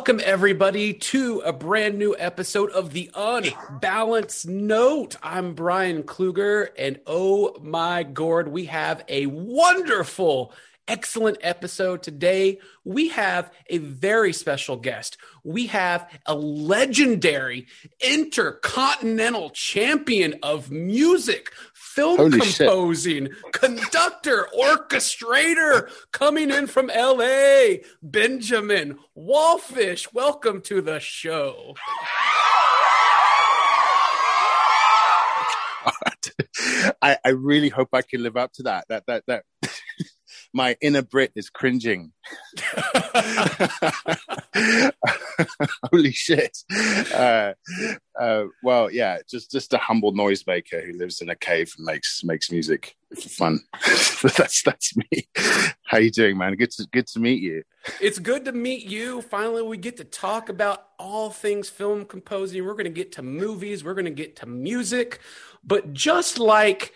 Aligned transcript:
Welcome, 0.00 0.22
everybody, 0.24 0.94
to 0.94 1.40
a 1.40 1.52
brand 1.52 1.98
new 1.98 2.16
episode 2.18 2.70
of 2.70 2.94
The 2.94 3.10
Unbalanced 3.14 4.48
Note. 4.48 5.14
I'm 5.22 5.52
Brian 5.52 6.04
Kluger, 6.04 6.68
and 6.78 7.00
oh 7.06 7.54
my 7.60 8.02
god, 8.04 8.48
we 8.48 8.64
have 8.64 9.04
a 9.10 9.26
wonderful, 9.26 10.54
excellent 10.88 11.36
episode 11.42 12.02
today. 12.02 12.60
We 12.82 13.08
have 13.08 13.52
a 13.68 13.76
very 13.76 14.32
special 14.32 14.76
guest. 14.76 15.18
We 15.44 15.66
have 15.66 16.10
a 16.24 16.34
legendary 16.34 17.66
intercontinental 18.00 19.50
champion 19.50 20.36
of 20.42 20.70
music 20.70 21.52
film 22.00 22.16
Holy 22.16 22.40
composing, 22.40 23.28
conductor, 23.52 24.48
orchestrator, 24.58 25.90
coming 26.12 26.50
in 26.50 26.66
from 26.66 26.86
LA, 26.86 27.80
Benjamin 28.02 28.98
Wallfisch. 29.16 30.08
Welcome 30.14 30.62
to 30.62 30.80
the 30.80 30.98
show. 30.98 31.74
I, 37.02 37.18
I 37.24 37.28
really 37.30 37.68
hope 37.68 37.88
I 37.92 38.00
can 38.02 38.22
live 38.22 38.36
up 38.36 38.52
to 38.54 38.62
that. 38.64 38.86
That 38.88 39.04
that 39.06 39.24
that 39.26 39.44
my 40.52 40.76
inner 40.80 41.02
Brit 41.02 41.32
is 41.34 41.48
cringing. 41.50 42.12
Holy 45.90 46.12
shit! 46.12 46.58
Uh, 47.14 47.54
uh, 48.18 48.44
well, 48.62 48.90
yeah, 48.90 49.18
just 49.28 49.50
just 49.50 49.72
a 49.72 49.78
humble 49.78 50.12
noisemaker 50.12 50.84
who 50.84 50.92
lives 50.98 51.20
in 51.20 51.30
a 51.30 51.36
cave 51.36 51.72
and 51.76 51.86
makes 51.86 52.22
makes 52.24 52.50
music 52.50 52.96
for 53.14 53.28
fun. 53.28 53.60
that's 54.36 54.62
that's 54.62 54.96
me. 54.96 55.28
How 55.86 55.98
you 55.98 56.10
doing, 56.10 56.36
man? 56.36 56.54
Good 56.56 56.70
to 56.72 56.86
good 56.92 57.06
to 57.08 57.20
meet 57.20 57.40
you. 57.40 57.62
It's 58.00 58.18
good 58.18 58.44
to 58.44 58.52
meet 58.52 58.86
you. 58.86 59.22
Finally, 59.22 59.62
we 59.62 59.76
get 59.76 59.96
to 59.98 60.04
talk 60.04 60.48
about 60.48 60.88
all 60.98 61.30
things 61.30 61.68
film 61.68 62.04
composing. 62.04 62.64
We're 62.64 62.74
going 62.74 62.84
to 62.84 62.90
get 62.90 63.12
to 63.12 63.22
movies. 63.22 63.82
We're 63.82 63.94
going 63.94 64.04
to 64.04 64.10
get 64.10 64.36
to 64.36 64.46
music, 64.46 65.20
but 65.64 65.92
just 65.92 66.38
like 66.38 66.92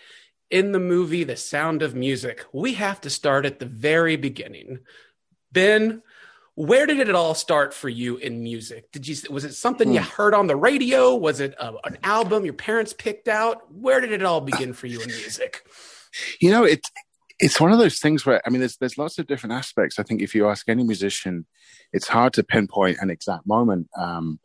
in 0.49 0.71
the 0.71 0.79
movie 0.79 1.23
The 1.23 1.35
Sound 1.35 1.81
of 1.81 1.95
Music, 1.95 2.45
we 2.53 2.73
have 2.75 3.01
to 3.01 3.09
start 3.09 3.45
at 3.45 3.59
the 3.59 3.65
very 3.65 4.15
beginning. 4.15 4.79
Ben, 5.51 6.01
where 6.55 6.85
did 6.85 6.99
it 6.99 7.13
all 7.15 7.33
start 7.33 7.73
for 7.73 7.89
you 7.89 8.17
in 8.17 8.41
music? 8.41 8.91
Did 8.91 9.07
you 9.07 9.15
was 9.29 9.43
it 9.43 9.53
something 9.53 9.91
you 9.91 10.01
Hmm. 10.01 10.09
heard 10.09 10.33
on 10.33 10.47
the 10.47 10.55
radio? 10.55 11.15
Was 11.15 11.39
it 11.39 11.53
a, 11.59 11.73
an 11.83 11.97
album 12.03 12.45
your 12.45 12.53
parents 12.53 12.93
picked 12.93 13.27
out? 13.27 13.71
Where 13.73 13.99
did 13.99 14.11
it 14.11 14.23
all 14.23 14.41
begin 14.41 14.73
for 14.73 14.87
you 14.87 15.01
in 15.01 15.07
music? 15.07 15.65
You 16.39 16.51
know, 16.51 16.63
it 16.63 16.81
it's 17.39 17.59
one 17.59 17.73
of 17.73 17.79
those 17.79 17.99
things 17.99 18.25
where 18.25 18.41
I 18.45 18.49
mean, 18.49 18.61
there's 18.61 18.77
there's 18.77 18.97
lots 18.97 19.19
of 19.19 19.27
different 19.27 19.53
aspects. 19.53 19.99
I 19.99 20.03
think 20.03 20.21
if 20.21 20.33
you 20.33 20.47
ask 20.47 20.69
any 20.69 20.83
musician, 20.83 21.45
it's 21.91 22.07
hard 22.07 22.31
to 22.33 22.43
pinpoint 22.43 22.99
an 23.01 23.09
exact 23.09 23.45
moment. 23.45 23.89
Um, 23.97 24.39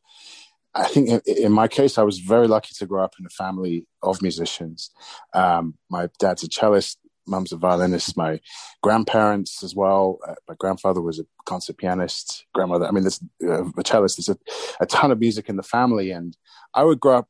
I 0.74 0.86
think 0.86 1.26
in, 1.26 1.52
my 1.52 1.68
case, 1.68 1.98
I 1.98 2.02
was 2.02 2.18
very 2.18 2.46
lucky 2.46 2.74
to 2.78 2.86
grow 2.86 3.02
up 3.02 3.14
in 3.18 3.26
a 3.26 3.30
family 3.30 3.86
of 4.02 4.22
musicians. 4.22 4.90
Um, 5.34 5.74
my 5.90 6.08
dad's 6.18 6.44
a 6.44 6.48
cellist, 6.48 6.96
mum's 7.26 7.52
a 7.52 7.56
violinist, 7.56 8.16
my 8.16 8.40
grandparents 8.82 9.62
as 9.64 9.74
well. 9.74 10.18
Uh, 10.26 10.34
my 10.48 10.54
grandfather 10.58 11.00
was 11.00 11.18
a 11.18 11.24
concert 11.44 11.76
pianist, 11.76 12.46
grandmother. 12.54 12.86
I 12.86 12.92
mean, 12.92 13.02
there's 13.02 13.20
uh, 13.42 13.64
a 13.64 13.82
cellist. 13.82 14.16
There's 14.16 14.28
a, 14.28 14.38
a 14.80 14.86
ton 14.86 15.10
of 15.10 15.18
music 15.18 15.48
in 15.48 15.56
the 15.56 15.62
family, 15.62 16.12
and 16.12 16.36
I 16.74 16.84
would 16.84 17.00
grow 17.00 17.18
up 17.18 17.28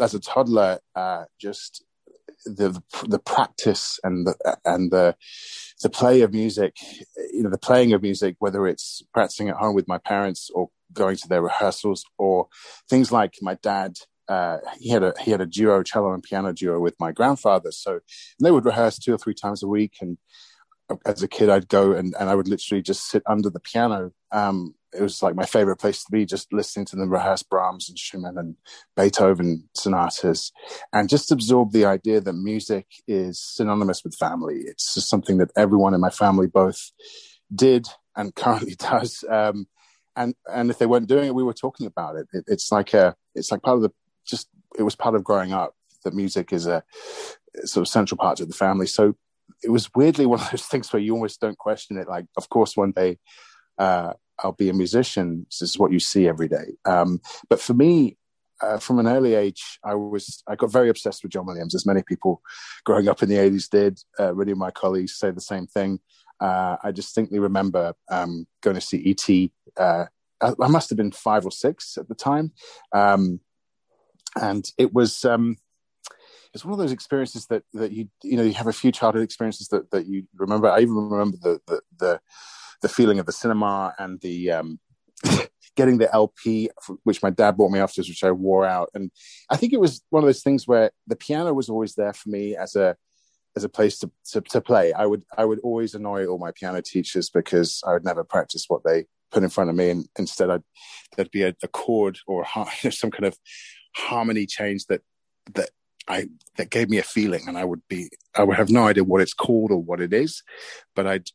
as 0.00 0.14
a 0.14 0.20
toddler, 0.20 0.80
uh, 0.96 1.24
just 1.40 1.84
the, 2.44 2.68
the 2.68 2.82
the 3.06 3.18
practice 3.18 3.98
and 4.02 4.26
the 4.26 4.58
and 4.64 4.90
the 4.90 5.16
the 5.82 5.90
play 5.90 6.22
of 6.22 6.32
music, 6.32 6.76
you 7.32 7.42
know, 7.42 7.50
the 7.50 7.58
playing 7.58 7.92
of 7.92 8.02
music, 8.02 8.36
whether 8.38 8.66
it's 8.66 9.02
practicing 9.12 9.48
at 9.48 9.56
home 9.56 9.74
with 9.74 9.88
my 9.88 9.98
parents 9.98 10.50
or 10.54 10.70
going 10.94 11.16
to 11.16 11.28
their 11.28 11.42
rehearsals, 11.42 12.04
or 12.18 12.48
things 12.88 13.12
like 13.12 13.34
my 13.42 13.56
dad. 13.62 13.96
Uh, 14.26 14.56
he 14.78 14.88
had 14.88 15.02
a 15.02 15.12
he 15.20 15.30
had 15.30 15.42
a 15.42 15.46
duo, 15.46 15.82
cello 15.82 16.14
and 16.14 16.22
piano 16.22 16.52
duo 16.52 16.80
with 16.80 16.94
my 16.98 17.12
grandfather. 17.12 17.70
So 17.70 18.00
they 18.42 18.50
would 18.50 18.64
rehearse 18.64 18.98
two 18.98 19.12
or 19.12 19.18
three 19.18 19.34
times 19.34 19.62
a 19.62 19.68
week. 19.68 19.96
And 20.00 20.16
as 21.04 21.22
a 21.22 21.28
kid, 21.28 21.50
I'd 21.50 21.68
go 21.68 21.92
and, 21.92 22.14
and 22.18 22.28
I 22.28 22.34
would 22.34 22.48
literally 22.48 22.82
just 22.82 23.08
sit 23.08 23.22
under 23.26 23.50
the 23.50 23.60
piano. 23.60 24.12
Um, 24.32 24.74
it 24.94 25.02
was 25.02 25.22
like 25.22 25.34
my 25.34 25.46
favorite 25.46 25.76
place 25.76 26.04
to 26.04 26.12
be, 26.12 26.24
just 26.24 26.52
listening 26.52 26.86
to 26.86 26.96
them 26.96 27.10
rehearse 27.10 27.42
Brahms 27.42 27.88
and 27.88 27.98
Schumann 27.98 28.38
and 28.38 28.56
Beethoven 28.96 29.68
sonatas, 29.74 30.52
and 30.92 31.08
just 31.08 31.32
absorb 31.32 31.72
the 31.72 31.84
idea 31.84 32.20
that 32.20 32.32
music 32.32 32.86
is 33.06 33.40
synonymous 33.40 34.04
with 34.04 34.14
family. 34.14 34.62
It's 34.66 34.94
just 34.94 35.10
something 35.10 35.38
that 35.38 35.50
everyone 35.56 35.94
in 35.94 36.00
my 36.00 36.10
family 36.10 36.46
both 36.46 36.92
did 37.54 37.88
and 38.16 38.34
currently 38.36 38.76
does. 38.76 39.24
Um, 39.28 39.66
and 40.16 40.34
and 40.52 40.70
if 40.70 40.78
they 40.78 40.86
weren't 40.86 41.08
doing 41.08 41.26
it, 41.26 41.34
we 41.34 41.42
were 41.42 41.54
talking 41.54 41.86
about 41.86 42.16
it. 42.16 42.28
it. 42.32 42.44
It's 42.46 42.70
like 42.70 42.94
a, 42.94 43.14
it's 43.34 43.50
like 43.50 43.62
part 43.62 43.76
of 43.76 43.82
the, 43.82 43.92
just 44.26 44.48
it 44.78 44.82
was 44.82 44.94
part 44.94 45.14
of 45.14 45.24
growing 45.24 45.52
up 45.52 45.74
that 46.04 46.14
music 46.14 46.52
is 46.52 46.66
a 46.66 46.82
sort 47.64 47.82
of 47.82 47.88
central 47.88 48.18
part 48.18 48.40
of 48.40 48.48
the 48.48 48.54
family. 48.54 48.86
So 48.86 49.14
it 49.62 49.70
was 49.70 49.90
weirdly 49.94 50.26
one 50.26 50.40
of 50.40 50.50
those 50.50 50.66
things 50.66 50.92
where 50.92 51.02
you 51.02 51.14
almost 51.14 51.40
don't 51.40 51.58
question 51.58 51.98
it. 51.98 52.08
Like, 52.08 52.26
of 52.36 52.48
course, 52.48 52.76
one 52.76 52.92
day 52.92 53.18
uh, 53.78 54.12
I'll 54.38 54.52
be 54.52 54.68
a 54.68 54.74
musician. 54.74 55.46
This 55.50 55.62
is 55.62 55.78
what 55.78 55.92
you 55.92 56.00
see 56.00 56.28
every 56.28 56.48
day. 56.48 56.76
Um, 56.84 57.20
but 57.48 57.60
for 57.60 57.74
me, 57.74 58.16
uh, 58.60 58.78
from 58.78 58.98
an 58.98 59.08
early 59.08 59.34
age, 59.34 59.78
I 59.84 59.94
was 59.94 60.42
I 60.46 60.54
got 60.54 60.70
very 60.70 60.88
obsessed 60.88 61.22
with 61.22 61.32
John 61.32 61.46
Williams, 61.46 61.74
as 61.74 61.86
many 61.86 62.02
people 62.02 62.40
growing 62.84 63.08
up 63.08 63.22
in 63.22 63.28
the 63.28 63.36
'80s 63.36 63.68
did. 63.68 64.00
Uh, 64.18 64.32
many 64.32 64.52
of 64.52 64.58
my 64.58 64.70
colleagues 64.70 65.16
say 65.18 65.32
the 65.32 65.40
same 65.40 65.66
thing. 65.66 65.98
Uh, 66.40 66.76
I 66.82 66.90
distinctly 66.90 67.38
remember 67.38 67.94
um, 68.10 68.46
going 68.62 68.74
to 68.74 68.80
see 68.80 68.98
E.T. 68.98 69.52
Uh, 69.76 70.06
I, 70.40 70.52
I 70.60 70.68
must 70.68 70.90
have 70.90 70.96
been 70.96 71.12
five 71.12 71.44
or 71.44 71.52
six 71.52 71.96
at 71.96 72.08
the 72.08 72.14
time, 72.14 72.52
um, 72.92 73.40
and 74.40 74.68
it 74.78 74.92
was 74.92 75.24
um, 75.24 75.56
it's 76.52 76.64
one 76.64 76.72
of 76.72 76.78
those 76.78 76.92
experiences 76.92 77.46
that 77.46 77.62
that 77.74 77.92
you 77.92 78.08
you 78.22 78.36
know 78.36 78.42
you 78.42 78.52
have 78.54 78.66
a 78.66 78.72
few 78.72 78.92
childhood 78.92 79.24
experiences 79.24 79.68
that 79.68 79.90
that 79.90 80.06
you 80.06 80.24
remember. 80.36 80.68
I 80.68 80.80
even 80.80 80.94
remember 80.96 81.36
the 81.40 81.60
the 81.66 81.80
the, 81.98 82.20
the 82.82 82.88
feeling 82.88 83.18
of 83.18 83.26
the 83.26 83.32
cinema 83.32 83.94
and 83.98 84.20
the 84.20 84.52
um, 84.52 84.80
getting 85.76 85.98
the 85.98 86.12
LP, 86.14 86.70
which 87.02 87.22
my 87.22 87.30
dad 87.30 87.56
bought 87.56 87.70
me 87.70 87.80
afterwards, 87.80 88.08
which 88.08 88.24
I 88.24 88.30
wore 88.30 88.64
out. 88.64 88.90
And 88.94 89.10
I 89.50 89.56
think 89.56 89.72
it 89.72 89.80
was 89.80 90.02
one 90.10 90.22
of 90.22 90.28
those 90.28 90.42
things 90.42 90.66
where 90.66 90.90
the 91.06 91.16
piano 91.16 91.52
was 91.52 91.68
always 91.68 91.94
there 91.94 92.12
for 92.12 92.28
me 92.28 92.56
as 92.56 92.76
a 92.76 92.96
as 93.56 93.64
a 93.64 93.68
place 93.68 93.98
to, 94.00 94.10
to, 94.32 94.40
to 94.40 94.60
play. 94.60 94.92
I 94.92 95.06
would 95.06 95.22
I 95.36 95.44
would 95.44 95.60
always 95.60 95.94
annoy 95.94 96.26
all 96.26 96.38
my 96.38 96.52
piano 96.52 96.82
teachers 96.82 97.30
because 97.30 97.82
I 97.86 97.92
would 97.92 98.04
never 98.04 98.24
practice 98.24 98.64
what 98.68 98.82
they 98.84 99.06
put 99.30 99.42
in 99.42 99.50
front 99.50 99.70
of 99.70 99.76
me, 99.76 99.90
and 99.90 100.08
instead 100.18 100.50
I'd, 100.50 100.62
there'd 101.16 101.30
be 101.30 101.42
a, 101.42 101.54
a 101.62 101.68
chord 101.68 102.18
or 102.26 102.44
a, 102.84 102.90
some 102.92 103.10
kind 103.10 103.26
of 103.26 103.38
harmony 103.96 104.46
change 104.46 104.86
that 104.86 105.02
that 105.54 105.70
I 106.08 106.28
that 106.56 106.70
gave 106.70 106.90
me 106.90 106.98
a 106.98 107.02
feeling, 107.02 107.42
and 107.46 107.56
I 107.56 107.64
would 107.64 107.82
be 107.88 108.10
I 108.34 108.42
would 108.44 108.56
have 108.56 108.70
no 108.70 108.86
idea 108.86 109.04
what 109.04 109.20
it's 109.20 109.34
called 109.34 109.70
or 109.70 109.82
what 109.82 110.00
it 110.00 110.12
is, 110.12 110.42
but 110.94 111.06
I'd 111.06 111.30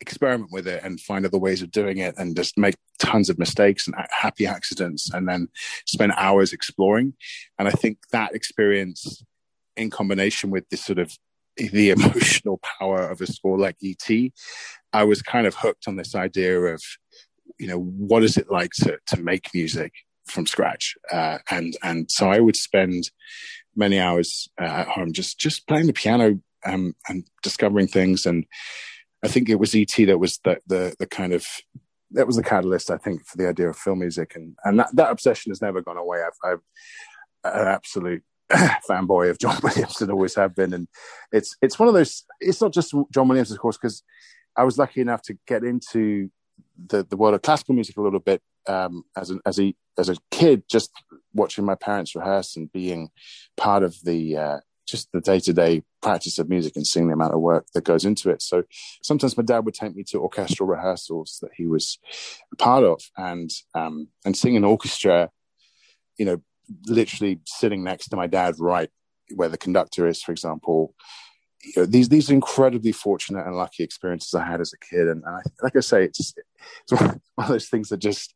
experiment 0.00 0.50
with 0.50 0.66
it 0.66 0.82
and 0.82 0.98
find 0.98 1.26
other 1.26 1.38
ways 1.38 1.60
of 1.60 1.70
doing 1.70 1.98
it 1.98 2.14
and 2.16 2.34
just 2.34 2.56
make 2.56 2.74
tons 2.98 3.28
of 3.28 3.38
mistakes 3.38 3.86
and 3.86 3.94
happy 4.10 4.46
accidents 4.46 5.10
and 5.12 5.28
then 5.28 5.48
spend 5.84 6.12
hours 6.16 6.54
exploring 6.54 7.12
and 7.58 7.68
i 7.68 7.70
think 7.70 7.98
that 8.10 8.34
experience 8.34 9.22
in 9.76 9.90
combination 9.90 10.50
with 10.50 10.66
this 10.70 10.82
sort 10.82 10.98
of 10.98 11.16
the 11.68 11.90
emotional 11.90 12.60
power 12.78 13.08
of 13.08 13.20
a 13.20 13.26
score 13.26 13.58
like 13.58 13.76
et 13.84 14.30
i 14.92 15.04
was 15.04 15.22
kind 15.22 15.46
of 15.46 15.54
hooked 15.54 15.86
on 15.86 15.96
this 15.96 16.14
idea 16.14 16.58
of 16.58 16.82
you 17.58 17.66
know 17.66 17.78
what 17.78 18.22
is 18.22 18.36
it 18.36 18.50
like 18.50 18.72
to 18.72 18.98
to 19.06 19.20
make 19.20 19.54
music 19.54 19.92
from 20.26 20.46
scratch? 20.46 20.94
Uh, 21.12 21.38
and 21.50 21.76
and 21.82 22.10
so 22.10 22.30
i 22.30 22.38
would 22.38 22.56
spend 22.56 23.10
many 23.76 23.98
hours 23.98 24.48
uh, 24.60 24.64
at 24.64 24.88
home 24.88 25.12
just 25.12 25.38
just 25.38 25.66
playing 25.66 25.86
the 25.86 25.92
piano 25.92 26.38
um, 26.66 26.94
and 27.08 27.26
discovering 27.42 27.86
things. 27.86 28.26
And 28.26 28.46
I 29.24 29.28
think 29.28 29.48
it 29.48 29.58
was 29.58 29.74
ET 29.74 29.92
that 29.96 30.18
was 30.18 30.38
the, 30.44 30.58
the 30.66 30.94
the 30.98 31.06
kind 31.06 31.32
of 31.32 31.46
that 32.12 32.26
was 32.26 32.36
the 32.36 32.42
catalyst 32.42 32.90
I 32.90 32.96
think 32.96 33.24
for 33.26 33.36
the 33.36 33.48
idea 33.48 33.68
of 33.68 33.76
film 33.76 34.00
music. 34.00 34.34
And 34.34 34.56
and 34.64 34.78
that, 34.78 34.88
that 34.94 35.10
obsession 35.10 35.50
has 35.50 35.62
never 35.62 35.80
gone 35.80 35.96
away. 35.96 36.22
I've, 36.22 36.52
I've 36.52 36.62
an 37.44 37.68
absolute 37.68 38.22
fanboy 38.88 39.30
of 39.30 39.38
John 39.38 39.58
Williams 39.62 40.00
and 40.00 40.10
always 40.10 40.34
have 40.34 40.54
been, 40.54 40.72
and 40.72 40.88
it's 41.32 41.56
it's 41.62 41.78
one 41.78 41.88
of 41.88 41.94
those. 41.94 42.24
It's 42.40 42.60
not 42.60 42.72
just 42.72 42.94
John 43.12 43.28
Williams, 43.28 43.50
of 43.50 43.58
course, 43.58 43.76
because 43.76 44.02
I 44.56 44.64
was 44.64 44.78
lucky 44.78 45.00
enough 45.00 45.22
to 45.22 45.38
get 45.46 45.64
into 45.64 46.30
the 46.86 47.04
the 47.04 47.16
world 47.16 47.34
of 47.34 47.42
classical 47.42 47.74
music 47.74 47.96
a 47.96 48.02
little 48.02 48.20
bit 48.20 48.42
um, 48.66 49.04
as 49.16 49.30
an 49.30 49.40
as 49.46 49.60
a 49.60 49.74
as 49.98 50.08
a 50.08 50.16
kid, 50.30 50.64
just 50.68 50.90
watching 51.32 51.64
my 51.64 51.74
parents 51.74 52.14
rehearse 52.14 52.56
and 52.56 52.72
being 52.72 53.10
part 53.56 53.82
of 53.82 53.96
the 54.04 54.36
uh, 54.36 54.58
just 54.86 55.10
the 55.12 55.20
day 55.20 55.38
to 55.40 55.52
day 55.52 55.82
practice 56.02 56.38
of 56.38 56.48
music 56.48 56.74
and 56.76 56.86
seeing 56.86 57.06
the 57.06 57.14
amount 57.14 57.34
of 57.34 57.40
work 57.40 57.66
that 57.74 57.84
goes 57.84 58.04
into 58.04 58.30
it. 58.30 58.42
So 58.42 58.64
sometimes 59.02 59.36
my 59.36 59.44
dad 59.44 59.64
would 59.64 59.74
take 59.74 59.94
me 59.94 60.04
to 60.04 60.20
orchestral 60.20 60.68
rehearsals 60.68 61.38
that 61.42 61.52
he 61.56 61.66
was 61.66 61.98
a 62.52 62.56
part 62.56 62.84
of, 62.84 63.00
and 63.16 63.50
um, 63.74 64.08
and 64.24 64.36
sing 64.36 64.56
an 64.56 64.64
orchestra. 64.64 65.30
You 66.18 66.26
know, 66.26 66.42
literally 66.86 67.40
sitting 67.46 67.84
next 67.84 68.08
to 68.08 68.16
my 68.16 68.26
dad, 68.26 68.54
right 68.58 68.90
where 69.34 69.48
the 69.48 69.58
conductor 69.58 70.06
is, 70.06 70.22
for 70.22 70.32
example. 70.32 70.94
you 71.62 71.72
know, 71.76 71.86
these 71.86 72.08
these 72.08 72.30
incredibly 72.30 72.92
fortunate 72.92 73.46
and 73.46 73.56
lucky 73.56 73.82
experiences 73.82 74.34
I 74.34 74.44
had 74.44 74.60
as 74.60 74.72
a 74.72 74.78
kid, 74.78 75.08
and, 75.08 75.22
and 75.24 75.36
I, 75.36 75.40
like 75.62 75.76
I 75.76 75.80
say, 75.80 76.04
it's 76.04 76.34
it's 76.82 76.92
one 77.00 77.20
of 77.38 77.48
those 77.48 77.68
things 77.68 77.88
that 77.90 77.98
just 77.98 78.34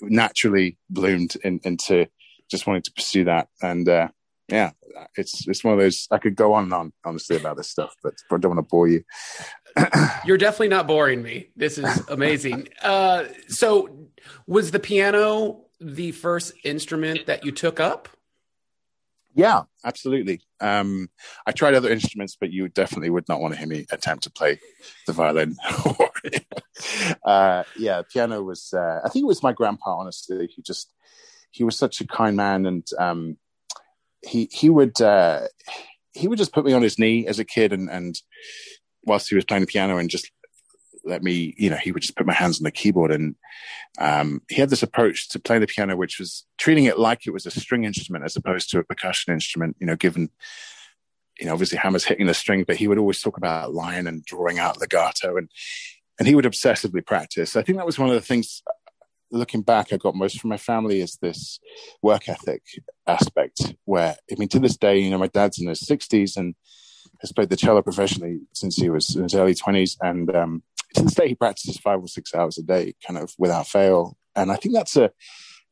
naturally 0.00 0.78
bloomed 0.88 1.36
in, 1.44 1.60
into 1.64 2.06
just 2.50 2.66
wanting 2.66 2.82
to 2.82 2.92
pursue 2.92 3.24
that. 3.24 3.48
And 3.62 3.88
uh, 3.88 4.08
yeah, 4.48 4.72
it's 5.16 5.46
it's 5.48 5.64
one 5.64 5.74
of 5.74 5.80
those. 5.80 6.06
I 6.10 6.18
could 6.18 6.36
go 6.36 6.54
on 6.54 6.64
and 6.64 6.72
on 6.72 6.92
honestly 7.04 7.36
about 7.36 7.56
this 7.56 7.68
stuff, 7.68 7.94
but 8.02 8.14
I 8.30 8.38
don't 8.38 8.54
want 8.54 8.66
to 8.66 8.70
bore 8.70 8.88
you. 8.88 9.04
You're 10.24 10.38
definitely 10.38 10.68
not 10.68 10.86
boring 10.86 11.22
me. 11.22 11.48
This 11.56 11.78
is 11.78 12.08
amazing. 12.08 12.68
uh, 12.82 13.24
so, 13.48 14.08
was 14.46 14.70
the 14.70 14.80
piano 14.80 15.61
the 15.82 16.12
first 16.12 16.52
instrument 16.64 17.26
that 17.26 17.44
you 17.44 17.52
took 17.52 17.80
up? 17.80 18.08
Yeah, 19.34 19.62
absolutely. 19.84 20.42
Um, 20.60 21.08
I 21.46 21.52
tried 21.52 21.74
other 21.74 21.90
instruments, 21.90 22.36
but 22.38 22.52
you 22.52 22.68
definitely 22.68 23.10
would 23.10 23.28
not 23.28 23.40
want 23.40 23.54
to 23.54 23.58
hear 23.58 23.68
me 23.68 23.86
attempt 23.90 24.24
to 24.24 24.30
play 24.30 24.60
the 25.06 25.12
violin. 25.12 25.56
uh, 27.24 27.64
yeah, 27.78 28.02
piano 28.12 28.42
was. 28.42 28.74
Uh, 28.74 29.00
I 29.04 29.08
think 29.08 29.22
it 29.22 29.26
was 29.26 29.42
my 29.42 29.52
grandpa. 29.52 29.96
Honestly, 29.96 30.48
he 30.54 30.60
just 30.62 30.92
he 31.50 31.64
was 31.64 31.78
such 31.78 32.00
a 32.00 32.06
kind 32.06 32.36
man, 32.36 32.66
and 32.66 32.86
um, 32.98 33.38
he 34.20 34.50
he 34.52 34.68
would 34.68 35.00
uh, 35.00 35.46
he 36.12 36.28
would 36.28 36.38
just 36.38 36.52
put 36.52 36.66
me 36.66 36.74
on 36.74 36.82
his 36.82 36.98
knee 36.98 37.26
as 37.26 37.38
a 37.38 37.44
kid, 37.44 37.72
and 37.72 37.90
and 37.90 38.20
whilst 39.04 39.30
he 39.30 39.34
was 39.34 39.46
playing 39.46 39.62
the 39.62 39.66
piano, 39.66 39.96
and 39.96 40.10
just 40.10 40.30
let 41.04 41.22
me, 41.22 41.54
you 41.56 41.70
know, 41.70 41.76
he 41.76 41.92
would 41.92 42.02
just 42.02 42.16
put 42.16 42.26
my 42.26 42.32
hands 42.32 42.60
on 42.60 42.64
the 42.64 42.70
keyboard. 42.70 43.10
And 43.10 43.34
um, 43.98 44.42
he 44.48 44.60
had 44.60 44.70
this 44.70 44.82
approach 44.82 45.28
to 45.30 45.38
playing 45.38 45.60
the 45.60 45.66
piano, 45.66 45.96
which 45.96 46.18
was 46.18 46.44
treating 46.58 46.84
it 46.84 46.98
like 46.98 47.26
it 47.26 47.32
was 47.32 47.46
a 47.46 47.50
string 47.50 47.84
instrument 47.84 48.24
as 48.24 48.36
opposed 48.36 48.70
to 48.70 48.78
a 48.78 48.84
percussion 48.84 49.32
instrument, 49.32 49.76
you 49.80 49.86
know, 49.86 49.96
given, 49.96 50.30
you 51.38 51.46
know, 51.46 51.52
obviously 51.52 51.78
Hammer's 51.78 52.04
hitting 52.04 52.26
the 52.26 52.34
string, 52.34 52.64
but 52.66 52.76
he 52.76 52.88
would 52.88 52.98
always 52.98 53.20
talk 53.20 53.36
about 53.36 53.74
line 53.74 54.06
and 54.06 54.24
drawing 54.24 54.58
out 54.58 54.80
legato. 54.80 55.36
And, 55.36 55.48
and 56.18 56.28
he 56.28 56.34
would 56.34 56.44
obsessively 56.44 57.04
practice. 57.04 57.56
I 57.56 57.62
think 57.62 57.78
that 57.78 57.86
was 57.86 57.98
one 57.98 58.08
of 58.08 58.14
the 58.14 58.20
things 58.20 58.62
looking 59.32 59.62
back, 59.62 59.92
I 59.92 59.96
got 59.96 60.14
most 60.14 60.38
from 60.38 60.50
my 60.50 60.58
family 60.58 61.00
is 61.00 61.16
this 61.16 61.58
work 62.02 62.28
ethic 62.28 62.62
aspect 63.06 63.74
where, 63.84 64.16
I 64.30 64.34
mean, 64.36 64.48
to 64.50 64.60
this 64.60 64.76
day, 64.76 64.98
you 64.98 65.10
know, 65.10 65.18
my 65.18 65.26
dad's 65.26 65.60
in 65.60 65.68
his 65.68 65.80
60s 65.80 66.36
and 66.36 66.54
has 67.20 67.32
played 67.32 67.48
the 67.48 67.56
cello 67.56 67.82
professionally 67.82 68.40
since 68.52 68.76
he 68.76 68.90
was 68.90 69.16
in 69.16 69.24
his 69.24 69.34
early 69.34 69.54
20s. 69.54 69.96
And 70.00 70.34
um, 70.36 70.62
to 70.94 71.02
this 71.02 71.14
day, 71.14 71.28
he 71.28 71.34
practices 71.34 71.78
five 71.78 72.00
or 72.00 72.08
six 72.08 72.34
hours 72.34 72.58
a 72.58 72.62
day, 72.62 72.94
kind 73.06 73.18
of 73.18 73.34
without 73.38 73.66
fail. 73.66 74.16
And 74.34 74.50
I 74.50 74.56
think 74.56 74.74
that's 74.74 74.96
a 74.96 75.10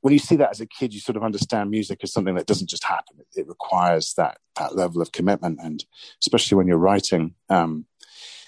when 0.03 0.13
you 0.13 0.19
see 0.19 0.37
that 0.37 0.51
as 0.51 0.61
a 0.61 0.67
kid, 0.67 0.95
you 0.95 1.01
sort 1.01 1.17
of 1.17 1.23
understand 1.23 1.71
music 1.71 2.01
as 2.03 2.13
something 2.13 2.35
that 2.35 2.47
doesn't 2.47 2.71
just 2.71 2.85
happen. 2.85 3.17
It, 3.19 3.41
it 3.41 3.49
requires 3.49 4.15
that 4.15 4.39
that 4.57 4.77
level 4.77 5.03
of 5.03 5.13
commitment, 5.13 5.59
and 5.63 5.85
especially 6.23 6.57
when 6.57 6.67
you're 6.67 6.79
writing, 6.79 7.35
um, 7.49 7.87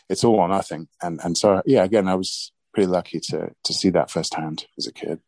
it's 0.08 0.24
all 0.24 0.36
or 0.36 0.48
nothing. 0.48 0.88
And 1.02 1.20
and 1.22 1.36
so 1.36 1.62
yeah, 1.66 1.84
again, 1.84 2.08
I 2.08 2.14
was 2.14 2.52
pretty 2.72 2.86
lucky 2.86 3.20
to 3.20 3.50
to 3.64 3.74
see 3.74 3.90
that 3.90 4.10
firsthand 4.10 4.66
as 4.78 4.86
a 4.86 4.92
kid. 4.92 5.20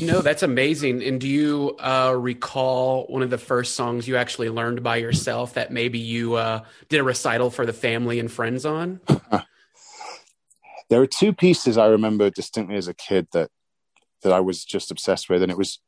No, 0.00 0.20
that's 0.20 0.44
amazing. 0.44 1.02
And 1.02 1.20
do 1.20 1.26
you 1.26 1.76
uh, 1.80 2.14
recall 2.16 3.06
one 3.08 3.22
of 3.22 3.30
the 3.30 3.38
first 3.38 3.74
songs 3.74 4.06
you 4.06 4.16
actually 4.16 4.48
learned 4.48 4.84
by 4.84 4.98
yourself 4.98 5.54
that 5.54 5.72
maybe 5.72 5.98
you 5.98 6.34
uh, 6.34 6.64
did 6.88 7.00
a 7.00 7.02
recital 7.02 7.50
for 7.50 7.66
the 7.66 7.72
family 7.72 8.20
and 8.20 8.30
friends 8.30 8.64
on? 8.64 9.00
There 10.90 11.00
are 11.00 11.06
two 11.06 11.32
pieces 11.32 11.78
I 11.78 11.86
remember 11.86 12.30
distinctly 12.30 12.76
as 12.76 12.88
a 12.88 12.94
kid 12.94 13.28
that 13.32 13.50
that 14.22 14.32
I 14.32 14.40
was 14.40 14.64
just 14.64 14.90
obsessed 14.90 15.28
with, 15.28 15.42
and 15.42 15.52
it 15.52 15.58
was 15.58 15.80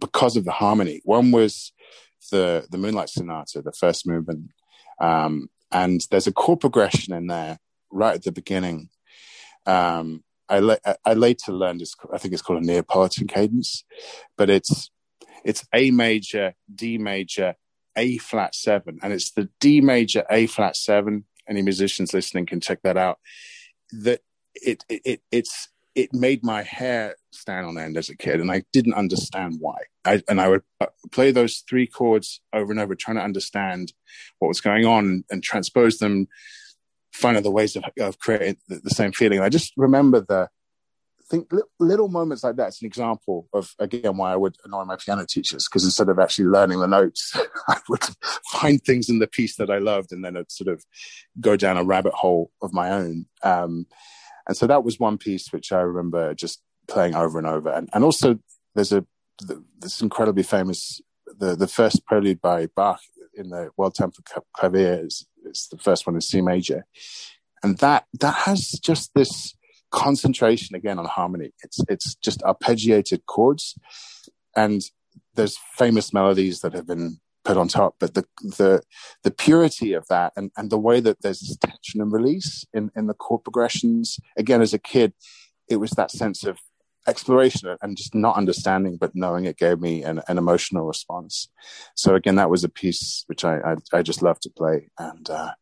because 0.00 0.36
of 0.36 0.44
the 0.44 0.52
harmony. 0.52 1.00
One 1.04 1.30
was 1.30 1.72
the 2.30 2.66
the 2.70 2.78
Moonlight 2.78 3.08
Sonata, 3.08 3.62
the 3.62 3.72
first 3.72 4.06
movement, 4.06 4.50
um, 5.00 5.48
and 5.70 6.06
there's 6.10 6.26
a 6.26 6.32
chord 6.32 6.60
progression 6.60 7.14
in 7.14 7.26
there 7.26 7.58
right 7.90 8.14
at 8.14 8.24
the 8.24 8.32
beginning. 8.32 8.90
Um, 9.66 10.24
I, 10.48 10.78
I 11.04 11.14
later 11.14 11.52
learned, 11.52 11.82
it's, 11.82 11.94
I 12.12 12.16
think 12.18 12.32
it's 12.32 12.42
called 12.42 12.62
a 12.62 12.66
Neapolitan 12.66 13.26
cadence, 13.26 13.84
but 14.36 14.48
it's 14.48 14.90
it's 15.44 15.66
A 15.74 15.90
major, 15.90 16.54
D 16.74 16.98
major, 16.98 17.54
A 17.96 18.18
flat 18.18 18.54
seven, 18.54 18.98
and 19.02 19.12
it's 19.12 19.30
the 19.30 19.48
D 19.60 19.80
major, 19.80 20.24
A 20.30 20.46
flat 20.46 20.76
seven. 20.76 21.24
Any 21.48 21.62
musicians 21.62 22.12
listening 22.12 22.46
can 22.46 22.60
check 22.60 22.80
that 22.82 22.96
out. 22.96 23.18
That 23.92 24.20
it, 24.54 24.84
it, 24.88 25.02
it 25.04 25.20
it's 25.30 25.68
it 25.94 26.14
made 26.14 26.44
my 26.44 26.62
hair 26.62 27.16
stand 27.32 27.66
on 27.66 27.76
end 27.76 27.96
as 27.96 28.08
a 28.08 28.16
kid, 28.16 28.40
and 28.40 28.50
I 28.52 28.62
didn't 28.72 28.94
understand 28.94 29.56
why. 29.58 29.78
I, 30.04 30.22
and 30.28 30.40
I 30.40 30.48
would 30.48 30.62
uh, 30.80 30.86
play 31.10 31.32
those 31.32 31.64
three 31.68 31.86
chords 31.86 32.40
over 32.52 32.70
and 32.70 32.80
over, 32.80 32.94
trying 32.94 33.16
to 33.16 33.22
understand 33.22 33.92
what 34.38 34.48
was 34.48 34.60
going 34.60 34.86
on 34.86 35.24
and 35.28 35.42
transpose 35.42 35.98
them, 35.98 36.28
find 37.12 37.36
other 37.36 37.50
ways 37.50 37.74
of, 37.74 37.84
of 37.98 38.18
creating 38.18 38.58
the, 38.68 38.80
the 38.84 38.90
same 38.90 39.12
feeling. 39.12 39.40
I 39.40 39.48
just 39.48 39.72
remember 39.76 40.20
the 40.20 40.48
think 41.28 41.50
little 41.78 42.08
moments 42.08 42.42
like 42.42 42.56
that's 42.56 42.80
an 42.80 42.86
example 42.86 43.48
of 43.52 43.74
again 43.78 44.16
why 44.16 44.32
I 44.32 44.36
would 44.36 44.56
annoy 44.64 44.84
my 44.84 44.96
piano 44.96 45.26
teachers 45.28 45.68
because 45.68 45.84
instead 45.84 46.08
of 46.08 46.18
actually 46.18 46.46
learning 46.46 46.80
the 46.80 46.86
notes, 46.86 47.36
I 47.68 47.78
would 47.88 48.04
find 48.50 48.82
things 48.82 49.08
in 49.08 49.18
the 49.18 49.26
piece 49.26 49.56
that 49.56 49.70
I 49.70 49.78
loved 49.78 50.12
and 50.12 50.24
then 50.24 50.36
I'd 50.36 50.50
sort 50.50 50.68
of 50.68 50.84
go 51.40 51.56
down 51.56 51.76
a 51.76 51.84
rabbit 51.84 52.14
hole 52.14 52.50
of 52.62 52.72
my 52.72 52.90
own. 52.90 53.26
Um, 53.42 53.86
and 54.48 54.56
so 54.56 54.66
that 54.66 54.82
was 54.82 54.98
one 54.98 55.18
piece 55.18 55.52
which 55.52 55.70
I 55.72 55.80
remember 55.80 56.34
just 56.34 56.60
playing 56.88 57.14
over 57.14 57.38
and 57.38 57.46
over. 57.46 57.68
And, 57.68 57.88
and 57.92 58.02
also 58.02 58.38
there's 58.74 58.92
a, 58.92 59.04
this 59.78 60.00
incredibly 60.00 60.42
famous, 60.42 61.00
the, 61.38 61.54
the 61.54 61.68
first 61.68 62.04
prelude 62.06 62.40
by 62.40 62.66
Bach 62.74 63.00
in 63.34 63.50
the 63.50 63.70
Well-Tempered 63.76 64.24
Clavier 64.56 65.04
is, 65.04 65.26
is 65.44 65.68
the 65.70 65.78
first 65.78 66.06
one 66.06 66.16
in 66.16 66.20
C 66.22 66.40
major. 66.40 66.86
And 67.62 67.78
that, 67.78 68.06
that 68.20 68.34
has 68.34 68.70
just 68.82 69.12
this 69.14 69.54
concentration 69.90 70.74
again 70.74 70.98
on 70.98 71.04
harmony. 71.04 71.52
It's, 71.62 71.78
it's 71.88 72.14
just 72.16 72.40
arpeggiated 72.40 73.26
chords 73.26 73.78
and 74.56 74.82
there's 75.34 75.58
famous 75.76 76.12
melodies 76.12 76.60
that 76.60 76.72
have 76.72 76.86
been 76.86 77.20
put 77.48 77.56
on 77.56 77.66
top, 77.66 77.94
but 77.98 78.12
the 78.12 78.24
the 78.42 78.82
the 79.24 79.30
purity 79.30 79.94
of 79.94 80.06
that 80.08 80.34
and, 80.36 80.50
and 80.58 80.70
the 80.70 80.78
way 80.78 81.00
that 81.00 81.22
there's 81.22 81.40
this 81.40 81.56
tension 81.56 82.02
and 82.02 82.12
release 82.12 82.66
in, 82.74 82.90
in 82.94 83.06
the 83.06 83.14
chord 83.14 83.42
progressions. 83.42 84.20
Again, 84.36 84.60
as 84.60 84.74
a 84.74 84.78
kid, 84.78 85.14
it 85.66 85.76
was 85.76 85.92
that 85.92 86.10
sense 86.10 86.44
of 86.44 86.58
exploration 87.06 87.74
and 87.80 87.96
just 87.96 88.14
not 88.14 88.36
understanding, 88.36 88.98
but 89.00 89.12
knowing 89.14 89.46
it 89.46 89.56
gave 89.56 89.80
me 89.80 90.02
an, 90.02 90.20
an 90.28 90.36
emotional 90.36 90.84
response. 90.84 91.48
So 91.94 92.14
again, 92.14 92.34
that 92.34 92.50
was 92.50 92.64
a 92.64 92.68
piece 92.68 93.24
which 93.28 93.46
I 93.46 93.56
I, 93.70 93.74
I 93.98 94.02
just 94.02 94.22
love 94.22 94.38
to 94.40 94.50
play, 94.50 94.90
and 94.98 95.28
uh, 95.30 95.52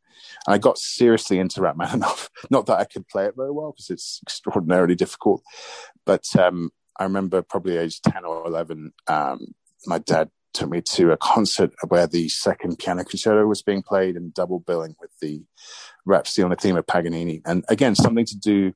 and 0.45 0.55
I 0.55 0.59
got 0.59 0.79
seriously 0.79 1.39
into 1.39 1.61
Rachmaninoff. 1.61 2.29
Not 2.51 2.67
that 2.67 2.81
I 2.81 2.85
could 2.85 3.07
play 3.07 3.27
it 3.27 3.35
very 3.37 3.53
well 3.53 3.73
because 3.73 3.91
it's 3.91 4.19
extraordinarily 4.25 4.97
difficult, 4.97 5.41
but 6.05 6.25
um, 6.37 6.71
I 6.99 7.05
remember 7.05 7.43
probably 7.43 7.77
age 7.77 8.01
ten 8.03 8.25
or 8.25 8.45
eleven. 8.45 8.93
Um, 9.07 9.55
my 9.87 9.99
dad 9.99 10.31
took 10.57 10.71
me 10.71 10.81
to 10.81 11.13
a 11.13 11.17
concert 11.17 11.73
where 11.89 12.07
the 12.07 12.29
second 12.29 12.79
piano 12.79 13.05
concerto 13.05 13.47
was 13.47 13.63
being 13.63 13.83
played 13.83 14.17
and 14.17 14.35
double 14.35 14.61
billing 14.61 14.97
with 15.01 15.11
the 15.21 15.45
Rhapsody 16.05 16.43
on 16.43 16.51
the 16.51 16.57
theme 16.57 16.77
of 16.77 16.87
Paganini. 16.87 17.43
And 17.45 17.65
again, 17.69 17.95
something 17.95 18.25
to 18.27 18.39
do 18.39 18.73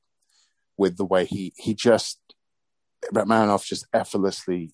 with 0.77 0.97
the 0.97 1.05
way 1.05 1.25
he 1.25 1.53
he 1.57 1.73
just 1.73 2.19
Rachmaninoff 3.11 3.65
just 3.65 3.87
effortlessly 3.93 4.73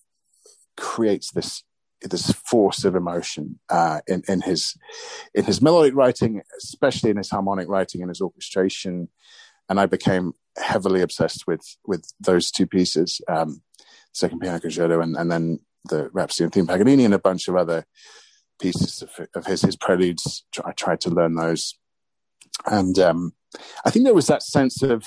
creates 0.76 1.32
this 1.32 1.64
this 2.02 2.30
force 2.30 2.84
of 2.84 2.94
emotion 2.94 3.58
uh, 3.70 4.00
in 4.06 4.22
in 4.28 4.42
his 4.42 4.76
in 5.34 5.44
his 5.44 5.62
melodic 5.62 5.94
writing, 5.94 6.42
especially 6.58 7.10
in 7.10 7.16
his 7.16 7.30
harmonic 7.30 7.68
writing 7.68 8.02
and 8.02 8.10
his 8.10 8.20
orchestration. 8.20 9.08
And 9.68 9.78
I 9.78 9.86
became 9.86 10.32
heavily 10.56 11.02
obsessed 11.02 11.46
with 11.46 11.62
with 11.86 12.12
those 12.20 12.50
two 12.50 12.66
pieces, 12.66 13.20
um, 13.28 13.62
second 14.12 14.40
piano 14.40 14.60
concerto, 14.60 15.00
and, 15.00 15.16
and 15.16 15.30
then 15.30 15.60
the 15.84 16.10
Rhapsody 16.12 16.44
and 16.44 16.52
Theme 16.52 16.66
Paganini 16.66 17.04
and 17.04 17.14
a 17.14 17.18
bunch 17.18 17.48
of 17.48 17.56
other 17.56 17.86
pieces 18.60 19.02
of, 19.02 19.26
of 19.34 19.46
his, 19.46 19.62
his 19.62 19.76
preludes. 19.76 20.44
I 20.64 20.72
tried 20.72 21.00
to 21.02 21.10
learn 21.10 21.34
those. 21.34 21.78
And 22.66 22.98
um, 22.98 23.32
I 23.84 23.90
think 23.90 24.04
there 24.04 24.14
was 24.14 24.26
that 24.26 24.42
sense 24.42 24.82
of, 24.82 25.04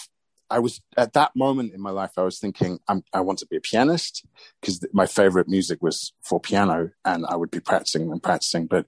I 0.50 0.60
was 0.60 0.82
at 0.98 1.14
that 1.14 1.32
moment 1.34 1.74
in 1.74 1.82
my 1.82 1.92
life, 1.92 2.12
I 2.18 2.24
was 2.24 2.38
thinking, 2.38 2.80
i 3.14 3.22
want 3.22 3.40
to 3.40 3.48
be 3.48 3.56
a 3.56 3.62
pianist 3.62 4.26
because 4.60 4.86
my 4.92 5.06
favorite 5.06 5.48
music 5.48 5.82
was 5.82 6.14
for 6.24 6.42
piano 6.42 6.90
and 7.06 7.26
I 7.26 7.38
would 7.38 7.52
be 7.52 7.62
practicing 7.62 8.12
and 8.12 8.22
practicing. 8.22 8.68
But 8.68 8.86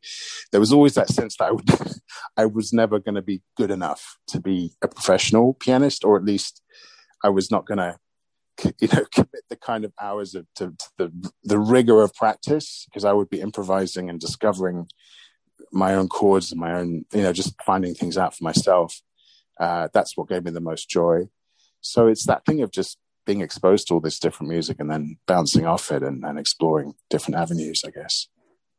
there 0.52 0.60
was 0.60 0.74
always 0.74 0.96
that 0.96 1.10
sense 1.10 1.38
that 1.38 1.46
I 1.46 1.52
would, 1.52 1.70
I 2.38 2.46
was 2.46 2.74
never 2.74 3.00
going 3.00 3.16
to 3.16 3.22
be 3.22 3.44
good 3.56 3.72
enough 3.72 4.18
to 4.28 4.42
be 4.42 4.74
a 4.82 4.90
professional 4.90 5.54
pianist, 5.54 6.04
or 6.04 6.18
at 6.18 6.25
least 6.25 6.62
I 7.24 7.30
was 7.30 7.50
not 7.50 7.66
going 7.66 7.78
to 7.78 7.98
you 8.79 8.88
know 8.88 9.05
commit 9.12 9.43
the 9.50 9.55
kind 9.55 9.86
of 9.86 9.93
hours 10.00 10.36
of, 10.36 10.45
to, 10.55 10.74
to 10.77 10.89
the 10.98 11.31
the 11.43 11.60
rigor 11.60 12.01
of 12.01 12.13
practice 12.13 12.86
because 12.89 13.05
I 13.05 13.13
would 13.13 13.29
be 13.29 13.41
improvising 13.41 14.10
and 14.10 14.19
discovering 14.19 14.88
my 15.72 15.95
own 15.95 16.07
chords 16.07 16.51
and 16.51 16.62
my 16.62 16.74
own 16.74 17.05
you 17.13 17.24
know 17.24 17.33
just 17.33 17.55
finding 17.63 17.95
things 17.95 18.17
out 18.17 18.36
for 18.36 18.43
myself. 18.43 19.01
Uh, 19.60 19.88
that's 19.93 20.17
what 20.17 20.29
gave 20.29 20.43
me 20.43 20.51
the 20.51 20.60
most 20.60 20.89
joy. 20.89 21.27
So 21.81 22.07
it's 22.07 22.25
that 22.25 22.45
thing 22.45 22.62
of 22.62 22.72
just 22.72 22.98
being 23.25 23.41
exposed 23.41 23.88
to 23.88 23.95
all 23.95 24.00
this 24.00 24.19
different 24.19 24.50
music 24.50 24.79
and 24.79 24.89
then 24.89 25.17
bouncing 25.27 25.65
off 25.65 25.91
it 25.91 26.03
and, 26.03 26.24
and 26.25 26.39
exploring 26.39 26.93
different 27.10 27.38
avenues, 27.38 27.83
I 27.86 27.91
guess. 27.91 28.27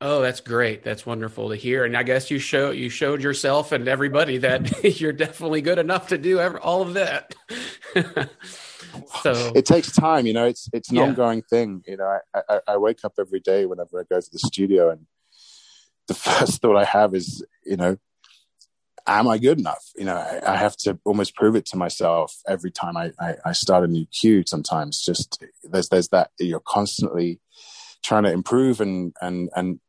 Oh, 0.01 0.21
that's 0.21 0.41
great. 0.41 0.83
That's 0.83 1.07
wonderful 1.07 1.51
to 1.51 1.57
hear. 1.57 1.85
And 1.85 1.97
I 1.97 2.03
guess 2.03 2.31
you 2.31 2.39
show 2.39 2.73
you 2.73 2.91
showed 2.91 3.23
yourself 3.23 3.73
and 3.73 3.89
everybody 3.89 4.39
that 4.39 4.85
you're 5.01 5.13
definitely 5.13 5.63
good 5.63 5.79
enough 5.79 6.09
to 6.09 6.19
do 6.19 6.41
all 6.41 6.83
of 6.83 6.95
that. 6.95 7.35
so 9.23 9.53
it 9.55 9.67
takes 9.67 9.93
time, 9.93 10.27
you 10.27 10.33
know. 10.33 10.47
It's 10.47 10.69
it's 10.73 10.91
an 10.91 10.97
yeah. 10.97 11.03
ongoing 11.03 11.43
thing. 11.43 11.83
You 11.87 11.97
know, 11.97 12.19
I, 12.35 12.41
I, 12.49 12.61
I 12.69 12.77
wake 12.77 13.05
up 13.05 13.15
every 13.19 13.41
day 13.41 13.67
whenever 13.67 14.01
I 14.01 14.05
go 14.09 14.21
to 14.21 14.31
the 14.31 14.39
studio, 14.39 14.91
and 14.91 15.07
the 16.09 16.15
first 16.15 16.61
thought 16.61 16.77
I 16.77 16.85
have 16.85 17.15
is, 17.15 17.45
you 17.65 17.77
know, 17.77 17.97
am 19.07 19.29
I 19.29 19.39
good 19.39 19.59
enough? 19.59 19.85
You 19.97 20.05
know, 20.05 20.17
I, 20.17 20.55
I 20.55 20.57
have 20.57 20.77
to 20.79 20.99
almost 21.05 21.35
prove 21.35 21.57
it 21.57 21.67
to 21.67 21.77
myself 21.77 22.37
every 22.49 22.71
time 22.71 22.97
I, 22.97 23.13
I, 23.21 23.35
I 23.47 23.53
start 23.53 23.85
a 23.85 23.89
new 23.89 24.07
cue. 24.07 24.45
Sometimes, 24.47 25.05
just 25.05 25.43
there's 25.63 25.89
there's 25.89 26.09
that 26.09 26.31
you're 26.39 26.61
constantly 26.61 27.41
trying 28.03 28.25
to 28.25 28.33
improve 28.33 28.81
and 28.81 29.15
and 29.21 29.51
and 29.57 29.81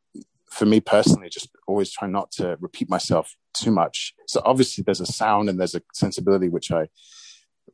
for 0.50 0.64
me 0.64 0.80
personally, 0.80 1.28
just 1.28 1.50
always 1.66 1.92
try 1.92 2.08
not 2.08 2.30
to 2.32 2.56
repeat 2.60 2.88
myself 2.88 3.36
too 3.52 3.70
much. 3.70 4.14
So 4.26 4.40
obviously, 4.44 4.82
there's 4.82 5.00
a 5.00 5.06
sound 5.06 5.48
and 5.48 5.60
there's 5.60 5.74
a 5.74 5.82
sensibility 5.92 6.48
which 6.48 6.70
I 6.70 6.88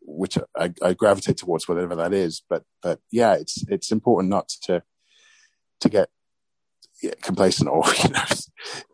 which 0.00 0.38
I, 0.56 0.72
I 0.82 0.94
gravitate 0.94 1.36
towards, 1.36 1.68
whatever 1.68 1.94
that 1.96 2.12
is. 2.12 2.42
But 2.48 2.64
but 2.82 3.00
yeah, 3.10 3.34
it's 3.34 3.64
it's 3.68 3.92
important 3.92 4.30
not 4.30 4.48
to 4.64 4.82
to 5.80 5.88
get 5.88 6.08
complacent 7.22 7.68
or 7.68 7.82
you 8.02 8.10
know 8.10 8.24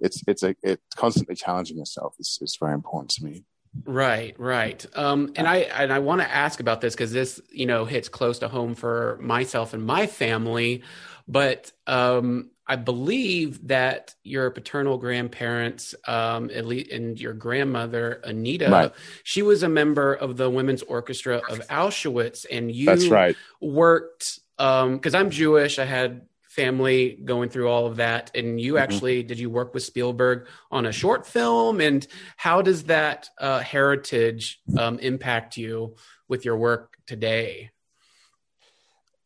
it's 0.01 0.23
it's 0.27 0.43
a 0.43 0.55
it's 0.63 0.83
constantly 0.97 1.35
challenging 1.35 1.79
yourself 1.79 2.15
is 2.19 2.39
is 2.41 2.57
very 2.61 2.75
important 2.75 3.11
to 3.11 3.25
me. 3.25 3.45
Right, 3.85 4.35
right. 4.39 4.85
Um, 4.95 5.33
and 5.37 5.47
I 5.47 5.59
and 5.59 5.93
I 5.93 5.99
want 5.99 6.23
to 6.23 6.31
ask 6.31 6.61
about 6.61 6.81
this 6.81 6.95
because 6.95 7.13
this, 7.13 7.41
you 7.51 7.67
know, 7.67 7.85
hits 7.85 8.09
close 8.09 8.39
to 8.41 8.49
home 8.49 8.75
for 8.75 9.19
myself 9.21 9.75
and 9.75 9.85
my 9.85 10.07
family. 10.07 10.83
But 11.27 11.71
um, 11.87 12.51
I 12.69 12.77
believe 12.77 13.69
that 13.69 14.15
your 14.23 14.51
paternal 14.51 14.99
grandparents, 14.99 15.95
um, 16.07 16.51
at 16.53 16.67
least, 16.67 16.91
and 16.91 17.19
your 17.19 17.33
grandmother 17.33 18.21
Anita, 18.25 18.69
right. 18.71 18.93
she 19.25 19.41
was 19.41 19.63
a 19.63 19.71
member 19.71 20.13
of 20.13 20.37
the 20.37 20.51
Women's 20.51 20.83
Orchestra 20.83 21.39
of 21.49 21.61
Auschwitz, 21.69 22.45
and 22.51 22.71
you 22.71 22.85
That's 22.85 23.09
right. 23.09 23.35
worked 23.63 24.41
because 24.59 25.15
um, 25.15 25.21
I'm 25.21 25.31
Jewish. 25.31 25.79
I 25.79 25.87
had 25.87 26.27
family 26.43 27.19
going 27.25 27.49
through 27.49 27.69
all 27.69 27.87
of 27.87 27.97
that, 27.97 28.33
and 28.35 28.61
you 28.61 28.75
mm-hmm. 28.75 28.83
actually 28.83 29.23
did 29.23 29.39
you 29.39 29.49
work 29.49 29.73
with 29.73 29.83
Spielberg 29.83 30.47
on 30.71 30.85
a 30.85 30.93
short 30.93 31.27
film? 31.27 31.81
And 31.81 32.07
how 32.37 32.61
does 32.61 32.85
that 32.85 33.31
uh, 33.39 33.61
heritage 33.61 34.61
um, 34.77 34.99
impact 34.99 35.57
you 35.57 35.97
with 36.29 36.45
your 36.45 36.59
work 36.59 36.99
today? 37.07 37.71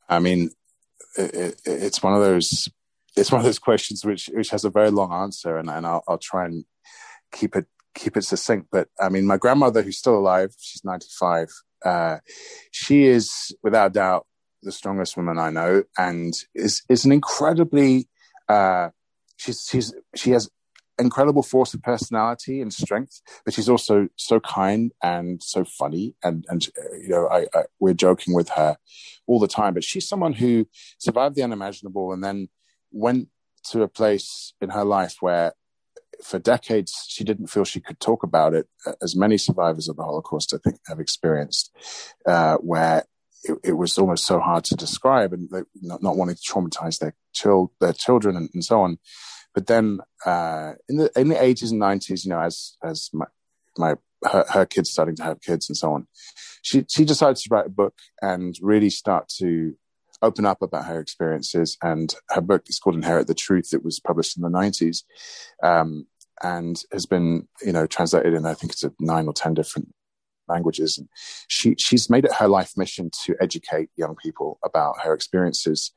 I 0.08 0.20
mean, 0.20 0.50
it, 1.16 1.60
it's 1.64 2.02
one 2.02 2.14
of 2.14 2.20
those 2.20 2.68
it's 3.16 3.30
one 3.30 3.40
of 3.40 3.44
those 3.44 3.58
questions 3.58 4.04
which 4.04 4.30
which 4.32 4.50
has 4.50 4.64
a 4.64 4.70
very 4.70 4.90
long 4.90 5.12
answer, 5.12 5.58
and, 5.58 5.68
and 5.68 5.86
I'll, 5.86 6.02
I'll 6.08 6.18
try 6.18 6.46
and 6.46 6.64
keep 7.32 7.56
it 7.56 7.66
keep 7.94 8.16
it 8.16 8.24
succinct. 8.24 8.68
But 8.70 8.88
I 9.00 9.08
mean, 9.08 9.26
my 9.26 9.36
grandmother, 9.36 9.82
who's 9.82 9.98
still 9.98 10.16
alive, 10.16 10.54
she's 10.58 10.84
ninety 10.84 11.08
five. 11.18 11.48
Uh, 11.84 12.18
she 12.70 13.04
is 13.04 13.54
without 13.62 13.92
doubt 13.92 14.26
the 14.62 14.72
strongest 14.72 15.16
woman 15.16 15.38
I 15.38 15.50
know, 15.50 15.84
and 15.98 16.32
is 16.54 16.82
is 16.88 17.04
an 17.04 17.12
incredibly 17.12 18.08
uh, 18.48 18.90
she's 19.36 19.66
she's 19.70 19.94
she 20.14 20.30
has 20.30 20.48
incredible 20.98 21.42
force 21.42 21.74
of 21.74 21.82
personality 21.82 22.60
and 22.60 22.72
strength, 22.72 23.20
but 23.44 23.54
she's 23.54 23.68
also 23.68 24.08
so 24.16 24.40
kind 24.40 24.92
and 25.02 25.42
so 25.42 25.64
funny. 25.64 26.14
And 26.22 26.44
and 26.48 26.66
you 27.00 27.08
know, 27.08 27.28
I, 27.28 27.46
I, 27.54 27.64
we're 27.80 27.94
joking 27.94 28.34
with 28.34 28.50
her 28.50 28.76
all 29.26 29.40
the 29.40 29.48
time. 29.48 29.74
But 29.74 29.84
she's 29.84 30.08
someone 30.08 30.34
who 30.34 30.68
survived 30.98 31.34
the 31.34 31.42
unimaginable 31.42 32.12
and 32.12 32.22
then 32.22 32.48
went 32.92 33.28
to 33.70 33.82
a 33.82 33.88
place 33.88 34.54
in 34.60 34.70
her 34.70 34.84
life 34.84 35.16
where 35.20 35.52
for 36.22 36.38
decades 36.38 37.04
she 37.08 37.24
didn't 37.24 37.48
feel 37.48 37.64
she 37.64 37.80
could 37.80 37.98
talk 37.98 38.22
about 38.22 38.54
it 38.54 38.68
as 39.02 39.16
many 39.16 39.36
survivors 39.36 39.88
of 39.88 39.96
the 39.96 40.04
holocaust 40.04 40.54
i 40.54 40.58
think 40.62 40.78
have 40.86 41.00
experienced 41.00 41.70
uh, 42.26 42.56
where 42.56 43.04
it, 43.44 43.58
it, 43.64 43.72
was 43.72 43.98
almost 43.98 44.24
so 44.24 44.38
hard 44.38 44.64
to 44.64 44.76
describe 44.76 45.32
and 45.32 45.50
not, 45.80 46.02
not 46.02 46.16
wanting 46.16 46.36
to 46.36 46.42
traumatize 46.42 46.98
their, 46.98 47.14
chil- 47.34 47.72
their 47.80 47.92
children 47.92 48.36
and, 48.36 48.48
and, 48.54 48.64
so 48.64 48.80
on. 48.80 48.98
But 49.54 49.66
then 49.66 49.98
uh, 50.24 50.72
in 50.88 50.96
the 50.96 51.10
in 51.16 51.28
the 51.28 51.34
80s 51.34 51.72
and 51.72 51.80
90s 51.80 52.24
you 52.24 52.30
know 52.30 52.40
as 52.40 52.76
as 52.82 53.10
my 53.12 53.26
my 53.76 53.94
her, 54.24 54.44
her 54.50 54.66
kids 54.66 54.90
starting 54.90 55.16
to 55.16 55.22
have 55.24 55.42
kids 55.42 55.68
and 55.68 55.76
so 55.76 55.92
on 55.92 56.06
she 56.62 56.86
she 56.88 57.04
decided 57.04 57.36
to 57.36 57.48
write 57.50 57.66
a 57.66 57.70
book 57.70 57.94
and 58.22 58.54
really 58.62 58.88
start 58.88 59.28
to 59.40 59.74
open 60.22 60.46
up 60.46 60.62
about 60.62 60.86
her 60.86 61.00
experiences. 61.00 61.76
And 61.82 62.14
her 62.30 62.40
book 62.40 62.64
is 62.68 62.78
called 62.78 62.96
Inherit 62.96 63.26
the 63.26 63.34
Truth. 63.34 63.74
It 63.74 63.84
was 63.84 64.00
published 64.00 64.36
in 64.36 64.42
the 64.42 64.48
90s 64.48 65.02
um, 65.62 66.06
and 66.42 66.80
has 66.92 67.06
been, 67.06 67.48
you 67.64 67.72
know, 67.72 67.86
translated 67.86 68.34
in, 68.34 68.46
I 68.46 68.54
think 68.54 68.72
it's 68.72 68.84
nine 69.00 69.26
or 69.26 69.32
10 69.32 69.54
different 69.54 69.94
languages. 70.48 70.98
And 70.98 71.08
she, 71.48 71.74
she's 71.78 72.08
made 72.08 72.24
it 72.24 72.34
her 72.34 72.48
life 72.48 72.72
mission 72.76 73.10
to 73.24 73.34
educate 73.40 73.90
young 73.96 74.16
people 74.16 74.58
about 74.64 75.02
her 75.02 75.12
experiences. 75.12 75.92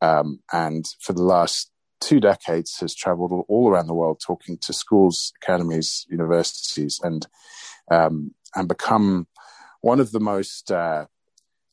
Um, 0.00 0.40
and 0.52 0.84
for 1.00 1.12
the 1.12 1.22
last 1.22 1.70
two 2.00 2.20
decades 2.20 2.78
has 2.80 2.94
traveled 2.94 3.44
all 3.48 3.70
around 3.70 3.86
the 3.86 3.94
world 3.94 4.20
talking 4.24 4.58
to 4.62 4.72
schools, 4.72 5.32
academies, 5.42 6.06
universities, 6.10 7.00
and 7.02 7.26
um, 7.90 8.34
and 8.54 8.68
become 8.68 9.26
one 9.80 10.00
of 10.00 10.12
the 10.12 10.20
most 10.20 10.70
uh, 10.70 11.06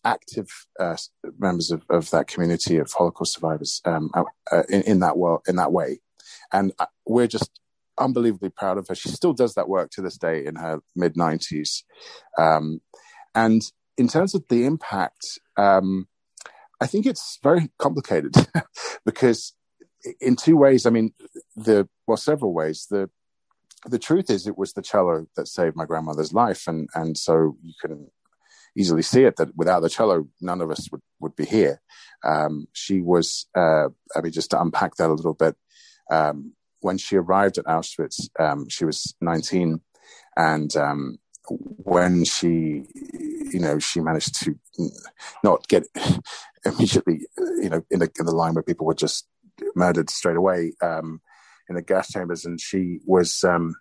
active 0.03 0.48
uh, 0.79 0.98
members 1.38 1.72
of, 1.72 1.84
of 1.89 2.10
that 2.12 2.27
community 2.27 2.77
of 2.77 2.91
Holocaust 2.91 3.34
survivors 3.34 3.81
um, 3.86 4.12
uh, 4.15 4.63
in, 4.70 4.81
in, 4.84 5.00
that 5.00 5.17
world, 5.17 5.41
in 5.48 5.55
that 5.58 5.72
way. 5.72 6.00
And 6.51 6.74
uh, 6.79 6.88
we're 7.05 7.27
just 7.27 7.60
unbelievably 7.98 8.50
proud 8.50 8.77
of 8.77 8.88
her. 8.88 8.96
She 8.96 9.10
still 9.10 9.34
does 9.34 9.53
that 9.55 9.70
work 9.70 9.91
to 9.91 10.01
this 10.01 10.17
day 10.17 10.46
in 10.46 10.55
her 10.55 10.79
mid 10.96 11.15
90s. 11.15 11.84
Um, 12.38 12.81
and 13.36 13.62
in 13.98 14.08
terms 14.08 14.34
of 14.34 14.43
the 14.50 14.65
impact, 14.65 15.39
um, 15.58 16.08
I 16.81 16.88
think 16.88 17.05
it's 17.05 17.38
very 17.43 17.70
complicated 17.77 18.34
because 19.05 19.53
in 20.20 20.36
two 20.36 20.58
ways, 20.58 20.86
I 20.86 20.89
mean, 20.89 21.13
the 21.55 21.88
well, 22.08 22.17
several 22.17 22.53
ways. 22.53 22.88
The 22.89 23.10
the 23.86 24.00
truth 24.00 24.29
is, 24.29 24.48
it 24.48 24.58
was 24.58 24.74
the 24.74 24.81
cello 24.81 25.27
that 25.36 25.48
saved 25.48 25.75
my 25.75 25.86
grandmother's 25.86 26.34
life, 26.34 26.67
and 26.67 26.89
and 26.96 27.17
so 27.17 27.55
you 27.62 27.74
can 27.79 28.10
easily 28.77 29.01
see 29.01 29.23
it 29.23 29.35
that 29.37 29.55
without 29.55 29.81
the 29.81 29.89
cello, 29.89 30.27
none 30.39 30.61
of 30.61 30.71
us 30.71 30.89
would, 30.91 31.01
would 31.19 31.35
be 31.35 31.45
here. 31.45 31.81
Um, 32.23 32.67
she 32.73 33.01
was, 33.01 33.47
uh, 33.55 33.87
I 34.15 34.21
mean, 34.21 34.31
just 34.31 34.51
to 34.51 34.61
unpack 34.61 34.95
that 34.95 35.09
a 35.09 35.13
little 35.13 35.33
bit, 35.33 35.55
um, 36.09 36.53
when 36.81 36.97
she 36.97 37.15
arrived 37.15 37.57
at 37.57 37.65
Auschwitz, 37.65 38.29
um, 38.39 38.67
she 38.69 38.85
was 38.85 39.15
19. 39.21 39.81
And 40.35 40.75
um, 40.75 41.17
when 41.47 42.23
she, 42.25 42.85
you 43.51 43.59
know, 43.59 43.79
she 43.79 43.99
managed 43.99 44.41
to 44.43 44.55
not 45.43 45.67
get 45.67 45.83
immediately, 46.65 47.21
you 47.37 47.69
know, 47.69 47.83
in 47.89 47.99
the, 47.99 48.11
in 48.19 48.25
the 48.25 48.35
line 48.35 48.53
where 48.53 48.63
people 48.63 48.85
were 48.85 48.95
just 48.95 49.27
murdered 49.75 50.09
straight 50.09 50.37
away 50.37 50.73
um, 50.81 51.21
in 51.69 51.75
the 51.75 51.81
gas 51.81 52.11
chambers. 52.11 52.45
And 52.45 52.59
she 52.59 52.99
was, 53.05 53.43
um, 53.43 53.75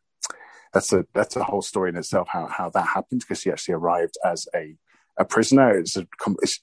that's 0.73 0.93
a 0.93 1.05
that's 1.15 1.37
a 1.37 1.45
whole 1.45 1.63
story 1.63 1.91
in 1.91 1.97
itself 1.97 2.29
how 2.29 2.47
how 2.47 2.71
that 2.71 2.87
happened 2.87 3.21
because 3.21 3.41
she 3.41 3.51
actually 3.51 3.75
arrived 3.75 4.17
as 4.25 4.47
a 4.55 4.77
a 5.21 5.25
prisoner. 5.25 5.79
It's, 5.79 5.97
a, 5.97 6.07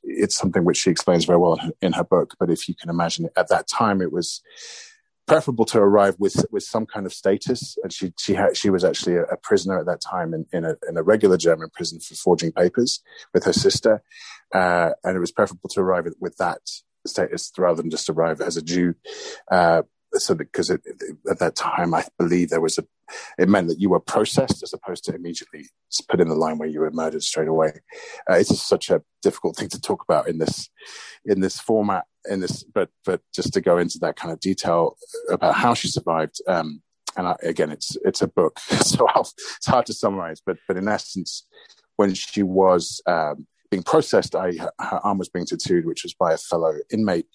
it's, 0.03 0.35
something 0.35 0.65
which 0.65 0.77
she 0.77 0.89
explains 0.89 1.25
very 1.25 1.37
well 1.37 1.53
in 1.53 1.59
her, 1.59 1.71
in 1.81 1.93
her, 1.93 2.03
book. 2.03 2.33
But 2.39 2.49
if 2.49 2.67
you 2.67 2.75
can 2.75 2.89
imagine, 2.89 3.25
it, 3.25 3.33
at 3.37 3.49
that 3.49 3.67
time, 3.67 4.01
it 4.01 4.11
was 4.11 4.41
preferable 5.27 5.65
to 5.65 5.77
arrive 5.79 6.15
with 6.17 6.45
with 6.51 6.63
some 6.63 6.85
kind 6.85 7.05
of 7.05 7.13
status. 7.13 7.77
And 7.83 7.93
she 7.93 8.13
she 8.19 8.33
had, 8.33 8.57
she 8.57 8.69
was 8.69 8.83
actually 8.83 9.17
a, 9.17 9.23
a, 9.23 9.37
prisoner 9.37 9.79
at 9.79 9.85
that 9.85 10.01
time 10.01 10.33
in 10.33 10.45
in 10.51 10.65
a, 10.65 10.75
in 10.89 10.97
a 10.97 11.03
regular 11.03 11.37
German 11.37 11.69
prison 11.69 11.99
for 11.99 12.15
forging 12.15 12.51
papers 12.51 13.01
with 13.33 13.43
her 13.43 13.53
sister, 13.53 14.01
uh, 14.53 14.91
and 15.03 15.15
it 15.15 15.19
was 15.19 15.31
preferable 15.31 15.69
to 15.69 15.81
arrive 15.81 16.07
with 16.19 16.37
that 16.37 16.61
status 17.05 17.51
rather 17.57 17.81
than 17.81 17.91
just 17.91 18.09
arrive 18.09 18.41
as 18.41 18.57
a 18.57 18.61
Jew. 18.61 18.95
Uh, 19.51 19.83
so 20.19 20.35
because 20.35 20.69
at 20.69 20.81
that 21.39 21.55
time 21.55 21.93
I 21.93 22.05
believe 22.17 22.49
there 22.49 22.61
was 22.61 22.77
a 22.77 22.85
it 23.37 23.47
meant 23.47 23.67
that 23.69 23.79
you 23.79 23.89
were 23.89 23.99
processed 23.99 24.63
as 24.63 24.73
opposed 24.73 25.05
to 25.05 25.15
immediately 25.15 25.65
put 26.09 26.19
in 26.19 26.27
the 26.27 26.35
line 26.35 26.57
where 26.57 26.67
you 26.67 26.81
were 26.81 26.91
murdered 26.91 27.23
straight 27.23 27.47
away. 27.47 27.71
Uh, 28.29 28.33
it's 28.33 28.49
just 28.49 28.67
such 28.67 28.89
a 28.89 29.01
difficult 29.21 29.55
thing 29.55 29.69
to 29.69 29.79
talk 29.79 30.03
about 30.03 30.27
in 30.27 30.37
this 30.37 30.69
in 31.25 31.39
this 31.39 31.59
format. 31.59 32.05
In 32.29 32.41
this, 32.41 32.63
but 32.63 32.89
but 33.05 33.21
just 33.33 33.53
to 33.53 33.61
go 33.61 33.77
into 33.77 33.99
that 33.99 34.17
kind 34.17 34.33
of 34.33 34.39
detail 34.39 34.97
about 35.29 35.55
how 35.55 35.73
she 35.73 35.87
survived. 35.87 36.41
Um, 36.47 36.81
and 37.15 37.27
I, 37.27 37.35
again, 37.41 37.71
it's 37.71 37.97
it's 38.03 38.21
a 38.21 38.27
book, 38.27 38.59
so 38.81 39.07
I'll, 39.07 39.29
it's 39.55 39.65
hard 39.65 39.85
to 39.87 39.93
summarize. 39.93 40.41
But 40.45 40.57
but 40.67 40.77
in 40.77 40.87
essence, 40.87 41.45
when 41.95 42.13
she 42.13 42.43
was 42.43 43.01
um, 43.07 43.47
being 43.71 43.83
processed, 43.83 44.35
I, 44.35 44.51
her 44.79 44.99
arm 45.03 45.17
was 45.17 45.29
being 45.29 45.45
tattooed, 45.45 45.85
which 45.85 46.03
was 46.03 46.13
by 46.13 46.33
a 46.33 46.37
fellow 46.37 46.73
inmate. 46.91 47.27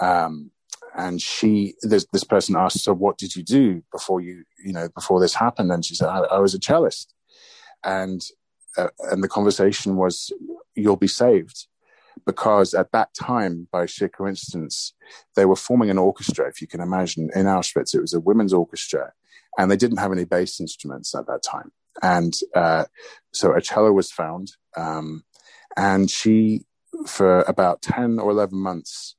Um, 0.00 0.50
and 0.98 1.22
she 1.22 1.74
this 1.82 2.06
this 2.12 2.24
person 2.24 2.56
asked 2.56 2.82
so 2.84 2.92
what 2.92 3.16
did 3.16 3.34
you 3.34 3.42
do 3.42 3.82
before 3.90 4.20
you 4.20 4.44
you 4.64 4.72
know 4.72 4.88
before 4.94 5.20
this 5.20 5.34
happened 5.34 5.72
and 5.72 5.84
she 5.84 5.94
said 5.94 6.08
i, 6.08 6.18
I 6.18 6.38
was 6.38 6.54
a 6.54 6.58
cellist 6.58 7.14
and 7.82 8.20
uh, 8.76 8.88
and 9.10 9.24
the 9.24 9.28
conversation 9.28 9.96
was 9.96 10.30
you'll 10.74 10.96
be 10.96 11.08
saved 11.08 11.66
because 12.26 12.74
at 12.74 12.92
that 12.92 13.14
time, 13.14 13.68
by 13.72 13.86
sheer 13.86 14.08
coincidence, 14.08 14.92
they 15.36 15.44
were 15.44 15.56
forming 15.56 15.90
an 15.90 15.98
orchestra. 15.98 16.48
If 16.48 16.60
you 16.60 16.66
can 16.66 16.80
imagine, 16.80 17.30
in 17.34 17.46
Auschwitz, 17.46 17.94
it 17.94 18.00
was 18.00 18.12
a 18.12 18.20
women's 18.20 18.52
orchestra, 18.52 19.12
and 19.56 19.70
they 19.70 19.76
didn't 19.76 19.98
have 19.98 20.12
any 20.12 20.24
bass 20.24 20.60
instruments 20.60 21.14
at 21.14 21.26
that 21.26 21.42
time. 21.42 21.72
And 22.02 22.34
uh, 22.54 22.84
so 23.32 23.54
a 23.54 23.60
cello 23.60 23.92
was 23.92 24.12
found, 24.12 24.52
um, 24.76 25.24
and 25.76 26.10
she, 26.10 26.64
for 27.06 27.40
about 27.42 27.82
ten 27.82 28.18
or 28.18 28.30
eleven 28.30 28.58
months, 28.58 29.16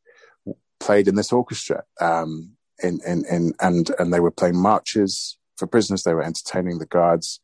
played 0.79 1.07
in 1.07 1.15
this 1.15 1.31
orchestra. 1.31 1.83
Um, 1.99 2.55
in, 2.81 2.99
in, 3.05 3.25
in, 3.29 3.53
and 3.59 3.91
and 3.99 4.13
they 4.13 4.19
were 4.19 4.31
playing 4.31 4.57
marches 4.57 5.37
for 5.57 5.67
prisoners. 5.67 6.03
They 6.03 6.13
were 6.13 6.23
entertaining 6.23 6.79
the 6.79 6.85
guards, 6.85 7.39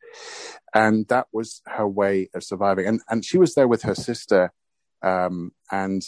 and 0.74 1.08
that 1.10 1.28
was 1.34 1.62
her 1.66 1.88
way 1.88 2.30
of 2.34 2.44
surviving. 2.44 2.88
And 2.88 3.02
and 3.10 3.26
she 3.26 3.38
was 3.38 3.56
there 3.56 3.68
with 3.68 3.84
her 3.84 3.96
sister, 3.96 4.54
um, 5.02 5.52
and 5.72 6.04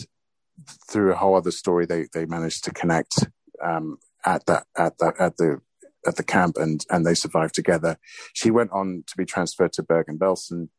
through 0.89 1.11
a 1.11 1.17
whole 1.17 1.35
other 1.35 1.51
story, 1.51 1.85
they 1.85 2.07
they 2.13 2.25
managed 2.25 2.63
to 2.65 2.71
connect 2.71 3.27
um, 3.63 3.97
at 4.25 4.45
that 4.45 4.65
at 4.77 4.97
that 4.99 5.15
at 5.19 5.37
the 5.37 5.61
at 6.05 6.15
the 6.15 6.23
camp, 6.23 6.57
and 6.57 6.85
and 6.89 7.05
they 7.05 7.13
survived 7.13 7.55
together. 7.55 7.97
She 8.33 8.51
went 8.51 8.71
on 8.71 9.03
to 9.07 9.17
be 9.17 9.25
transferred 9.25 9.73
to 9.73 9.83
Bergen 9.83 10.17
Belsen, 10.17 10.69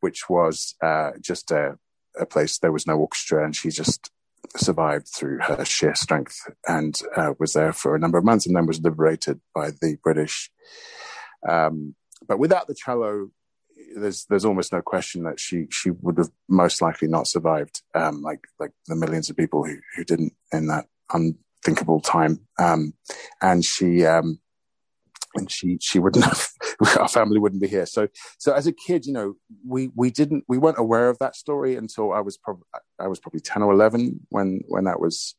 which 0.00 0.28
was 0.28 0.74
uh, 0.82 1.12
just 1.20 1.50
a 1.50 1.78
a 2.18 2.26
place 2.26 2.58
there 2.58 2.72
was 2.72 2.86
no 2.86 2.96
orchestra, 2.96 3.44
and 3.44 3.54
she 3.54 3.70
just 3.70 4.10
survived 4.56 5.08
through 5.08 5.38
her 5.40 5.64
sheer 5.64 5.94
strength 5.94 6.38
and 6.66 6.98
uh, 7.16 7.34
was 7.38 7.52
there 7.52 7.72
for 7.72 7.94
a 7.94 7.98
number 7.98 8.18
of 8.18 8.24
months 8.24 8.46
and 8.46 8.56
then 8.56 8.66
was 8.66 8.80
liberated 8.80 9.40
by 9.54 9.70
the 9.70 9.96
British. 10.02 10.50
Um, 11.48 11.94
but 12.26 12.38
without 12.38 12.66
the 12.66 12.74
cello, 12.74 13.30
there's 13.96 14.26
there's 14.28 14.44
almost 14.44 14.72
no 14.72 14.82
question 14.82 15.22
that 15.24 15.40
she 15.40 15.66
she 15.70 15.90
would 15.90 16.18
have 16.18 16.30
most 16.48 16.82
likely 16.82 17.08
not 17.08 17.26
survived, 17.26 17.82
um, 17.94 18.22
like 18.22 18.40
like 18.58 18.72
the 18.86 18.96
millions 18.96 19.30
of 19.30 19.36
people 19.36 19.64
who 19.64 19.76
who 19.94 20.04
didn't 20.04 20.32
in 20.52 20.66
that 20.68 20.86
unthinkable 21.12 22.00
time. 22.00 22.40
Um, 22.58 22.94
and 23.40 23.64
she 23.64 24.04
um, 24.04 24.40
and 25.36 25.50
she 25.50 25.78
she 25.80 25.98
wouldn't 25.98 26.24
have 26.24 26.48
our 26.98 27.08
family 27.08 27.38
wouldn't 27.38 27.62
be 27.62 27.68
here. 27.68 27.86
So 27.86 28.08
so 28.38 28.52
as 28.52 28.66
a 28.66 28.72
kid 28.72 29.06
you 29.06 29.12
know 29.12 29.34
we 29.66 29.90
we 29.94 30.10
didn't 30.10 30.44
we 30.48 30.58
weren't 30.58 30.78
aware 30.78 31.08
of 31.08 31.18
that 31.18 31.36
story 31.36 31.76
until 31.76 32.12
i 32.12 32.20
was 32.20 32.36
probably 32.36 32.64
i 32.98 33.06
was 33.06 33.18
probably 33.18 33.40
10 33.40 33.62
or 33.62 33.72
11 33.72 34.20
when 34.30 34.60
when 34.68 34.84
that 34.84 35.00
was 35.00 35.34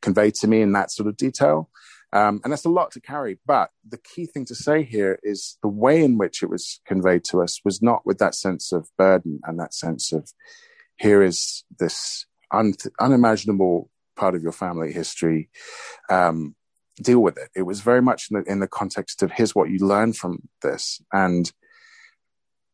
conveyed 0.00 0.34
to 0.36 0.48
me 0.48 0.62
in 0.62 0.72
that 0.72 0.90
sort 0.90 1.08
of 1.08 1.16
detail. 1.16 1.70
Um, 2.12 2.40
and 2.42 2.52
that's 2.52 2.64
a 2.64 2.70
lot 2.70 2.90
to 2.92 3.00
carry 3.00 3.38
but 3.46 3.70
the 3.88 3.98
key 3.98 4.26
thing 4.26 4.44
to 4.46 4.54
say 4.54 4.82
here 4.82 5.20
is 5.22 5.58
the 5.62 5.68
way 5.68 6.02
in 6.02 6.18
which 6.18 6.42
it 6.42 6.50
was 6.50 6.80
conveyed 6.84 7.22
to 7.26 7.40
us 7.40 7.60
was 7.64 7.80
not 7.80 8.04
with 8.04 8.18
that 8.18 8.34
sense 8.34 8.72
of 8.72 8.88
burden 8.98 9.38
and 9.44 9.60
that 9.60 9.72
sense 9.72 10.10
of 10.10 10.32
here 10.96 11.22
is 11.22 11.64
this 11.78 12.26
un- 12.50 12.74
unimaginable 13.00 13.90
part 14.16 14.34
of 14.34 14.42
your 14.42 14.52
family 14.52 14.92
history. 14.92 15.48
Um, 16.10 16.54
deal 17.02 17.20
with 17.20 17.36
it. 17.36 17.50
It 17.54 17.62
was 17.62 17.80
very 17.80 18.02
much 18.02 18.28
in 18.30 18.38
the, 18.38 18.50
in 18.50 18.60
the 18.60 18.68
context 18.68 19.22
of 19.22 19.32
here's 19.32 19.54
what 19.54 19.70
you 19.70 19.78
learn 19.78 20.12
from 20.12 20.48
this. 20.62 21.00
And 21.12 21.50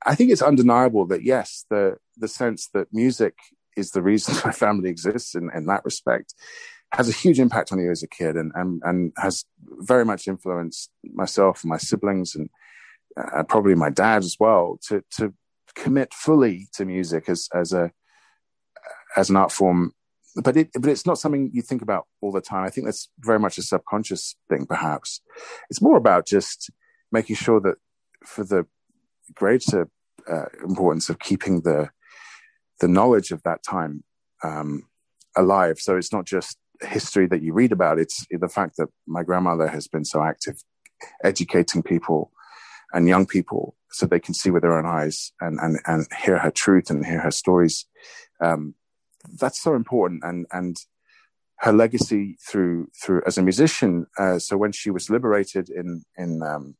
I 0.04 0.14
think 0.14 0.30
it's 0.30 0.42
undeniable 0.42 1.06
that 1.06 1.24
yes, 1.24 1.64
the 1.70 1.96
the 2.16 2.28
sense 2.28 2.68
that 2.74 2.88
music 2.92 3.34
is 3.76 3.90
the 3.90 4.02
reason 4.02 4.34
my 4.44 4.52
family 4.52 4.90
exists 4.90 5.34
in, 5.34 5.50
in 5.54 5.66
that 5.66 5.84
respect 5.84 6.34
has 6.92 7.08
a 7.08 7.12
huge 7.12 7.40
impact 7.40 7.72
on 7.72 7.78
you 7.78 7.90
as 7.90 8.02
a 8.02 8.08
kid 8.08 8.36
and, 8.36 8.52
and, 8.54 8.80
and 8.84 9.12
has 9.16 9.44
very 9.60 10.04
much 10.04 10.28
influenced 10.28 10.90
myself 11.14 11.62
and 11.62 11.70
my 11.70 11.76
siblings 11.76 12.34
and 12.34 12.48
uh, 13.16 13.42
probably 13.42 13.74
my 13.74 13.90
dad 13.90 14.22
as 14.22 14.36
well 14.38 14.78
to, 14.86 15.02
to 15.10 15.34
commit 15.74 16.14
fully 16.14 16.68
to 16.72 16.84
music 16.84 17.28
as, 17.28 17.48
as 17.54 17.72
a, 17.72 17.90
as 19.16 19.30
an 19.30 19.36
art 19.36 19.50
form 19.50 19.92
but 20.42 20.56
it 20.56 20.70
but 20.74 20.86
it's 20.86 21.06
not 21.06 21.18
something 21.18 21.50
you 21.52 21.62
think 21.62 21.82
about 21.82 22.06
all 22.20 22.32
the 22.32 22.40
time. 22.40 22.64
I 22.64 22.70
think 22.70 22.86
that's 22.86 23.08
very 23.20 23.38
much 23.38 23.58
a 23.58 23.62
subconscious 23.62 24.36
thing, 24.48 24.66
perhaps. 24.66 25.20
It's 25.70 25.82
more 25.82 25.96
about 25.96 26.26
just 26.26 26.70
making 27.10 27.36
sure 27.36 27.60
that 27.60 27.76
for 28.24 28.44
the 28.44 28.66
greater 29.34 29.88
uh, 30.30 30.46
importance 30.62 31.08
of 31.08 31.18
keeping 31.18 31.62
the 31.62 31.90
the 32.80 32.88
knowledge 32.88 33.30
of 33.30 33.42
that 33.44 33.62
time 33.62 34.04
um, 34.44 34.82
alive. 35.36 35.78
So 35.78 35.96
it's 35.96 36.12
not 36.12 36.26
just 36.26 36.58
history 36.82 37.26
that 37.28 37.42
you 37.42 37.52
read 37.52 37.72
about; 37.72 37.98
it's 37.98 38.26
the 38.30 38.48
fact 38.48 38.76
that 38.76 38.88
my 39.06 39.22
grandmother 39.22 39.68
has 39.68 39.88
been 39.88 40.04
so 40.04 40.22
active, 40.22 40.62
educating 41.24 41.82
people 41.82 42.30
and 42.92 43.08
young 43.08 43.26
people 43.26 43.74
so 43.90 44.06
they 44.06 44.20
can 44.20 44.34
see 44.34 44.50
with 44.50 44.62
their 44.62 44.76
own 44.76 44.86
eyes 44.86 45.32
and 45.40 45.58
and 45.60 45.78
and 45.86 46.06
hear 46.22 46.38
her 46.38 46.50
truth 46.50 46.90
and 46.90 47.06
hear 47.06 47.20
her 47.20 47.30
stories. 47.30 47.86
Um, 48.40 48.74
that's 49.38 49.60
so 49.60 49.74
important 49.74 50.22
and 50.24 50.46
and 50.52 50.76
her 51.58 51.72
legacy 51.72 52.36
through 52.40 52.88
through 53.02 53.22
as 53.26 53.38
a 53.38 53.42
musician. 53.42 54.06
Uh, 54.18 54.38
so 54.38 54.56
when 54.56 54.72
she 54.72 54.90
was 54.90 55.10
liberated 55.10 55.68
in 55.70 56.04
in 56.16 56.42
um, 56.42 56.76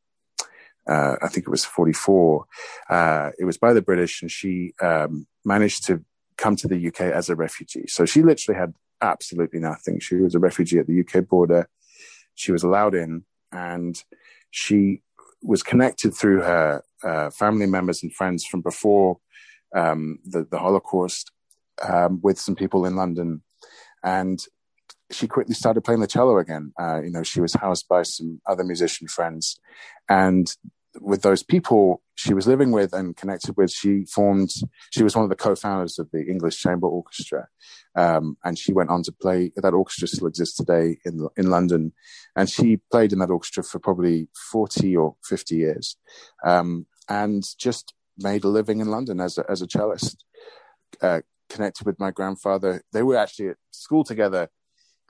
uh, 0.87 1.17
I 1.21 1.27
think 1.27 1.45
it 1.45 1.49
was 1.49 1.65
44, 1.65 2.45
uh, 2.89 3.31
it 3.37 3.43
was 3.43 3.57
by 3.57 3.73
the 3.73 3.81
British, 3.81 4.21
and 4.21 4.31
she 4.31 4.73
um, 4.81 5.27
managed 5.43 5.85
to 5.87 6.03
come 6.37 6.55
to 6.55 6.67
the 6.67 6.87
UK 6.87 7.01
as 7.01 7.29
a 7.29 7.35
refugee. 7.35 7.87
So 7.87 8.05
she 8.05 8.21
literally 8.21 8.57
had 8.57 8.73
absolutely 9.01 9.59
nothing. 9.59 9.99
She 9.99 10.15
was 10.15 10.33
a 10.33 10.39
refugee 10.39 10.79
at 10.79 10.87
the 10.87 11.01
UK 11.01 11.27
border. 11.27 11.67
She 12.35 12.51
was 12.51 12.63
allowed 12.63 12.95
in, 12.95 13.25
and 13.51 14.01
she 14.51 15.01
was 15.41 15.61
connected 15.61 16.13
through 16.13 16.41
her 16.41 16.83
uh, 17.03 17.31
family 17.31 17.65
members 17.65 18.01
and 18.01 18.13
friends 18.13 18.45
from 18.45 18.61
before 18.61 19.19
um, 19.75 20.19
the, 20.25 20.47
the 20.49 20.59
Holocaust 20.59 21.31
um, 21.81 22.19
with 22.21 22.39
some 22.39 22.55
people 22.55 22.85
in 22.85 22.95
London, 22.95 23.41
and 24.03 24.39
she 25.11 25.27
quickly 25.27 25.55
started 25.55 25.83
playing 25.83 26.01
the 26.01 26.07
cello 26.07 26.37
again. 26.37 26.73
Uh, 26.79 27.01
you 27.01 27.11
know, 27.11 27.23
she 27.23 27.41
was 27.41 27.53
housed 27.53 27.87
by 27.87 28.03
some 28.03 28.41
other 28.45 28.63
musician 28.63 29.07
friends, 29.07 29.59
and 30.09 30.47
with 30.99 31.21
those 31.21 31.43
people 31.43 32.01
she 32.15 32.33
was 32.33 32.47
living 32.47 32.71
with 32.71 32.91
and 32.93 33.15
connected 33.15 33.55
with, 33.55 33.71
she 33.71 34.03
formed. 34.05 34.49
She 34.91 35.03
was 35.03 35.15
one 35.15 35.23
of 35.23 35.29
the 35.29 35.35
co-founders 35.35 35.99
of 35.99 36.09
the 36.11 36.25
English 36.25 36.57
Chamber 36.59 36.87
Orchestra, 36.87 37.47
um, 37.95 38.37
and 38.43 38.57
she 38.57 38.73
went 38.73 38.89
on 38.89 39.03
to 39.03 39.11
play. 39.11 39.51
That 39.55 39.73
orchestra 39.73 40.07
still 40.07 40.27
exists 40.27 40.57
today 40.57 40.97
in 41.05 41.27
in 41.37 41.49
London, 41.49 41.93
and 42.35 42.49
she 42.49 42.81
played 42.91 43.13
in 43.13 43.19
that 43.19 43.29
orchestra 43.29 43.63
for 43.63 43.79
probably 43.79 44.29
forty 44.51 44.97
or 44.97 45.15
fifty 45.23 45.57
years, 45.57 45.97
um, 46.43 46.87
and 47.07 47.43
just 47.59 47.93
made 48.17 48.43
a 48.43 48.47
living 48.47 48.79
in 48.79 48.87
London 48.87 49.19
as 49.19 49.37
a, 49.37 49.45
as 49.49 49.61
a 49.61 49.67
cellist. 49.67 50.23
Uh, 51.01 51.21
connected 51.49 51.85
with 51.85 51.99
my 51.99 52.11
grandfather. 52.11 52.81
They 52.93 53.03
were 53.03 53.17
actually 53.17 53.49
at 53.49 53.57
school 53.71 54.03
together 54.03 54.49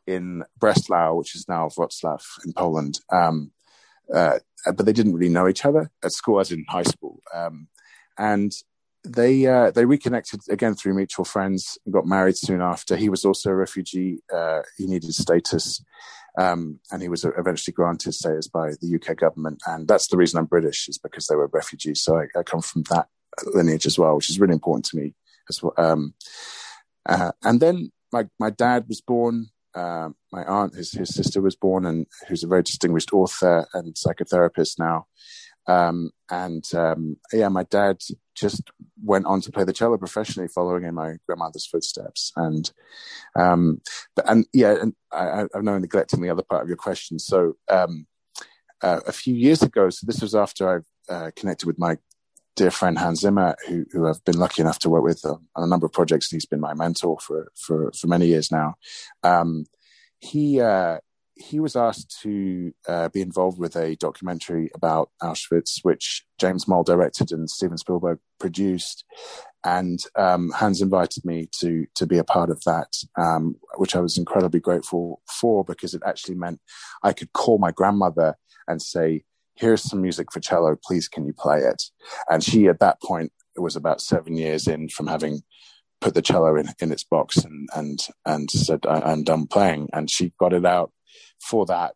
in 0.06 0.43
Breslau, 0.58 1.15
which 1.15 1.36
is 1.36 1.47
now 1.47 1.67
Wrocław 1.69 2.21
in 2.45 2.54
Poland. 2.54 3.00
Um, 3.12 3.52
uh, 4.13 4.39
but 4.65 4.86
they 4.86 4.93
didn't 4.93 5.13
really 5.13 5.30
know 5.30 5.47
each 5.47 5.65
other 5.65 5.91
at 6.04 6.13
school, 6.13 6.39
as 6.39 6.52
in 6.52 6.65
high 6.67 6.84
school. 6.84 7.21
Um, 7.34 7.67
and 8.17 8.54
they 9.04 9.45
uh, 9.45 9.71
they 9.71 9.86
reconnected 9.86 10.41
again 10.50 10.76
through 10.76 10.95
mutual 10.95 11.26
friends. 11.26 11.78
And 11.86 11.93
got 11.93 12.06
married 12.06 12.38
soon 12.38 12.62
after. 12.62 12.95
He 12.95 13.10
was 13.10 13.26
also 13.26 13.52
a 13.52 13.56
refugee. 13.56 14.19
Uh, 14.34 14.62
he 14.78 14.88
needed 14.88 15.13
status, 15.13 15.84
um, 16.38 16.80
and 16.91 17.02
he 17.02 17.10
was 17.10 17.26
eventually 17.26 17.73
granted 17.73 18.13
status 18.13 18.47
by 18.47 18.71
the 18.82 18.95
UK 18.95 19.17
government. 19.17 19.62
And 19.67 19.88
that's 19.88 20.08
the 20.08 20.17
reason 20.17 20.39
I'm 20.39 20.45
British 20.45 20.88
is 20.88 20.97
because 20.97 21.28
they 21.28 21.36
were 21.36 21.47
refugees. 21.47 22.02
So 22.02 22.17
I, 22.17 22.28
I 22.38 22.43
come 22.43 22.62
from 22.62 22.84
that 22.89 23.08
lineage 23.54 23.86
as 23.86 24.00
well, 24.00 24.15
which 24.15 24.30
is 24.30 24.39
really 24.39 24.54
important 24.54 24.86
to 24.86 24.97
me 24.97 25.13
as 25.49 25.62
well. 25.62 25.73
Um, 25.77 26.13
uh, 27.07 27.31
and 27.43 27.60
then 27.60 27.91
my 28.12 28.27
my 28.39 28.49
dad 28.49 28.86
was 28.88 29.01
born. 29.01 29.47
Uh, 29.75 30.10
my 30.31 30.43
aunt, 30.43 30.75
his 30.75 30.91
his 30.91 31.13
sister, 31.13 31.41
was 31.41 31.55
born, 31.55 31.86
and 31.86 32.07
who's 32.27 32.43
a 32.43 32.47
very 32.47 32.63
distinguished 32.63 33.13
author 33.13 33.67
and 33.73 33.95
psychotherapist 33.95 34.79
now. 34.79 35.05
Um, 35.67 36.12
and 36.29 36.63
um, 36.73 37.17
yeah, 37.33 37.49
my 37.49 37.63
dad 37.63 38.01
just 38.36 38.63
went 39.03 39.25
on 39.25 39.41
to 39.41 39.51
play 39.51 39.65
the 39.65 39.73
cello 39.73 39.97
professionally, 39.97 40.47
following 40.47 40.86
in 40.86 40.95
my 40.95 41.15
grandmother's 41.25 41.65
footsteps. 41.65 42.31
And 42.36 42.71
um, 43.38 43.81
but 44.15 44.29
and 44.29 44.45
yeah, 44.53 44.75
and 44.81 44.93
I, 45.12 45.45
I'm 45.53 45.65
now 45.65 45.77
neglecting 45.77 46.21
the 46.21 46.29
other 46.29 46.43
part 46.43 46.63
of 46.63 46.69
your 46.69 46.77
question. 46.77 47.19
So 47.19 47.53
um, 47.69 48.07
uh, 48.81 49.01
a 49.05 49.12
few 49.12 49.36
years 49.36 49.62
ago, 49.62 49.89
so 49.89 50.05
this 50.07 50.21
was 50.21 50.36
after 50.36 50.83
I 51.10 51.13
uh, 51.13 51.31
connected 51.36 51.65
with 51.65 51.79
my 51.79 51.97
dear 52.57 52.71
friend 52.71 52.97
Hans 52.97 53.21
Zimmer, 53.21 53.55
who, 53.67 53.85
who 53.91 54.07
I've 54.07 54.23
been 54.25 54.37
lucky 54.37 54.61
enough 54.61 54.79
to 54.79 54.89
work 54.89 55.03
with 55.03 55.23
on 55.23 55.39
a 55.55 55.67
number 55.67 55.85
of 55.85 55.93
projects. 55.93 56.29
He's 56.29 56.45
been 56.45 56.59
my 56.59 56.73
mentor 56.73 57.17
for 57.21 57.51
for, 57.55 57.91
for 57.93 58.07
many 58.07 58.27
years 58.27 58.51
now. 58.51 58.75
Um, 59.23 59.65
he 60.19 60.59
uh, 60.59 60.97
he 61.35 61.59
was 61.59 61.75
asked 61.75 62.19
to 62.23 62.73
uh, 62.87 63.09
be 63.09 63.21
involved 63.21 63.59
with 63.59 63.75
a 63.75 63.95
documentary 63.97 64.71
about 64.73 65.11
Auschwitz, 65.21 65.79
which 65.83 66.25
James 66.39 66.67
Moll 66.67 66.83
directed 66.83 67.31
and 67.31 67.49
Steven 67.49 67.77
Spielberg 67.77 68.19
produced. 68.39 69.05
And 69.63 69.99
um, 70.15 70.51
Hans 70.55 70.81
invited 70.81 71.25
me 71.25 71.49
to 71.59 71.85
to 71.95 72.07
be 72.07 72.17
a 72.17 72.23
part 72.23 72.49
of 72.49 72.63
that, 72.63 72.97
um, 73.17 73.55
which 73.75 73.95
I 73.95 73.99
was 73.99 74.17
incredibly 74.17 74.59
grateful 74.59 75.21
for 75.29 75.63
because 75.63 75.93
it 75.93 76.01
actually 76.05 76.35
meant 76.35 76.59
I 77.03 77.13
could 77.13 77.33
call 77.33 77.59
my 77.59 77.71
grandmother 77.71 78.35
and 78.67 78.81
say, 78.81 79.23
here's 79.57 79.83
some 79.83 80.01
music 80.01 80.31
for 80.31 80.39
cello. 80.39 80.77
Please, 80.83 81.07
can 81.07 81.25
you 81.25 81.33
play 81.33 81.59
it? 81.59 81.83
And 82.29 82.43
she, 82.43 82.67
at 82.67 82.79
that 82.79 83.01
point, 83.01 83.31
was 83.57 83.75
about 83.75 84.01
seven 84.01 84.35
years 84.35 84.67
in 84.67 84.89
from 84.89 85.07
having 85.07 85.41
put 85.99 86.13
the 86.13 86.21
cello 86.21 86.55
in, 86.55 86.69
in 86.79 86.91
its 86.91 87.03
box 87.03 87.37
and 87.37 87.67
and 87.75 87.99
and 88.25 88.49
said 88.51 88.85
I'm 88.85 89.23
done 89.23 89.47
playing, 89.47 89.89
and 89.93 90.09
she 90.09 90.33
got 90.39 90.53
it 90.53 90.65
out 90.65 90.91
for 91.39 91.65
that, 91.65 91.95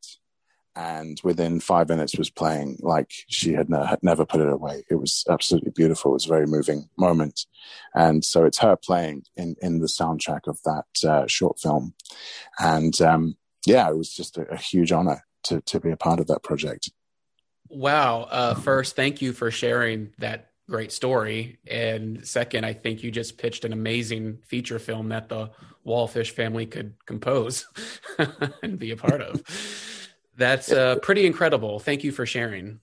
and 0.75 1.19
within 1.23 1.59
five 1.59 1.89
minutes 1.89 2.17
was 2.17 2.29
playing 2.29 2.77
like 2.81 3.11
she 3.27 3.53
had, 3.53 3.67
had 3.69 3.99
never 4.01 4.25
put 4.25 4.41
it 4.41 4.51
away. 4.51 4.83
It 4.89 4.95
was 4.95 5.23
absolutely 5.29 5.71
beautiful. 5.75 6.11
It 6.11 6.13
was 6.13 6.25
a 6.25 6.29
very 6.29 6.47
moving 6.47 6.89
moment, 6.97 7.45
and 7.93 8.23
so 8.25 8.45
it's 8.45 8.59
her 8.59 8.75
playing 8.75 9.23
in 9.35 9.55
in 9.61 9.79
the 9.79 9.87
soundtrack 9.87 10.47
of 10.47 10.59
that 10.63 11.07
uh, 11.07 11.27
short 11.27 11.59
film, 11.59 11.93
and 12.59 12.99
um, 13.01 13.37
yeah, 13.65 13.89
it 13.89 13.97
was 13.97 14.13
just 14.13 14.37
a, 14.37 14.43
a 14.51 14.57
huge 14.57 14.91
honor 14.91 15.23
to 15.43 15.61
to 15.61 15.79
be 15.79 15.91
a 15.91 15.97
part 15.97 16.19
of 16.19 16.27
that 16.27 16.43
project. 16.43 16.91
Wow. 17.71 18.23
Uh, 18.23 18.53
first, 18.55 18.95
thank 18.95 19.21
you 19.21 19.33
for 19.33 19.51
sharing 19.51 20.13
that 20.19 20.51
great 20.69 20.91
story. 20.91 21.59
And 21.67 22.25
second, 22.25 22.65
I 22.65 22.73
think 22.73 23.03
you 23.03 23.11
just 23.11 23.37
pitched 23.37 23.65
an 23.65 23.73
amazing 23.73 24.39
feature 24.45 24.79
film 24.79 25.09
that 25.09 25.29
the 25.29 25.51
Wallfisch 25.85 26.31
family 26.31 26.65
could 26.65 26.93
compose 27.05 27.65
and 28.63 28.79
be 28.79 28.91
a 28.91 28.97
part 28.97 29.21
of. 29.21 29.43
That's 30.37 30.71
uh, 30.71 30.95
pretty 31.01 31.25
incredible. 31.25 31.79
Thank 31.79 32.03
you 32.03 32.11
for 32.11 32.25
sharing. 32.25 32.79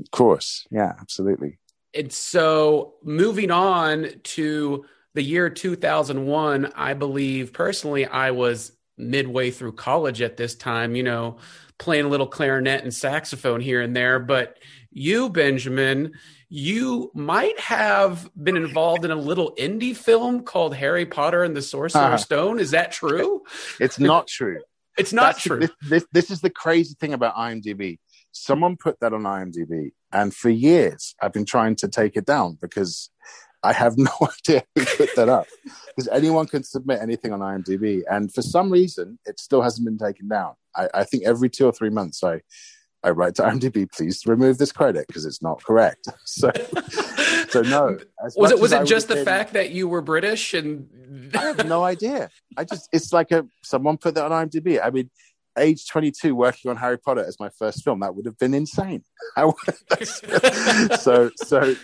Of 0.00 0.10
course. 0.10 0.66
Yeah, 0.70 0.94
absolutely. 1.00 1.58
And 1.94 2.12
so 2.12 2.94
moving 3.02 3.50
on 3.50 4.08
to 4.22 4.84
the 5.14 5.22
year 5.22 5.48
2001, 5.48 6.72
I 6.74 6.94
believe 6.94 7.52
personally, 7.52 8.06
I 8.06 8.30
was 8.32 8.72
midway 8.98 9.50
through 9.50 9.72
college 9.72 10.22
at 10.22 10.36
this 10.36 10.54
time, 10.54 10.94
you 10.94 11.02
know, 11.02 11.38
playing 11.78 12.04
a 12.04 12.08
little 12.08 12.26
clarinet 12.26 12.82
and 12.82 12.92
saxophone 12.92 13.60
here 13.60 13.80
and 13.80 13.94
there. 13.94 14.18
But 14.18 14.58
you, 14.90 15.28
Benjamin, 15.28 16.12
you 16.48 17.10
might 17.14 17.58
have 17.58 18.30
been 18.42 18.56
involved 18.56 19.04
in 19.04 19.10
a 19.10 19.16
little 19.16 19.54
indie 19.56 19.96
film 19.96 20.42
called 20.42 20.74
Harry 20.74 21.06
Potter 21.06 21.42
and 21.42 21.56
the 21.56 21.62
Sorcerer's 21.62 21.94
uh, 21.94 22.16
Stone. 22.16 22.60
Is 22.60 22.70
that 22.70 22.92
true? 22.92 23.42
It's 23.80 23.98
not 23.98 24.26
true. 24.26 24.60
it's 24.98 25.12
not 25.12 25.34
That's 25.34 25.42
true. 25.42 25.68
This, 25.82 26.06
this 26.12 26.30
is 26.30 26.40
the 26.40 26.50
crazy 26.50 26.94
thing 26.98 27.12
about 27.12 27.34
IMDb. 27.34 27.98
Someone 28.32 28.76
put 28.76 29.00
that 29.00 29.14
on 29.14 29.22
IMDb, 29.22 29.92
and 30.12 30.34
for 30.34 30.50
years 30.50 31.14
I've 31.20 31.32
been 31.32 31.46
trying 31.46 31.76
to 31.76 31.88
take 31.88 32.16
it 32.16 32.26
down 32.26 32.58
because 32.60 33.10
I 33.62 33.72
have 33.72 33.96
no 33.96 34.10
idea 34.22 34.64
who 34.74 34.84
put 34.84 35.14
that 35.16 35.28
up. 35.28 35.46
because 35.88 36.08
anyone 36.08 36.46
can 36.46 36.62
submit 36.62 37.00
anything 37.00 37.32
on 37.32 37.40
IMDb, 37.40 38.02
and 38.10 38.32
for 38.32 38.42
some 38.42 38.70
reason, 38.70 39.18
it 39.24 39.40
still 39.40 39.62
hasn't 39.62 39.84
been 39.84 39.98
taken 39.98 40.28
down. 40.28 40.54
I, 40.74 40.88
I 40.94 41.04
think 41.04 41.24
every 41.24 41.50
two 41.50 41.66
or 41.66 41.72
three 41.72 41.90
months, 41.90 42.22
I 42.22 42.42
I 43.06 43.10
write 43.10 43.36
to 43.36 43.42
IMDb, 43.42 43.90
please 43.90 44.26
remove 44.26 44.58
this 44.58 44.72
credit 44.72 45.06
because 45.06 45.24
it's 45.24 45.40
not 45.42 45.62
correct. 45.62 46.08
So, 46.28 46.50
so 47.48 47.62
no. 47.62 47.98
Was 48.36 48.50
it 48.50 48.58
was 48.58 48.72
it 48.72 48.84
just 48.84 49.08
the 49.08 49.14
been, 49.14 49.24
fact 49.24 49.52
that 49.52 49.70
you 49.70 49.86
were 49.88 50.02
British 50.02 50.54
and? 50.54 51.30
I 51.34 51.44
have 51.44 51.66
no 51.66 51.84
idea. 51.84 52.30
I 52.56 52.64
just 52.64 52.88
it's 52.92 53.12
like 53.12 53.30
a 53.30 53.46
someone 53.62 53.96
put 53.96 54.16
that 54.16 54.30
on 54.30 54.48
IMDb. 54.48 54.80
I 54.82 54.90
mean, 54.90 55.08
age 55.56 55.86
22 55.86 56.34
working 56.34 56.70
on 56.70 56.76
Harry 56.76 56.98
Potter 56.98 57.24
as 57.24 57.38
my 57.38 57.48
first 57.48 57.84
film 57.84 58.00
that 58.00 58.14
would 58.14 58.26
have 58.26 58.36
been 58.38 58.54
insane. 58.54 59.04
so 61.00 61.30
so 61.36 61.74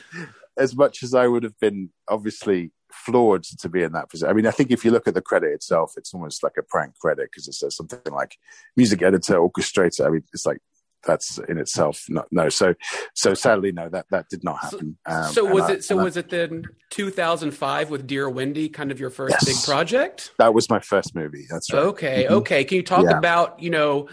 as 0.58 0.76
much 0.76 1.02
as 1.02 1.14
I 1.14 1.26
would 1.26 1.42
have 1.42 1.58
been 1.58 1.90
obviously 2.08 2.72
floored 2.92 3.44
to 3.44 3.68
be 3.68 3.82
in 3.82 3.92
that 3.92 4.10
position. 4.10 4.28
I 4.28 4.34
mean, 4.34 4.46
I 4.46 4.50
think 4.50 4.70
if 4.70 4.84
you 4.84 4.90
look 4.90 5.08
at 5.08 5.14
the 5.14 5.22
credit 5.22 5.52
itself, 5.52 5.94
it's 5.96 6.12
almost 6.12 6.42
like 6.42 6.56
a 6.58 6.62
prank 6.62 6.98
credit 6.98 7.30
because 7.30 7.48
it 7.48 7.54
says 7.54 7.76
something 7.76 8.00
like 8.12 8.36
music 8.76 9.02
editor, 9.02 9.36
orchestrator. 9.36 10.06
I 10.06 10.10
mean, 10.10 10.24
it's 10.32 10.46
like 10.46 10.58
that's 11.04 11.38
in 11.48 11.58
itself 11.58 12.04
not, 12.08 12.26
no 12.30 12.48
so 12.48 12.74
so 13.14 13.34
sadly 13.34 13.72
no 13.72 13.88
that 13.88 14.06
that 14.10 14.28
did 14.28 14.44
not 14.44 14.58
happen 14.60 14.96
um, 15.06 15.32
so 15.32 15.44
was 15.44 15.64
I, 15.64 15.72
it 15.72 15.84
so 15.84 15.96
was 15.96 16.16
I, 16.16 16.20
it 16.20 16.30
then 16.30 16.64
2005 16.90 17.90
with 17.90 18.06
dear 18.06 18.28
wendy 18.28 18.68
kind 18.68 18.92
of 18.92 19.00
your 19.00 19.10
first 19.10 19.34
yes, 19.40 19.44
big 19.44 19.56
project 19.64 20.32
that 20.38 20.54
was 20.54 20.70
my 20.70 20.78
first 20.78 21.14
movie 21.14 21.46
that's 21.50 21.72
right 21.72 21.82
okay 21.82 22.24
mm-hmm. 22.24 22.34
okay 22.34 22.64
can 22.64 22.76
you 22.76 22.82
talk 22.82 23.04
yeah. 23.04 23.18
about 23.18 23.60
you 23.60 23.70
know 23.70 24.08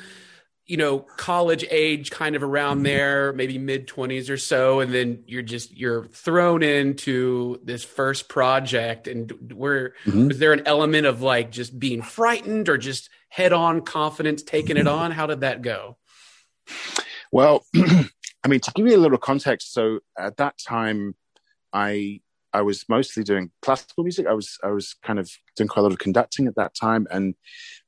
you 0.69 0.77
know 0.77 0.99
college 0.99 1.65
age 1.69 2.11
kind 2.11 2.35
of 2.35 2.43
around 2.43 2.77
mm-hmm. 2.77 2.83
there 2.83 3.33
maybe 3.33 3.57
mid 3.57 3.87
20s 3.87 4.29
or 4.29 4.37
so 4.37 4.79
and 4.79 4.93
then 4.93 5.23
you're 5.27 5.41
just 5.41 5.75
you're 5.75 6.05
thrown 6.05 6.63
into 6.63 7.59
this 7.63 7.83
first 7.83 8.29
project 8.29 9.07
and 9.07 9.53
where 9.53 9.93
mm-hmm. 10.05 10.27
was 10.27 10.39
there 10.39 10.53
an 10.53 10.63
element 10.65 11.05
of 11.05 11.21
like 11.21 11.51
just 11.51 11.77
being 11.77 12.01
frightened 12.01 12.69
or 12.69 12.77
just 12.77 13.09
head 13.29 13.51
on 13.51 13.81
confidence 13.81 14.43
taking 14.43 14.77
it 14.77 14.87
on 14.87 15.11
how 15.11 15.25
did 15.25 15.41
that 15.41 15.61
go 15.61 15.97
well, 17.31 17.63
I 17.75 18.47
mean, 18.47 18.59
to 18.61 18.71
give 18.73 18.87
you 18.87 18.95
a 18.95 18.97
little 18.97 19.17
context, 19.17 19.73
so 19.73 19.99
at 20.17 20.37
that 20.37 20.57
time, 20.57 21.15
I 21.71 22.21
I 22.53 22.61
was 22.61 22.85
mostly 22.89 23.23
doing 23.23 23.51
classical 23.61 24.03
music. 24.03 24.25
I 24.27 24.33
was 24.33 24.57
I 24.63 24.69
was 24.69 24.95
kind 25.03 25.19
of 25.19 25.29
doing 25.55 25.67
quite 25.67 25.81
a 25.81 25.83
lot 25.83 25.91
of 25.91 25.99
conducting 25.99 26.47
at 26.47 26.55
that 26.55 26.73
time, 26.75 27.07
and 27.11 27.35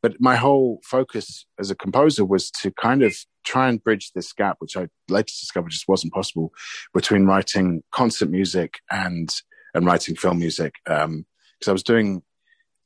but 0.01 0.19
my 0.19 0.35
whole 0.35 0.79
focus 0.83 1.45
as 1.59 1.71
a 1.71 1.75
composer 1.75 2.23
was 2.25 2.51
to 2.61 2.71
kind 2.71 3.03
of 3.03 3.15
try 3.43 3.69
and 3.69 3.83
bridge 3.83 4.11
this 4.13 4.33
gap, 4.33 4.57
which 4.59 4.77
I 4.77 4.87
later 5.09 5.25
discovered 5.25 5.71
just 5.71 5.87
wasn't 5.87 6.13
possible, 6.13 6.53
between 6.93 7.25
writing 7.25 7.83
concert 7.91 8.29
music 8.29 8.79
and 8.91 9.29
and 9.73 9.85
writing 9.85 10.15
film 10.15 10.39
music. 10.39 10.75
Because 10.85 11.05
um, 11.05 11.25
I 11.67 11.71
was 11.71 11.83
doing, 11.83 12.21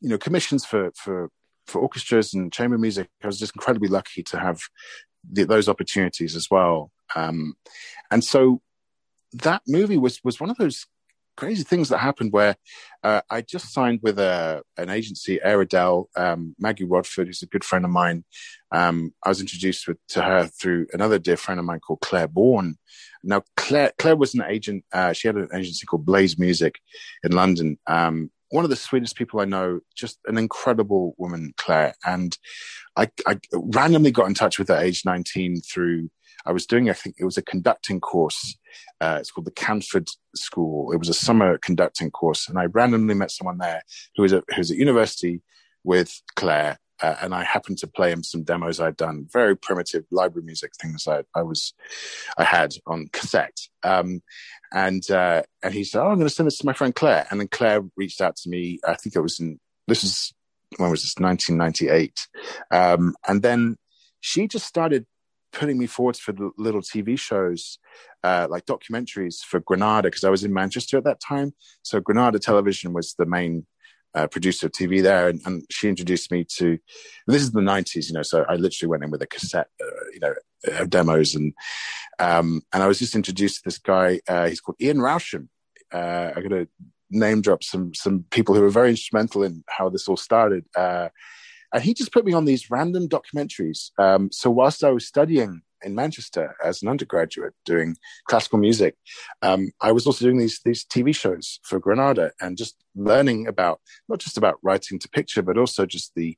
you 0.02 0.10
know, 0.10 0.18
commissions 0.18 0.66
for 0.66 0.92
for 0.96 1.30
for 1.68 1.82
orchestras 1.82 2.34
and 2.34 2.54
chamber 2.54 2.78
music. 2.78 3.10
I 3.24 3.28
was 3.28 3.40
just 3.40 3.56
incredibly 3.56 3.90
lucky 3.90 4.24
to 4.24 4.40
have 4.40 4.62
the, 5.30 5.44
those 5.44 5.68
opportunities 5.68 6.36
as 6.36 6.48
well. 6.50 6.92
Um, 7.16 7.56
and 8.12 8.24
so 8.24 8.62
that 9.34 9.64
movie 9.68 9.98
was 9.98 10.22
was 10.24 10.40
one 10.40 10.50
of 10.50 10.58
those 10.58 10.86
crazy 11.36 11.64
things 11.64 11.90
that 11.90 12.00
happened 12.00 12.32
where 12.32 12.56
uh, 13.04 13.22
I 13.30 13.42
just 13.42 13.74
signed 13.74 14.00
with 14.02 14.20
a, 14.20 14.64
an 14.78 14.90
agency, 14.90 15.40
Air-Edel, 15.42 16.10
um, 16.16 16.56
Maggie 16.60 16.86
Rodford, 16.86 17.28
who's 17.28 17.44
a 17.44 17.48
good 17.48 17.64
friend 17.64 17.86
of 17.86 17.92
mine. 17.92 18.24
Um, 18.72 19.14
I 19.24 19.30
was 19.30 19.42
introduced 19.42 19.88
with, 19.88 19.98
to 20.10 20.22
her 20.22 20.48
through 20.48 20.88
another 20.94 21.20
dear 21.20 21.38
friend 21.38 21.60
of 21.60 21.66
mine 21.66 21.80
called 21.80 22.02
Claire 22.02 22.28
Bourne. 22.28 22.78
Now, 23.24 23.44
Claire, 23.58 23.92
Claire 23.98 24.16
was 24.16 24.36
an 24.36 24.44
agent. 24.48 24.86
Uh, 24.94 25.14
she 25.14 25.28
had 25.28 25.36
an 25.36 25.50
agency 25.54 25.86
called 25.86 26.06
Blaze 26.06 26.38
Music 26.38 26.80
in 27.24 27.32
London. 27.32 27.78
Um, 27.88 28.32
one 28.50 28.64
of 28.64 28.70
the 28.70 28.76
sweetest 28.76 29.16
people 29.16 29.40
I 29.40 29.46
know, 29.46 29.80
just 29.96 30.20
an 30.28 30.38
incredible 30.38 31.16
woman, 31.18 31.54
Claire. 31.58 31.94
And 32.06 32.38
I, 32.96 33.10
I 33.28 33.40
randomly 33.52 34.12
got 34.12 34.28
in 34.28 34.34
touch 34.34 34.60
with 34.60 34.70
her 34.70 34.76
at 34.76 34.84
age 34.84 35.04
19 35.06 35.62
through, 35.62 36.10
I 36.46 36.52
was 36.52 36.66
doing, 36.66 36.90
I 36.90 36.94
think 36.94 37.16
it 37.20 37.26
was 37.26 37.38
a 37.38 37.42
conducting 37.42 38.00
course. 38.00 38.58
Uh, 39.02 39.18
it's 39.20 39.32
called 39.32 39.46
the 39.46 39.52
Canford 39.52 40.10
School. 40.36 40.92
It 40.92 40.98
was 40.98 41.10
a 41.10 41.14
summer 41.14 41.58
conducting 41.58 42.12
course. 42.12 42.48
And 42.48 42.58
I 42.58 42.66
randomly 42.66 43.16
met 43.16 43.32
someone 43.32 43.58
there 43.58 43.82
who 44.16 44.24
was 44.24 44.34
at, 44.34 44.44
who 44.50 44.58
was 44.58 44.72
at 44.72 44.78
university 44.78 45.42
with 45.84 46.22
Claire. 46.36 46.80
Uh, 47.02 47.16
and 47.22 47.36
I 47.36 47.44
happened 47.44 47.78
to 47.80 47.88
play 47.88 48.12
him 48.12 48.24
some 48.24 48.44
demos 48.44 48.80
I'd 48.80 48.96
done, 48.96 49.28
very 49.32 49.58
primitive 49.58 50.06
library 50.12 50.46
music 50.46 50.72
things 50.80 51.10
I, 51.10 51.24
I 51.36 51.42
was, 51.42 51.74
I 52.38 52.46
had 52.46 52.74
on 52.88 53.10
cassette. 53.12 53.60
Um, 53.84 54.22
and 54.72 55.10
uh, 55.12 55.44
and 55.62 55.74
he 55.74 55.84
said, 55.84 56.02
"Oh, 56.02 56.08
I'm 56.08 56.16
going 56.16 56.28
to 56.28 56.34
send 56.34 56.48
this 56.48 56.58
to 56.60 56.66
my 56.66 56.72
friend 56.72 56.96
Claire." 56.96 57.28
And 57.30 57.42
then 57.42 57.50
Claire 57.50 57.82
reached 57.98 58.22
out 58.22 58.38
to 58.38 58.50
me. 58.50 58.80
I 58.88 58.96
think 58.96 59.14
it 59.14 59.20
was 59.20 59.42
in 59.42 59.60
this 59.88 60.06
is 60.06 60.34
when 60.78 60.90
was 60.90 61.04
this 61.04 61.16
1998 61.18 62.28
um, 62.72 63.16
and 63.28 63.42
then 63.42 63.78
she 64.20 64.48
just 64.48 64.66
started 64.66 65.06
putting 65.56 65.78
me 65.78 65.88
forwards 65.88 66.20
for 66.20 66.32
the 66.32 66.52
little 66.58 66.82
tv 66.82 67.18
shows 67.18 67.80
uh, 68.24 68.48
like 68.50 68.66
documentaries 68.66 69.40
for 69.40 69.60
granada 69.60 70.08
because 70.08 70.24
i 70.24 70.30
was 70.30 70.44
in 70.44 70.54
manchester 70.54 70.98
at 70.98 71.04
that 71.04 71.20
time 71.20 71.54
so 71.82 72.00
granada 72.00 72.40
television 72.40 72.94
was 72.94 73.16
the 73.18 73.26
main 73.26 73.66
uh, 74.14 74.28
producer 74.28 74.68
of 74.68 74.72
tv 74.72 75.02
there 75.02 75.28
and, 75.28 75.42
and, 75.46 75.66
she 75.70 75.90
introduced 75.90 76.32
me 76.32 76.46
to 76.46 76.78
this 77.28 77.42
is 77.42 77.52
the 77.52 77.60
90s 77.60 78.08
you 78.08 78.14
know 78.14 78.22
so 78.22 78.46
i 78.48 78.56
literally 78.56 78.90
went 78.90 79.04
in 79.04 79.12
with 79.12 79.22
a 79.22 79.28
cassette 79.28 79.68
uh, 79.84 80.06
you 80.14 80.20
know 80.20 80.34
uh, 80.72 80.86
demos 80.86 81.36
and 81.36 81.54
um, 82.20 82.62
and 82.72 82.84
i 82.84 82.88
was 82.88 83.00
just 83.00 83.16
introduced 83.16 83.58
to 83.58 83.62
this 83.66 83.78
guy 83.78 84.20
uh, 84.28 84.48
he's 84.48 84.62
called 84.62 84.78
ian 84.82 84.98
rousham 84.98 85.48
uh, 85.94 86.32
i'm 86.36 86.48
going 86.48 86.66
to 86.66 86.68
name 87.12 87.42
drop 87.42 87.64
some 87.64 87.94
some 87.94 88.26
people 88.32 88.56
who 88.56 88.62
were 88.62 88.70
very 88.70 88.90
instrumental 88.90 89.44
in 89.44 89.64
how 89.68 89.90
this 89.90 90.08
all 90.08 90.18
started. 90.18 90.66
And 91.74 91.84
he 91.84 91.94
just 91.94 92.12
put 92.12 92.26
me 92.26 92.34
on 92.34 92.46
these 92.46 92.70
random 92.70 93.08
documentaries. 93.08 93.92
Um, 94.00 94.32
so 94.32 94.50
whilst 94.50 94.84
I 94.84 94.92
was 94.92 95.06
studying 95.06 95.62
in 95.84 95.94
Manchester 95.94 96.56
as 96.64 96.82
an 96.82 96.88
undergraduate 96.88 97.54
doing 97.66 97.96
classical 98.28 98.58
music, 98.58 98.96
um, 99.42 99.72
I 99.82 99.92
was 99.92 100.08
also 100.08 100.26
doing 100.26 100.38
these 100.38 100.62
these 100.66 100.86
TV 100.86 101.16
shows 101.16 101.60
for 101.64 101.80
Granada 101.80 102.32
and 102.42 102.58
just 102.58 102.76
learning 102.96 103.48
about 103.48 103.82
not 104.10 104.20
just 104.20 104.38
about 104.38 104.58
writing 104.64 105.00
to 105.00 105.10
picture, 105.10 105.42
but 105.42 105.58
also 105.58 105.86
just 105.86 106.14
the 106.16 106.38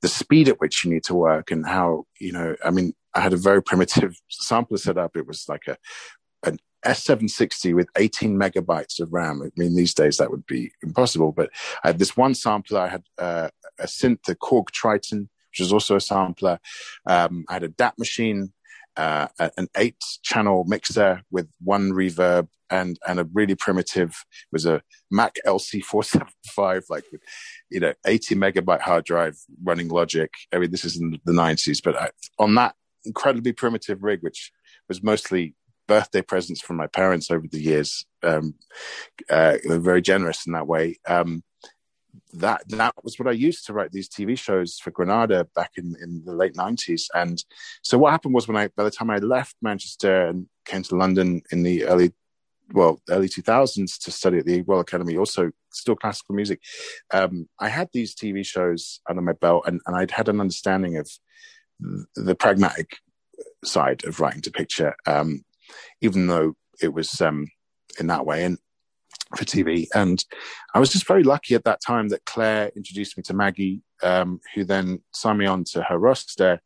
the 0.00 0.08
speed 0.08 0.48
at 0.48 0.60
which 0.60 0.84
you 0.84 0.90
need 0.90 1.04
to 1.04 1.14
work 1.14 1.50
and 1.50 1.66
how 1.66 2.06
you 2.20 2.32
know. 2.32 2.56
I 2.64 2.70
mean, 2.70 2.94
I 3.14 3.20
had 3.20 3.32
a 3.32 3.38
very 3.38 3.62
primitive 3.62 4.16
sampler 4.28 4.78
set 4.78 4.98
up. 4.98 5.16
It 5.16 5.26
was 5.26 5.46
like 5.48 5.66
a 5.66 5.76
S760 6.84 7.74
with 7.74 7.88
18 7.96 8.38
megabytes 8.38 9.00
of 9.00 9.12
RAM. 9.12 9.42
I 9.42 9.50
mean, 9.56 9.74
these 9.76 9.94
days 9.94 10.16
that 10.18 10.30
would 10.30 10.46
be 10.46 10.72
impossible. 10.82 11.32
But 11.32 11.50
I 11.82 11.88
had 11.88 11.98
this 11.98 12.16
one 12.16 12.34
sampler. 12.34 12.80
I 12.80 12.88
had 12.88 13.02
uh, 13.18 13.48
a 13.78 13.86
synth, 13.86 14.24
the 14.24 14.34
Korg 14.36 14.70
Triton, 14.70 15.28
which 15.50 15.60
was 15.60 15.72
also 15.72 15.96
a 15.96 16.00
sampler. 16.00 16.58
Um, 17.06 17.44
I 17.48 17.54
had 17.54 17.64
a 17.64 17.68
DAT 17.68 17.98
machine, 17.98 18.52
uh, 18.96 19.28
an 19.38 19.68
eight 19.76 20.02
channel 20.22 20.64
mixer 20.66 21.22
with 21.30 21.48
one 21.62 21.92
reverb 21.92 22.48
and 22.70 22.98
and 23.06 23.20
a 23.20 23.28
really 23.32 23.54
primitive 23.54 24.24
was 24.50 24.66
a 24.66 24.82
Mac 25.10 25.36
LC475 25.46 26.84
like 26.88 27.04
you 27.70 27.80
know 27.80 27.92
80 28.06 28.36
megabyte 28.36 28.80
hard 28.80 29.04
drive 29.04 29.36
running 29.62 29.88
Logic. 29.88 30.30
I 30.52 30.58
mean 30.58 30.70
this 30.70 30.84
is 30.84 31.00
in 31.00 31.18
the 31.24 31.32
90s, 31.32 31.80
but 31.82 31.96
I, 31.96 32.10
on 32.38 32.54
that 32.54 32.74
incredibly 33.04 33.52
primitive 33.52 34.02
rig, 34.02 34.22
which 34.22 34.52
was 34.88 35.02
mostly 35.02 35.54
birthday 35.86 36.22
presents 36.22 36.60
from 36.60 36.76
my 36.76 36.86
parents 36.86 37.30
over 37.30 37.46
the 37.46 37.60
years. 37.60 38.04
Um, 38.22 38.54
uh, 39.30 39.56
they're 39.64 39.78
very 39.78 40.02
generous 40.02 40.46
in 40.46 40.52
that 40.52 40.66
way. 40.66 40.98
Um, 41.06 41.42
that 42.32 42.62
that 42.68 42.94
was 43.02 43.18
what 43.18 43.28
I 43.28 43.32
used 43.32 43.66
to 43.66 43.72
write 43.72 43.92
these 43.92 44.08
TV 44.08 44.38
shows 44.38 44.78
for 44.82 44.90
Granada 44.90 45.46
back 45.54 45.72
in, 45.76 45.96
in 46.00 46.22
the 46.24 46.32
late 46.32 46.56
nineties. 46.56 47.08
And 47.14 47.42
so 47.82 47.98
what 47.98 48.12
happened 48.12 48.34
was 48.34 48.46
when 48.46 48.56
I 48.56 48.68
by 48.68 48.84
the 48.84 48.90
time 48.90 49.10
I 49.10 49.18
left 49.18 49.56
Manchester 49.62 50.26
and 50.26 50.46
came 50.64 50.82
to 50.84 50.96
London 50.96 51.42
in 51.50 51.62
the 51.62 51.84
early 51.86 52.12
well 52.72 53.00
early 53.10 53.28
two 53.28 53.42
thousands 53.42 53.98
to 53.98 54.10
study 54.10 54.38
at 54.38 54.46
the 54.46 54.62
Royal 54.62 54.80
Academy, 54.80 55.16
also 55.16 55.50
still 55.72 55.96
classical 55.96 56.34
music. 56.34 56.60
Um, 57.12 57.48
I 57.58 57.68
had 57.68 57.88
these 57.92 58.14
TV 58.14 58.44
shows 58.44 59.00
under 59.08 59.22
my 59.22 59.32
belt, 59.32 59.64
and, 59.66 59.80
and 59.86 59.96
I'd 59.96 60.10
had 60.10 60.28
an 60.28 60.40
understanding 60.40 60.96
of 60.96 61.10
the 62.14 62.34
pragmatic 62.34 62.96
side 63.64 64.04
of 64.04 64.20
writing 64.20 64.42
to 64.42 64.50
picture, 64.50 64.94
um, 65.06 65.44
even 66.00 66.26
though 66.26 66.54
it 66.80 66.92
was 66.92 67.20
um, 67.20 67.46
in 67.98 68.06
that 68.08 68.26
way. 68.26 68.44
And 68.44 68.58
for 69.36 69.44
TV. 69.44 69.86
And 69.94 70.24
I 70.74 70.78
was 70.78 70.90
just 70.90 71.06
very 71.06 71.22
lucky 71.22 71.54
at 71.54 71.64
that 71.64 71.80
time 71.84 72.08
that 72.08 72.24
Claire 72.24 72.70
introduced 72.76 73.16
me 73.16 73.22
to 73.24 73.34
Maggie, 73.34 73.82
um, 74.02 74.40
who 74.54 74.64
then 74.64 75.00
signed 75.12 75.38
me 75.38 75.46
on 75.46 75.64
to 75.72 75.82
her 75.82 75.98
roster 75.98 76.60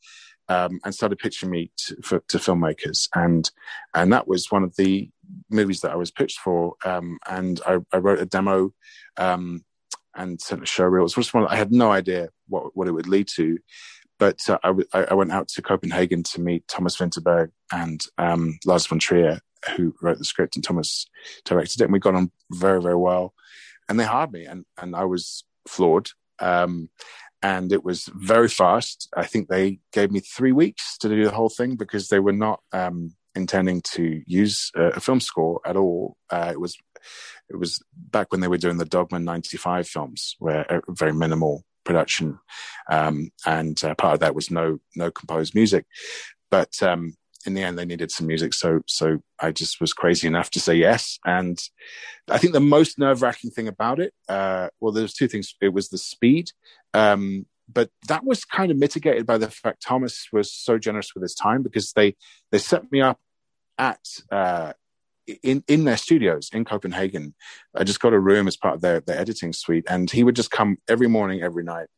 um, 0.48 0.80
and 0.84 0.94
started 0.94 1.18
pitching 1.18 1.50
me 1.50 1.70
to, 1.76 1.96
for, 2.02 2.22
to, 2.28 2.38
filmmakers. 2.38 3.08
And 3.14 3.50
and 3.94 4.12
that 4.12 4.26
was 4.26 4.50
one 4.50 4.64
of 4.64 4.74
the 4.76 5.10
movies 5.50 5.80
that 5.80 5.92
I 5.92 5.96
was 5.96 6.10
pitched 6.10 6.38
for. 6.38 6.74
Um, 6.84 7.18
and 7.28 7.60
I, 7.66 7.78
I, 7.92 7.98
wrote 7.98 8.20
a 8.20 8.26
demo 8.26 8.72
um, 9.18 9.64
and 10.14 10.40
sent 10.40 10.62
a 10.62 10.66
show 10.66 10.84
reel. 10.84 11.02
It 11.02 11.04
was 11.04 11.14
just 11.14 11.34
one 11.34 11.46
I 11.46 11.56
had 11.56 11.72
no 11.72 11.90
idea 11.90 12.30
what 12.48 12.76
what 12.76 12.88
it 12.88 12.92
would 12.92 13.08
lead 13.08 13.28
to. 13.36 13.58
But 14.18 14.40
uh, 14.48 14.58
I, 14.62 15.04
I, 15.04 15.14
went 15.14 15.32
out 15.32 15.48
to 15.48 15.62
Copenhagen 15.62 16.22
to 16.24 16.40
meet 16.40 16.66
Thomas 16.66 16.96
Vinterberg 16.96 17.50
and 17.72 18.00
um, 18.18 18.58
Lars 18.66 18.86
von 18.86 18.98
Trier, 18.98 19.40
who 19.76 19.94
wrote 20.02 20.18
the 20.18 20.24
script 20.24 20.56
and 20.56 20.64
Thomas 20.64 21.06
directed 21.44 21.80
it, 21.80 21.84
and 21.84 21.92
we 21.92 22.00
got 22.00 22.14
on 22.14 22.32
very 22.50 22.82
very 22.82 22.96
well. 22.96 23.34
And 23.88 23.98
they 23.98 24.04
hired 24.04 24.32
me, 24.32 24.44
and 24.44 24.64
and 24.80 24.96
I 24.96 25.04
was 25.04 25.44
floored. 25.66 26.10
Um, 26.40 26.90
and 27.42 27.72
it 27.72 27.84
was 27.84 28.10
very 28.14 28.48
fast. 28.48 29.08
I 29.16 29.24
think 29.24 29.48
they 29.48 29.78
gave 29.92 30.10
me 30.10 30.20
three 30.20 30.52
weeks 30.52 30.98
to 30.98 31.08
do 31.08 31.24
the 31.24 31.30
whole 31.30 31.48
thing 31.48 31.76
because 31.76 32.08
they 32.08 32.18
were 32.18 32.32
not 32.32 32.60
um, 32.72 33.14
intending 33.34 33.80
to 33.92 34.22
use 34.26 34.72
a, 34.74 34.86
a, 34.86 35.00
film 35.00 35.20
score 35.20 35.60
at 35.64 35.76
all. 35.76 36.16
Uh, 36.30 36.50
it 36.52 36.60
was 36.60 36.76
it 37.48 37.56
was 37.56 37.80
back 37.96 38.32
when 38.32 38.40
they 38.40 38.48
were 38.48 38.58
doing 38.58 38.78
the 38.78 38.84
Dogma 38.84 39.20
'95 39.20 39.88
films, 39.88 40.36
where 40.38 40.70
uh, 40.70 40.80
very 40.88 41.12
minimal 41.12 41.64
production, 41.88 42.38
um, 42.90 43.30
and 43.46 43.82
uh, 43.82 43.94
part 43.94 44.14
of 44.14 44.20
that 44.20 44.34
was 44.34 44.50
no 44.50 44.78
no 44.94 45.10
composed 45.10 45.54
music. 45.54 45.86
But 46.50 46.80
um, 46.82 47.16
in 47.46 47.54
the 47.54 47.62
end, 47.62 47.78
they 47.78 47.86
needed 47.86 48.10
some 48.10 48.26
music, 48.26 48.52
so 48.52 48.82
so 48.86 49.18
I 49.40 49.50
just 49.50 49.80
was 49.80 49.94
crazy 49.94 50.26
enough 50.26 50.50
to 50.50 50.60
say 50.60 50.74
yes. 50.74 51.18
And 51.24 51.58
I 52.28 52.36
think 52.36 52.52
the 52.52 52.60
most 52.60 52.98
nerve 52.98 53.22
wracking 53.22 53.50
thing 53.50 53.68
about 53.68 53.98
it, 53.98 54.12
uh, 54.28 54.68
well, 54.80 54.92
there's 54.92 55.14
two 55.14 55.28
things. 55.28 55.54
It 55.62 55.72
was 55.72 55.88
the 55.88 55.98
speed, 55.98 56.50
um, 56.92 57.46
but 57.72 57.90
that 58.06 58.22
was 58.24 58.44
kind 58.44 58.70
of 58.70 58.76
mitigated 58.76 59.26
by 59.26 59.38
the 59.38 59.50
fact 59.50 59.82
Thomas 59.82 60.28
was 60.30 60.52
so 60.52 60.78
generous 60.78 61.14
with 61.14 61.22
his 61.22 61.34
time 61.34 61.62
because 61.62 61.92
they 61.92 62.14
they 62.52 62.58
set 62.58 62.92
me 62.92 63.00
up 63.00 63.18
at. 63.78 64.00
Uh, 64.30 64.74
in 65.42 65.64
in 65.68 65.84
their 65.84 65.96
studios 65.96 66.50
in 66.52 66.64
Copenhagen, 66.64 67.34
I 67.76 67.84
just 67.84 68.00
got 68.00 68.12
a 68.12 68.20
room 68.20 68.48
as 68.48 68.56
part 68.56 68.74
of 68.74 68.80
their, 68.80 69.00
their 69.00 69.18
editing 69.18 69.52
suite, 69.52 69.84
and 69.88 70.10
he 70.10 70.24
would 70.24 70.36
just 70.36 70.50
come 70.50 70.78
every 70.88 71.08
morning, 71.08 71.42
every 71.42 71.64
night, 71.64 71.88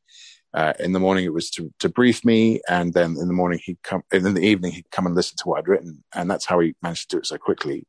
uh, 0.53 0.73
in 0.81 0.93
the 0.93 1.01
morning 1.01 1.25
it 1.25 1.33
was 1.33 1.51
to, 1.51 1.73
to 1.79 1.89
brief 1.89 2.25
me 2.25 2.61
and 2.69 2.93
then 2.93 3.17
in 3.21 3.29
the 3.29 3.35
morning 3.35 3.61
he'd 3.65 3.83
come 3.83 4.03
and 4.13 4.27
in 4.27 4.35
the 4.35 4.43
evening 4.43 4.73
he'd 4.73 4.91
come 4.91 5.07
and 5.07 5.15
listen 5.15 5.37
to 5.37 5.49
what 5.49 5.59
i'd 5.59 5.69
written 5.69 6.03
and 6.15 6.29
that's 6.31 6.45
how 6.45 6.59
he 6.59 6.75
managed 6.83 7.09
to 7.09 7.17
do 7.17 7.21
it 7.21 7.27
so 7.27 7.39
quickly. 7.39 7.87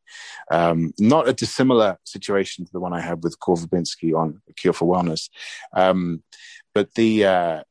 Um, 0.52 0.94
not 1.00 1.28
a 1.28 1.34
dissimilar 1.34 1.98
situation 2.04 2.66
to 2.66 2.72
the 2.72 2.80
one 2.80 2.94
i 2.94 3.02
had 3.02 3.24
with 3.24 3.40
Gore 3.40 3.56
Verbinski 3.56 4.14
on 4.14 4.42
cure 4.56 4.74
for 4.74 4.86
wellness. 4.86 5.30
Um, 5.74 6.24
but 6.74 6.94
the, 6.94 7.26
uh, 7.26 7.64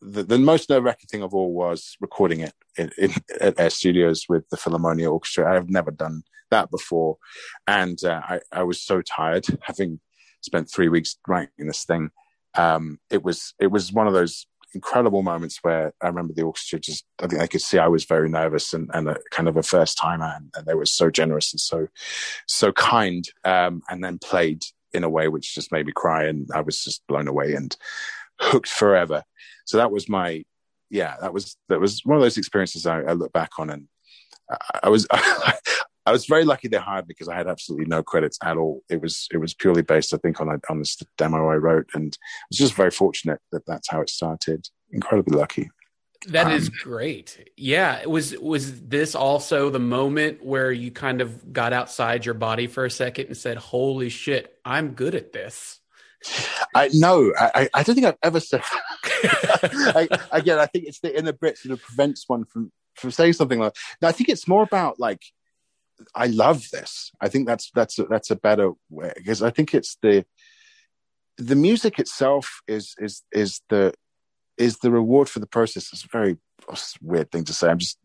the, 0.00 0.22
the 0.22 0.38
most 0.38 0.70
nerve-wracking 0.70 1.08
thing 1.08 1.22
of 1.22 1.34
all 1.34 1.52
was 1.52 1.96
recording 2.00 2.40
it 2.40 2.52
in, 2.76 2.90
in, 2.98 3.12
at 3.40 3.58
Air 3.58 3.70
Studios 3.70 4.26
with 4.28 4.48
the 4.50 4.56
Philharmonia 4.56 5.10
Orchestra. 5.10 5.54
I've 5.54 5.70
never 5.70 5.90
done 5.90 6.22
that 6.50 6.70
before, 6.70 7.18
and 7.66 8.02
uh, 8.04 8.20
I, 8.24 8.40
I 8.52 8.62
was 8.62 8.82
so 8.82 9.02
tired 9.02 9.46
having 9.62 10.00
spent 10.42 10.70
three 10.70 10.88
weeks 10.88 11.16
writing 11.26 11.66
this 11.66 11.84
thing. 11.84 12.10
Um, 12.54 12.98
it 13.10 13.22
was 13.22 13.54
it 13.60 13.68
was 13.68 13.92
one 13.92 14.06
of 14.06 14.14
those 14.14 14.46
incredible 14.74 15.22
moments 15.22 15.58
where 15.62 15.92
I 16.02 16.08
remember 16.08 16.34
the 16.34 16.42
orchestra 16.42 16.78
just 16.78 17.04
I 17.18 17.26
think 17.26 17.40
they 17.40 17.48
could 17.48 17.62
see 17.62 17.78
I 17.78 17.88
was 17.88 18.04
very 18.04 18.28
nervous 18.28 18.74
and, 18.74 18.90
and 18.92 19.08
a 19.08 19.16
kind 19.30 19.48
of 19.48 19.56
a 19.56 19.62
first 19.62 19.96
timer 19.96 20.32
and, 20.36 20.50
and, 20.54 20.66
they 20.66 20.74
were 20.74 20.86
so 20.86 21.08
generous 21.08 21.52
and 21.52 21.60
so 21.60 21.88
so 22.46 22.72
kind 22.72 23.26
um, 23.44 23.82
and 23.88 24.04
then 24.04 24.18
played 24.18 24.62
in 24.92 25.04
a 25.04 25.10
way 25.10 25.28
which 25.28 25.54
just 25.54 25.72
made 25.72 25.86
me 25.86 25.92
cry 25.92 26.24
and 26.24 26.48
I 26.54 26.62
was 26.62 26.82
just 26.82 27.06
blown 27.06 27.28
away. 27.28 27.54
And 27.54 27.76
hooked 28.40 28.68
forever. 28.68 29.22
So 29.64 29.78
that 29.78 29.90
was 29.90 30.08
my 30.08 30.44
yeah 30.88 31.16
that 31.20 31.32
was 31.32 31.56
that 31.68 31.80
was 31.80 32.00
one 32.04 32.16
of 32.16 32.22
those 32.22 32.38
experiences 32.38 32.86
I, 32.86 33.00
I 33.00 33.12
look 33.12 33.32
back 33.32 33.58
on 33.58 33.70
and 33.70 33.88
I, 34.50 34.80
I 34.84 34.88
was 34.88 35.06
I 36.06 36.12
was 36.12 36.26
very 36.26 36.44
lucky 36.44 36.68
they 36.68 36.78
hired 36.78 37.06
me 37.08 37.14
because 37.14 37.28
I 37.28 37.34
had 37.34 37.48
absolutely 37.48 37.86
no 37.86 38.02
credits 38.02 38.38
at 38.42 38.56
all. 38.56 38.82
It 38.88 39.02
was 39.02 39.26
it 39.32 39.38
was 39.38 39.54
purely 39.54 39.82
based, 39.82 40.14
I 40.14 40.18
think, 40.18 40.40
on 40.40 40.48
a, 40.48 40.60
on 40.70 40.78
this 40.78 40.96
demo 41.18 41.48
I 41.48 41.56
wrote, 41.56 41.88
and 41.94 42.16
I 42.16 42.44
was 42.48 42.58
just 42.58 42.74
very 42.74 42.92
fortunate 42.92 43.40
that 43.50 43.66
that's 43.66 43.90
how 43.90 44.00
it 44.00 44.08
started. 44.08 44.68
Incredibly 44.92 45.36
lucky. 45.36 45.68
That 46.28 46.46
um, 46.46 46.52
is 46.52 46.68
great. 46.68 47.50
Yeah, 47.56 47.98
It 48.00 48.08
was 48.08 48.38
was 48.38 48.82
this 48.82 49.16
also 49.16 49.68
the 49.68 49.80
moment 49.80 50.44
where 50.44 50.70
you 50.70 50.92
kind 50.92 51.20
of 51.20 51.52
got 51.52 51.72
outside 51.72 52.24
your 52.24 52.34
body 52.34 52.68
for 52.68 52.84
a 52.84 52.90
second 52.90 53.26
and 53.26 53.36
said, 53.36 53.56
"Holy 53.56 54.08
shit, 54.08 54.56
I'm 54.64 54.92
good 54.92 55.16
at 55.16 55.32
this." 55.32 55.80
I 56.74 56.90
no, 56.92 57.32
I, 57.38 57.68
I 57.72 57.82
don't 57.82 57.94
think 57.94 58.06
I've 58.06 58.18
ever 58.22 58.40
said. 58.40 58.62
I, 59.04 60.08
again, 60.32 60.58
I 60.58 60.66
think 60.66 60.86
it's 60.86 61.00
the 61.00 61.16
inner 61.16 61.32
Brits 61.32 61.62
that 61.62 61.82
prevents 61.82 62.28
one 62.28 62.44
from 62.44 62.72
from 62.94 63.10
saying 63.10 63.34
something 63.34 63.58
like. 63.58 63.74
I 64.02 64.12
think 64.12 64.28
it's 64.28 64.48
more 64.48 64.62
about 64.62 64.98
like 64.98 65.22
I 66.14 66.26
love 66.26 66.68
this. 66.70 67.10
I 67.20 67.28
think 67.28 67.46
that's 67.46 67.70
that's 67.74 67.98
a, 67.98 68.04
that's 68.04 68.30
a 68.30 68.36
better 68.36 68.72
way 68.90 69.12
because 69.16 69.42
I 69.42 69.50
think 69.50 69.74
it's 69.74 69.96
the 70.02 70.24
the 71.38 71.56
music 71.56 71.98
itself 71.98 72.60
is 72.66 72.94
is 72.98 73.22
is 73.32 73.60
the 73.68 73.92
is 74.58 74.78
the 74.78 74.90
reward 74.90 75.28
for 75.28 75.40
the 75.40 75.46
process. 75.46 75.92
It's 75.92 76.04
a 76.04 76.08
very 76.08 76.36
oh, 76.68 76.76
weird 77.02 77.30
thing 77.30 77.44
to 77.44 77.52
say. 77.52 77.68
I'm 77.68 77.78
just 77.78 77.98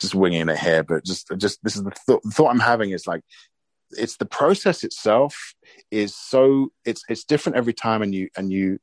just 0.00 0.14
winging 0.14 0.48
it 0.48 0.58
here, 0.58 0.82
but 0.82 1.04
just 1.04 1.30
just 1.36 1.62
this 1.62 1.76
is 1.76 1.84
the, 1.84 1.90
th- 1.90 2.20
the 2.24 2.30
thought 2.30 2.50
I'm 2.50 2.60
having 2.60 2.90
is 2.90 3.06
like 3.06 3.22
it's 3.92 4.16
the 4.16 4.26
process 4.26 4.84
itself 4.84 5.54
is 5.90 6.14
so 6.14 6.68
it's 6.84 7.02
it's 7.08 7.24
different 7.24 7.56
every 7.56 7.74
time, 7.74 8.02
and 8.02 8.14
you 8.14 8.28
and 8.36 8.52
you 8.52 8.78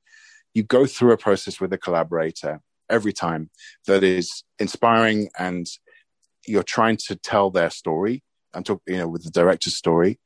you 0.53 0.63
go 0.63 0.85
through 0.85 1.13
a 1.13 1.17
process 1.17 1.59
with 1.59 1.73
a 1.73 1.77
collaborator 1.77 2.61
every 2.89 3.13
time 3.13 3.49
that 3.87 4.03
is 4.03 4.43
inspiring 4.59 5.29
and 5.39 5.65
you're 6.45 6.63
trying 6.63 6.97
to 6.97 7.15
tell 7.15 7.49
their 7.49 7.69
story 7.69 8.21
I'm 8.53 8.63
talking, 8.63 8.95
you 8.95 8.99
know, 8.99 9.07
with 9.07 9.23
the 9.23 9.31
director's 9.31 9.75
story, 9.75 10.19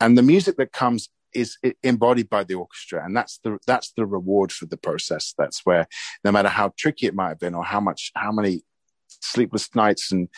and 0.00 0.16
the 0.16 0.22
music 0.22 0.56
that 0.56 0.72
comes 0.72 1.08
is 1.34 1.58
embodied 1.82 2.30
by 2.30 2.44
the 2.44 2.54
orchestra, 2.54 3.04
and 3.04 3.16
that's 3.16 3.38
the 3.44 3.58
that's 3.66 3.92
the 3.92 4.06
reward 4.06 4.52
for 4.52 4.66
the 4.66 4.76
process. 4.76 5.34
That's 5.36 5.60
where, 5.64 5.86
no 6.24 6.32
matter 6.32 6.48
how 6.48 6.72
tricky 6.76 7.06
it 7.06 7.14
might 7.14 7.28
have 7.28 7.38
been, 7.38 7.54
or 7.54 7.64
how 7.64 7.80
much, 7.80 8.12
how 8.14 8.32
many 8.32 8.62
sleepless 9.08 9.74
nights 9.74 10.12
and 10.12 10.28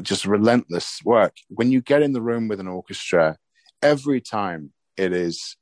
just 0.00 0.24
relentless 0.24 1.00
work, 1.04 1.34
when 1.48 1.70
you 1.70 1.80
get 1.80 2.02
in 2.02 2.12
the 2.12 2.22
room 2.22 2.48
with 2.48 2.60
an 2.60 2.68
orchestra, 2.68 3.36
every 3.82 4.20
time 4.20 4.72
it 4.96 5.12
is 5.12 5.56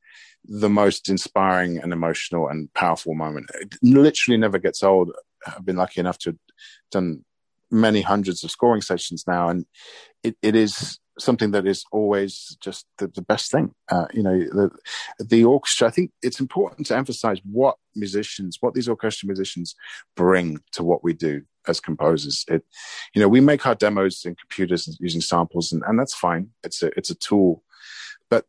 the 0.44 0.68
most 0.68 1.08
inspiring 1.08 1.78
and 1.78 1.92
emotional 1.92 2.48
and 2.48 2.72
powerful 2.74 3.14
moment. 3.14 3.50
It 3.54 3.74
literally 3.82 4.38
never 4.38 4.58
gets 4.58 4.82
old. 4.82 5.12
I've 5.46 5.64
been 5.64 5.76
lucky 5.76 6.00
enough 6.00 6.18
to 6.18 6.30
have 6.30 6.38
done 6.90 7.24
many 7.70 8.02
hundreds 8.02 8.42
of 8.42 8.50
scoring 8.50 8.82
sessions 8.82 9.24
now, 9.26 9.48
and 9.48 9.66
it, 10.22 10.36
it 10.42 10.56
is 10.56 10.98
something 11.20 11.50
that 11.52 11.66
is 11.66 11.84
always 11.92 12.56
just 12.60 12.86
the, 12.98 13.08
the 13.08 13.22
best 13.22 13.50
thing. 13.50 13.74
Uh, 13.90 14.06
you 14.12 14.22
know, 14.22 14.38
the, 14.38 14.70
the 15.18 15.44
orchestra. 15.44 15.88
I 15.88 15.90
think 15.90 16.12
it's 16.22 16.40
important 16.40 16.86
to 16.88 16.96
emphasize 16.96 17.40
what 17.44 17.76
musicians, 17.94 18.58
what 18.60 18.74
these 18.74 18.88
orchestra 18.88 19.26
musicians 19.26 19.74
bring 20.16 20.58
to 20.72 20.82
what 20.82 21.04
we 21.04 21.12
do 21.12 21.42
as 21.66 21.80
composers. 21.80 22.44
It, 22.48 22.64
you 23.14 23.20
know, 23.20 23.28
we 23.28 23.40
make 23.40 23.66
our 23.66 23.74
demos 23.74 24.24
in 24.24 24.34
computers 24.34 24.96
using 25.00 25.20
samples, 25.20 25.72
and, 25.72 25.82
and 25.86 25.98
that's 25.98 26.14
fine. 26.14 26.50
It's 26.64 26.82
a 26.82 26.86
it's 26.96 27.10
a 27.10 27.14
tool, 27.14 27.62
but 28.28 28.46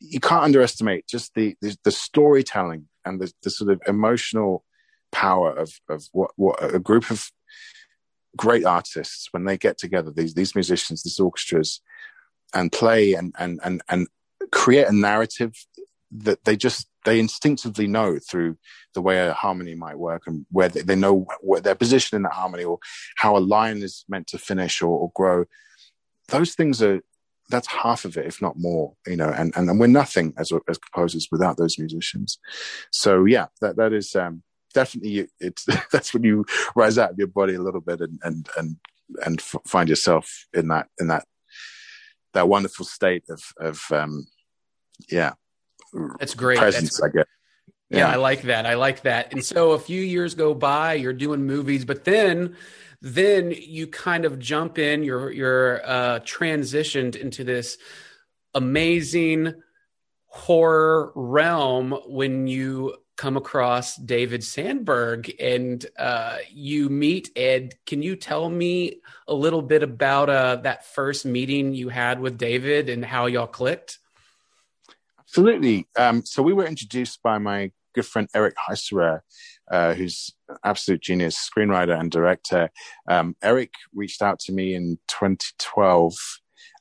you 0.00 0.20
can't 0.20 0.44
underestimate 0.44 1.06
just 1.06 1.34
the 1.34 1.56
the, 1.60 1.76
the 1.84 1.92
storytelling 1.92 2.88
and 3.04 3.20
the, 3.20 3.32
the 3.42 3.50
sort 3.50 3.70
of 3.70 3.82
emotional 3.86 4.64
power 5.12 5.52
of 5.52 5.80
of 5.88 6.04
what 6.12 6.32
what 6.36 6.74
a 6.74 6.78
group 6.78 7.10
of 7.10 7.30
great 8.36 8.64
artists 8.64 9.28
when 9.30 9.44
they 9.44 9.56
get 9.56 9.78
together, 9.78 10.10
these 10.10 10.34
these 10.34 10.54
musicians, 10.54 11.02
these 11.02 11.20
orchestras, 11.20 11.80
and 12.54 12.72
play 12.72 13.14
and 13.14 13.34
and 13.38 13.60
and 13.64 13.82
and 13.88 14.08
create 14.50 14.86
a 14.86 14.92
narrative 14.92 15.52
that 16.10 16.44
they 16.44 16.56
just 16.56 16.88
they 17.04 17.18
instinctively 17.18 17.86
know 17.86 18.18
through 18.18 18.56
the 18.94 19.02
way 19.02 19.26
a 19.26 19.32
harmony 19.34 19.74
might 19.74 19.98
work 19.98 20.22
and 20.26 20.46
where 20.50 20.68
they, 20.68 20.80
they 20.80 20.94
know 20.94 21.26
what 21.40 21.64
their 21.64 21.74
position 21.74 22.16
in 22.16 22.22
that 22.22 22.32
harmony 22.32 22.64
or 22.64 22.78
how 23.16 23.36
a 23.36 23.38
line 23.38 23.82
is 23.82 24.04
meant 24.08 24.26
to 24.26 24.38
finish 24.38 24.80
or, 24.80 24.98
or, 24.98 25.10
grow. 25.14 25.44
Those 26.28 26.54
things 26.54 26.82
are 26.82 27.00
that's 27.50 27.66
half 27.66 28.06
of 28.06 28.16
it 28.16 28.24
if 28.24 28.40
not 28.40 28.54
more 28.56 28.94
you 29.06 29.16
know 29.16 29.28
and 29.28 29.54
and, 29.54 29.68
and 29.68 29.78
we're 29.78 29.86
nothing 29.86 30.32
as 30.38 30.50
as 30.68 30.78
composers 30.78 31.28
without 31.30 31.56
those 31.56 31.78
musicians. 31.78 32.38
So 32.90 33.24
yeah 33.24 33.46
that 33.60 33.76
that 33.76 33.92
is 33.92 34.14
um 34.14 34.42
definitely 34.72 35.28
it's 35.40 35.66
that's 35.92 36.14
when 36.14 36.24
you 36.24 36.44
rise 36.74 36.98
out 36.98 37.10
of 37.10 37.18
your 37.18 37.28
body 37.28 37.54
a 37.54 37.62
little 37.62 37.80
bit 37.80 38.00
and 38.00 38.18
and 38.22 38.48
and 38.56 38.76
and 39.24 39.40
f- 39.40 39.62
find 39.66 39.88
yourself 39.88 40.46
in 40.54 40.68
that 40.68 40.88
in 40.98 41.08
that 41.08 41.26
that 42.34 42.48
wonderful 42.48 42.84
state 42.84 43.24
of 43.30 43.42
of 43.58 43.82
um 43.90 44.26
yeah 45.10 45.32
that's 46.18 46.34
great. 46.34 46.58
Presence, 46.58 46.98
That's, 46.98 47.02
I 47.02 47.16
guess. 47.16 47.26
Yeah. 47.90 47.98
yeah, 47.98 48.08
I 48.08 48.16
like 48.16 48.42
that. 48.42 48.66
I 48.66 48.74
like 48.74 49.02
that. 49.02 49.32
And 49.32 49.44
so 49.44 49.72
a 49.72 49.78
few 49.78 50.00
years 50.00 50.34
go 50.34 50.54
by, 50.54 50.94
you're 50.94 51.12
doing 51.12 51.44
movies, 51.44 51.84
but 51.84 52.04
then 52.04 52.56
then 53.00 53.52
you 53.52 53.86
kind 53.86 54.24
of 54.24 54.38
jump 54.38 54.78
in, 54.78 55.02
you're 55.02 55.30
you're 55.30 55.80
uh 55.84 56.20
transitioned 56.20 57.16
into 57.16 57.44
this 57.44 57.78
amazing 58.54 59.54
horror 60.26 61.12
realm 61.14 61.92
when 62.06 62.46
you 62.46 62.96
come 63.16 63.36
across 63.36 63.96
David 63.96 64.42
Sandberg 64.42 65.32
and 65.40 65.84
uh, 65.98 66.38
you 66.50 66.88
meet 66.88 67.30
Ed. 67.36 67.74
Can 67.86 68.02
you 68.02 68.16
tell 68.16 68.48
me 68.48 69.00
a 69.28 69.34
little 69.34 69.62
bit 69.62 69.82
about 69.82 70.28
uh, 70.28 70.56
that 70.56 70.84
first 70.84 71.24
meeting 71.24 71.74
you 71.74 71.88
had 71.88 72.20
with 72.20 72.38
David 72.38 72.88
and 72.88 73.04
how 73.04 73.26
y'all 73.26 73.46
clicked? 73.46 73.98
Absolutely. 75.20 75.86
Um, 75.96 76.24
so 76.24 76.42
we 76.42 76.52
were 76.52 76.66
introduced 76.66 77.22
by 77.22 77.38
my 77.38 77.70
good 77.94 78.06
friend 78.06 78.28
Eric 78.34 78.54
Heisserer, 78.56 79.20
uh, 79.70 79.94
who's 79.94 80.30
absolute 80.64 81.00
genius 81.00 81.36
screenwriter 81.36 81.98
and 81.98 82.10
director. 82.10 82.70
Um, 83.08 83.36
Eric 83.42 83.74
reached 83.94 84.22
out 84.22 84.38
to 84.40 84.52
me 84.52 84.74
in 84.74 84.98
2012 85.08 86.14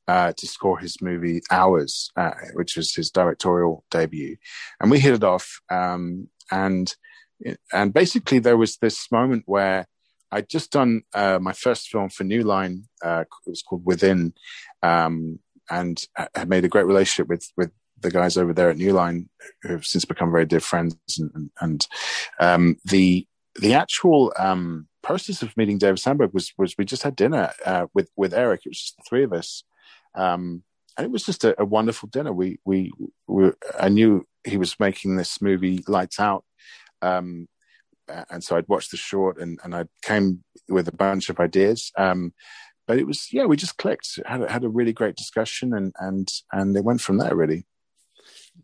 uh, 0.07 0.33
to 0.33 0.47
score 0.47 0.79
his 0.79 1.01
movie 1.01 1.41
Hours, 1.51 2.11
uh, 2.15 2.31
which 2.53 2.75
was 2.75 2.93
his 2.93 3.09
directorial 3.09 3.83
debut, 3.91 4.37
and 4.79 4.91
we 4.91 4.99
hit 4.99 5.13
it 5.13 5.23
off. 5.23 5.61
Um, 5.69 6.29
and 6.51 6.93
and 7.71 7.93
basically, 7.93 8.39
there 8.39 8.57
was 8.57 8.77
this 8.77 9.11
moment 9.11 9.43
where 9.45 9.87
I'd 10.31 10.49
just 10.49 10.71
done 10.71 11.03
uh, 11.13 11.39
my 11.41 11.53
first 11.53 11.89
film 11.89 12.09
for 12.09 12.23
New 12.23 12.43
Line. 12.43 12.85
Uh, 13.03 13.25
it 13.45 13.49
was 13.49 13.61
called 13.61 13.85
Within, 13.85 14.33
um, 14.81 15.39
and 15.69 16.05
had 16.35 16.49
made 16.49 16.65
a 16.65 16.69
great 16.69 16.85
relationship 16.85 17.27
with 17.27 17.47
with 17.55 17.71
the 17.99 18.11
guys 18.11 18.37
over 18.37 18.53
there 18.53 18.69
at 18.69 18.77
New 18.77 18.93
Line, 18.93 19.29
who 19.61 19.73
have 19.73 19.85
since 19.85 20.05
become 20.05 20.31
very 20.31 20.45
dear 20.45 20.59
friends, 20.59 20.97
and, 21.17 21.49
and 21.61 21.87
um, 22.39 22.77
the 22.85 23.27
the 23.59 23.73
actual 23.73 24.33
um, 24.37 24.87
process 25.01 25.43
of 25.43 25.55
meeting 25.55 25.77
David 25.77 25.99
Sandberg 25.99 26.33
was 26.33 26.51
was 26.57 26.75
we 26.77 26.85
just 26.85 27.03
had 27.03 27.15
dinner 27.15 27.51
uh, 27.65 27.87
with 27.93 28.09
with 28.15 28.33
Eric. 28.33 28.61
It 28.65 28.69
was 28.69 28.79
just 28.79 28.97
the 28.97 29.03
three 29.07 29.23
of 29.23 29.33
us, 29.33 29.63
um, 30.15 30.63
and 30.97 31.05
it 31.05 31.11
was 31.11 31.23
just 31.23 31.43
a, 31.43 31.59
a, 31.59 31.65
wonderful 31.65 32.09
dinner. 32.09 32.31
We, 32.31 32.59
we 32.65 32.91
we 33.27 33.51
I 33.79 33.89
knew 33.89 34.25
he 34.43 34.57
was 34.57 34.79
making 34.79 35.15
this 35.15 35.41
movie 35.41 35.83
Lights 35.87 36.19
Out. 36.19 36.43
Um, 37.01 37.47
and 38.29 38.43
so 38.43 38.57
I'd 38.57 38.67
watched 38.67 38.91
the 38.91 38.97
short 38.97 39.39
and, 39.39 39.59
and 39.63 39.75
I 39.75 39.85
came 40.01 40.43
with 40.69 40.87
a 40.87 40.95
bunch 40.95 41.29
of 41.29 41.39
ideas. 41.39 41.91
Um, 41.97 42.33
but 42.85 42.97
it 42.97 43.07
was, 43.07 43.29
yeah, 43.31 43.45
we 43.45 43.55
just 43.55 43.77
clicked, 43.77 44.19
had, 44.25 44.49
had 44.49 44.63
a 44.63 44.69
really 44.69 44.93
great 44.93 45.15
discussion 45.15 45.73
and, 45.73 45.93
and, 45.99 46.27
and 46.51 46.75
it 46.75 46.83
went 46.83 47.01
from 47.01 47.17
there 47.17 47.35
really. 47.35 47.65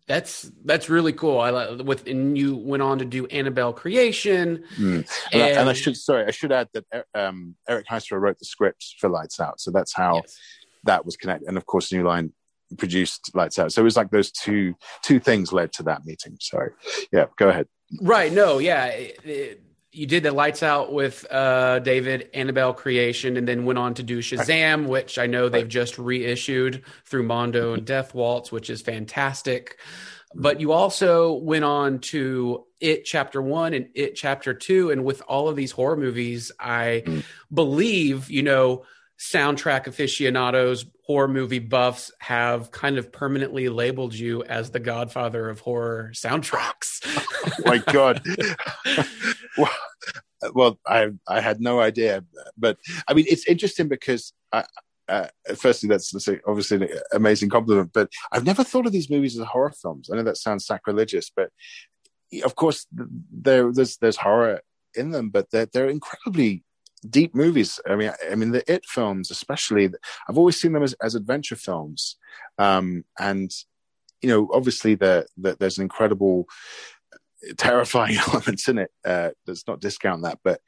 That's 0.07 0.51
that's 0.65 0.87
really 0.87 1.13
cool. 1.13 1.39
I 1.39 1.49
like 1.49 1.83
with 1.83 2.07
and 2.07 2.37
you 2.37 2.55
went 2.55 2.83
on 2.83 2.99
to 2.99 3.05
do 3.05 3.25
Annabelle 3.27 3.73
Creation, 3.73 4.63
mm. 4.77 4.97
and, 4.97 5.05
and, 5.33 5.41
I, 5.41 5.47
and, 5.47 5.69
I, 5.69 5.73
should 5.73 5.97
sorry 5.97 6.25
I 6.25 6.31
should 6.31 6.51
add 6.51 6.67
that 6.73 7.05
um, 7.15 7.55
Eric 7.67 7.87
Heisserer 7.87 8.19
wrote 8.19 8.37
the 8.37 8.45
script 8.45 8.95
for 8.99 9.09
Lights 9.09 9.39
Out, 9.39 9.59
so 9.59 9.71
that's 9.71 9.95
how 9.95 10.15
yes. 10.17 10.37
That 10.83 11.05
was 11.05 11.17
connected. 11.17 11.47
And 11.47 11.57
of 11.57 11.65
course, 11.65 11.91
New 11.91 12.03
Line 12.03 12.33
produced 12.77 13.31
Lights 13.33 13.57
Out, 13.59 13.71
so 13.71 13.81
it 13.81 13.85
was 13.85 13.97
like 13.97 14.11
those 14.11 14.31
two 14.31 14.75
two 15.03 15.19
things 15.19 15.51
led 15.51 15.71
to 15.73 15.83
that 15.83 16.05
meeting. 16.05 16.37
Sorry, 16.39 16.71
yeah, 17.11 17.25
go 17.37 17.49
ahead. 17.49 17.67
Right. 18.01 18.31
No. 18.31 18.59
Yeah. 18.59 18.85
It, 18.85 19.19
it, 19.25 19.63
you 19.91 20.05
did 20.05 20.21
the 20.21 20.31
lights 20.31 20.61
out 20.61 20.93
with 20.93 21.25
uh, 21.31 21.79
David 21.79 22.29
Annabelle 22.33 22.73
creation, 22.73 23.37
and 23.37 23.47
then 23.47 23.65
went 23.65 23.79
on 23.79 23.95
to 23.95 24.03
do 24.03 24.19
Shazam, 24.19 24.87
which 24.87 25.17
I 25.17 25.25
know 25.25 25.49
they've 25.49 25.67
just 25.67 25.97
reissued 25.97 26.83
through 27.05 27.23
Mondo 27.23 27.73
and 27.73 27.85
Death 27.85 28.13
Waltz, 28.13 28.51
which 28.51 28.69
is 28.69 28.81
fantastic. 28.81 29.79
But 30.35 30.61
you 30.61 30.73
also 30.73 31.33
went 31.33 31.63
on 31.63 31.99
to 31.99 32.65
It 32.79 33.03
Chapter 33.03 33.41
One 33.41 33.73
and 33.73 33.89
It 33.95 34.15
Chapter 34.15 34.53
Two, 34.53 34.91
and 34.91 35.03
with 35.03 35.23
all 35.27 35.49
of 35.49 35.55
these 35.55 35.71
horror 35.71 35.97
movies, 35.97 36.51
I 36.59 37.01
mm. 37.05 37.23
believe 37.51 38.29
you 38.29 38.43
know 38.43 38.85
soundtrack 39.19 39.87
aficionados, 39.87 40.85
horror 41.03 41.27
movie 41.27 41.59
buffs 41.59 42.11
have 42.19 42.71
kind 42.71 42.97
of 42.97 43.11
permanently 43.11 43.67
labeled 43.67 44.13
you 44.13 44.43
as 44.43 44.71
the 44.71 44.79
godfather 44.79 45.49
of 45.49 45.59
horror 45.59 46.11
soundtracks. 46.13 47.01
oh 47.05 47.53
my 47.65 47.77
God. 47.79 48.21
well, 49.57 49.71
well, 50.53 50.79
I 50.87 51.09
I 51.27 51.41
had 51.41 51.59
no 51.59 51.81
idea, 51.81 52.23
but 52.57 52.77
I 53.07 53.13
mean, 53.13 53.25
it's 53.27 53.45
interesting 53.45 53.89
because 53.89 54.31
I, 54.53 54.63
uh, 55.09 55.27
firstly, 55.57 55.89
that's, 55.89 56.11
that's 56.11 56.29
obviously 56.47 56.77
an 56.77 56.99
amazing 57.11 57.49
compliment, 57.49 57.91
but 57.93 58.09
I've 58.31 58.45
never 58.45 58.63
thought 58.63 58.85
of 58.85 58.91
these 58.91 59.09
movies 59.09 59.37
as 59.37 59.45
horror 59.47 59.71
films. 59.71 60.09
I 60.09 60.15
know 60.15 60.23
that 60.23 60.37
sounds 60.37 60.65
sacrilegious, 60.65 61.31
but 61.35 61.49
of 62.45 62.55
course, 62.55 62.85
there, 62.91 63.71
there's 63.73 63.97
there's 63.97 64.17
horror 64.17 64.61
in 64.95 65.11
them, 65.11 65.29
but 65.29 65.49
they're 65.51 65.65
they're 65.65 65.89
incredibly 65.89 66.63
deep 67.07 67.35
movies. 67.35 67.79
I 67.87 67.95
mean, 67.95 68.11
I 68.29 68.35
mean 68.35 68.51
the 68.51 68.71
It 68.71 68.85
films, 68.85 69.31
especially. 69.31 69.89
I've 70.27 70.37
always 70.37 70.59
seen 70.59 70.73
them 70.73 70.83
as, 70.83 70.93
as 71.01 71.15
adventure 71.15 71.55
films, 71.55 72.17
um, 72.57 73.03
and 73.19 73.51
you 74.21 74.29
know, 74.29 74.49
obviously, 74.53 74.95
the, 74.95 75.25
the, 75.37 75.55
there's 75.55 75.77
an 75.77 75.83
incredible, 75.83 76.45
terrifying 77.57 78.17
elements 78.27 78.67
in 78.67 78.77
it. 78.79 78.91
Uh, 79.05 79.29
let's 79.47 79.67
not 79.67 79.79
discount 79.79 80.23
that, 80.23 80.39
but 80.43 80.61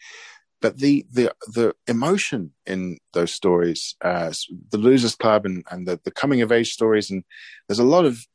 but 0.62 0.78
the 0.78 1.06
the 1.12 1.34
the 1.48 1.74
emotion 1.88 2.52
in 2.66 2.98
those 3.14 3.34
stories, 3.34 3.96
uh, 4.02 4.32
the 4.70 4.78
Losers 4.78 5.16
Club 5.16 5.46
and 5.46 5.66
and 5.72 5.88
the, 5.88 6.00
the 6.04 6.12
coming 6.12 6.42
of 6.42 6.52
age 6.52 6.72
stories, 6.72 7.10
and 7.10 7.24
there's 7.68 7.80
a 7.80 7.84
lot 7.84 8.06
of 8.06 8.26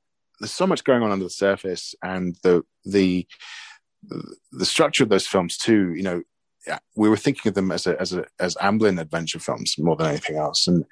there's 0.40 0.52
so 0.52 0.66
much 0.66 0.84
going 0.84 1.02
on 1.02 1.12
under 1.12 1.24
the 1.24 1.30
surface, 1.30 1.94
and 2.02 2.36
the 2.42 2.62
the 2.84 3.26
the 4.52 4.66
structure 4.66 5.04
of 5.04 5.08
those 5.08 5.26
films 5.26 5.56
too. 5.56 5.94
You 5.94 6.02
know, 6.02 6.22
we 6.94 7.08
were 7.08 7.16
thinking 7.16 7.50
of 7.50 7.54
them 7.54 7.70
as 7.70 7.86
a 7.86 8.00
as 8.00 8.12
a 8.12 8.24
as 8.38 8.54
Amblin 8.56 9.00
adventure 9.00 9.38
films 9.38 9.76
more 9.78 9.96
than 9.96 10.08
anything 10.08 10.36
else. 10.36 10.66
And 10.66 10.84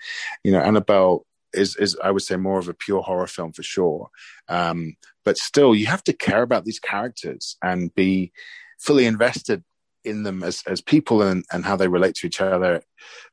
you 0.42 0.52
know, 0.52 0.60
Annabelle 0.60 1.26
is 1.52 1.76
is 1.76 1.96
I 2.02 2.10
would 2.10 2.22
say 2.22 2.36
more 2.36 2.58
of 2.58 2.68
a 2.68 2.74
pure 2.74 3.02
horror 3.02 3.26
film 3.26 3.52
for 3.52 3.62
sure. 3.62 4.08
Um, 4.48 4.96
but 5.24 5.38
still, 5.38 5.74
you 5.74 5.86
have 5.86 6.04
to 6.04 6.12
care 6.12 6.42
about 6.42 6.64
these 6.64 6.78
characters 6.78 7.56
and 7.62 7.94
be 7.94 8.32
fully 8.78 9.06
invested 9.06 9.64
in 10.04 10.22
them 10.22 10.42
as 10.42 10.62
as 10.66 10.80
people 10.80 11.22
and 11.22 11.44
and 11.52 11.64
how 11.64 11.76
they 11.76 11.88
relate 11.88 12.14
to 12.16 12.26
each 12.26 12.40
other 12.40 12.82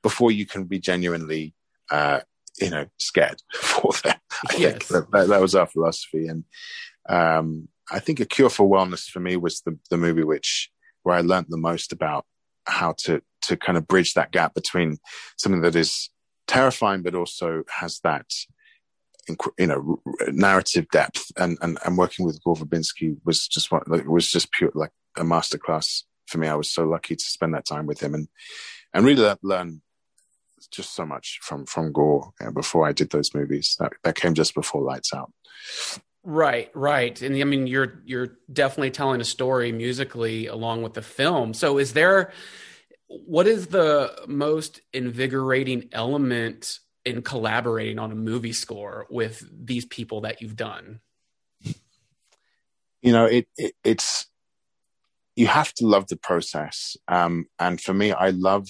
before 0.02 0.32
you 0.32 0.46
can 0.46 0.66
be 0.66 0.80
genuinely. 0.80 1.54
Uh, 1.90 2.22
you 2.60 2.70
know, 2.70 2.86
scared 2.98 3.42
for 3.54 3.92
them. 4.04 4.18
I 4.50 4.56
yes. 4.58 4.72
think 4.72 4.88
that, 4.88 5.12
that, 5.12 5.28
that 5.30 5.42
was 5.42 5.56
our 5.56 5.68
philosophy, 5.68 6.28
and 6.28 6.44
um, 7.10 7.68
I 7.90 8.00
think 8.00 8.20
a 8.20 8.26
cure 8.26 8.50
for 8.50 8.70
wellness 8.70 9.10
for 9.10 9.20
me 9.20 9.36
was 9.36 9.62
the 9.62 9.78
the 9.90 9.98
movie 9.98 10.24
which 10.24 10.70
where 11.04 11.16
I 11.16 11.22
learned 11.22 11.48
the 11.50 11.58
most 11.58 11.92
about 11.92 12.26
how 12.66 12.94
to 13.00 13.22
to 13.44 13.58
kind 13.58 13.78
of 13.78 13.88
bridge 13.88 14.14
that 14.14 14.32
gap 14.32 14.54
between 14.54 14.98
something 15.38 15.62
that 15.62 15.76
is 15.76 16.10
terrifying 16.48 17.02
but 17.02 17.16
also 17.16 17.64
has 17.70 18.00
that 18.02 18.26
you 19.58 19.68
know 19.68 20.02
narrative 20.32 20.88
depth. 20.92 21.32
And 21.38 21.58
and, 21.62 21.78
and 21.86 21.98
working 21.98 22.26
with 22.26 22.44
Gore 22.44 22.56
Verbinski 22.56 23.18
was 23.26 23.48
just 23.48 23.72
one 23.72 23.84
like, 23.88 24.06
was 24.06 24.32
just 24.32 24.52
pure 24.52 24.72
like 24.74 24.92
a 25.18 25.24
masterclass 25.24 26.04
for 26.28 26.38
me. 26.38 26.48
I 26.48 26.56
was 26.56 26.70
so 26.70 26.86
lucky 26.86 27.16
to 27.16 27.24
spend 27.24 27.54
that 27.54 27.66
time 27.66 27.86
with 27.86 28.02
him 28.02 28.14
and 28.14 28.28
and 28.94 29.06
really 29.06 29.34
learn 29.42 29.82
just 30.72 30.94
so 30.94 31.06
much 31.06 31.40
from 31.42 31.66
from 31.66 31.92
Gore 31.92 32.32
you 32.40 32.48
know, 32.48 32.52
before 32.52 32.88
I 32.88 32.92
did 32.92 33.10
those 33.10 33.34
movies. 33.34 33.76
That 33.80 33.94
that 34.04 34.16
came 34.16 34.34
just 34.34 34.56
before 34.56 34.82
Lights 34.82 35.14
Out 35.14 35.32
Right, 36.24 36.70
right. 36.76 37.20
And 37.22 37.36
I 37.36 37.44
mean 37.46 37.68
you're 37.68 38.02
you're 38.06 38.38
definitely 38.52 38.92
telling 38.92 39.22
a 39.22 39.26
story 39.26 39.72
musically 39.72 40.48
along 40.48 40.84
with 40.84 40.94
the 40.94 41.02
film. 41.02 41.54
So 41.54 41.78
is 41.78 41.94
there 41.94 42.32
what 43.08 43.48
is 43.48 43.68
the 43.68 44.14
most 44.28 44.82
invigorating 44.94 45.90
element 45.92 46.80
in 47.06 47.22
collaborating 47.22 48.00
on 48.00 48.12
a 48.12 48.16
movie 48.16 48.54
score 48.54 49.08
with 49.10 49.44
these 49.52 49.86
people 49.86 50.22
that 50.22 50.42
you've 50.42 50.56
done? 50.56 51.00
You 53.02 53.12
know, 53.12 53.26
it, 53.26 53.48
it 53.58 53.74
it's 53.84 54.28
you 55.36 55.48
have 55.48 55.74
to 55.76 55.88
love 55.88 56.08
the 56.08 56.18
process. 56.18 56.96
Um, 57.08 57.48
and 57.58 57.82
for 57.82 57.94
me, 57.94 58.12
I 58.12 58.30
love 58.30 58.68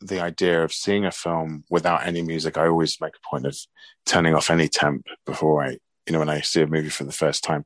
the 0.00 0.20
idea 0.20 0.62
of 0.64 0.72
seeing 0.72 1.04
a 1.04 1.10
film 1.10 1.64
without 1.70 2.06
any 2.06 2.22
music. 2.22 2.58
I 2.58 2.66
always 2.66 3.00
make 3.00 3.14
a 3.14 3.28
point 3.28 3.46
of 3.46 3.56
turning 4.04 4.34
off 4.34 4.50
any 4.50 4.68
temp 4.68 5.06
before 5.24 5.64
I, 5.64 5.78
you 6.06 6.12
know, 6.12 6.20
when 6.20 6.28
I 6.28 6.40
see 6.40 6.62
a 6.62 6.66
movie 6.66 6.88
for 6.88 7.04
the 7.04 7.12
first 7.12 7.42
time. 7.42 7.64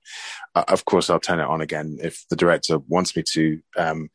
Uh, 0.55 0.65
of 0.69 0.85
course, 0.85 1.11
I'll 1.11 1.21
turn 1.21 1.41
it 1.41 1.47
on 1.47 1.61
again 1.61 1.99
if 2.03 2.25
the 2.31 2.37
director 2.37 2.79
wants 2.79 3.15
me 3.15 3.23
to. 3.33 3.61
Um, 3.77 4.11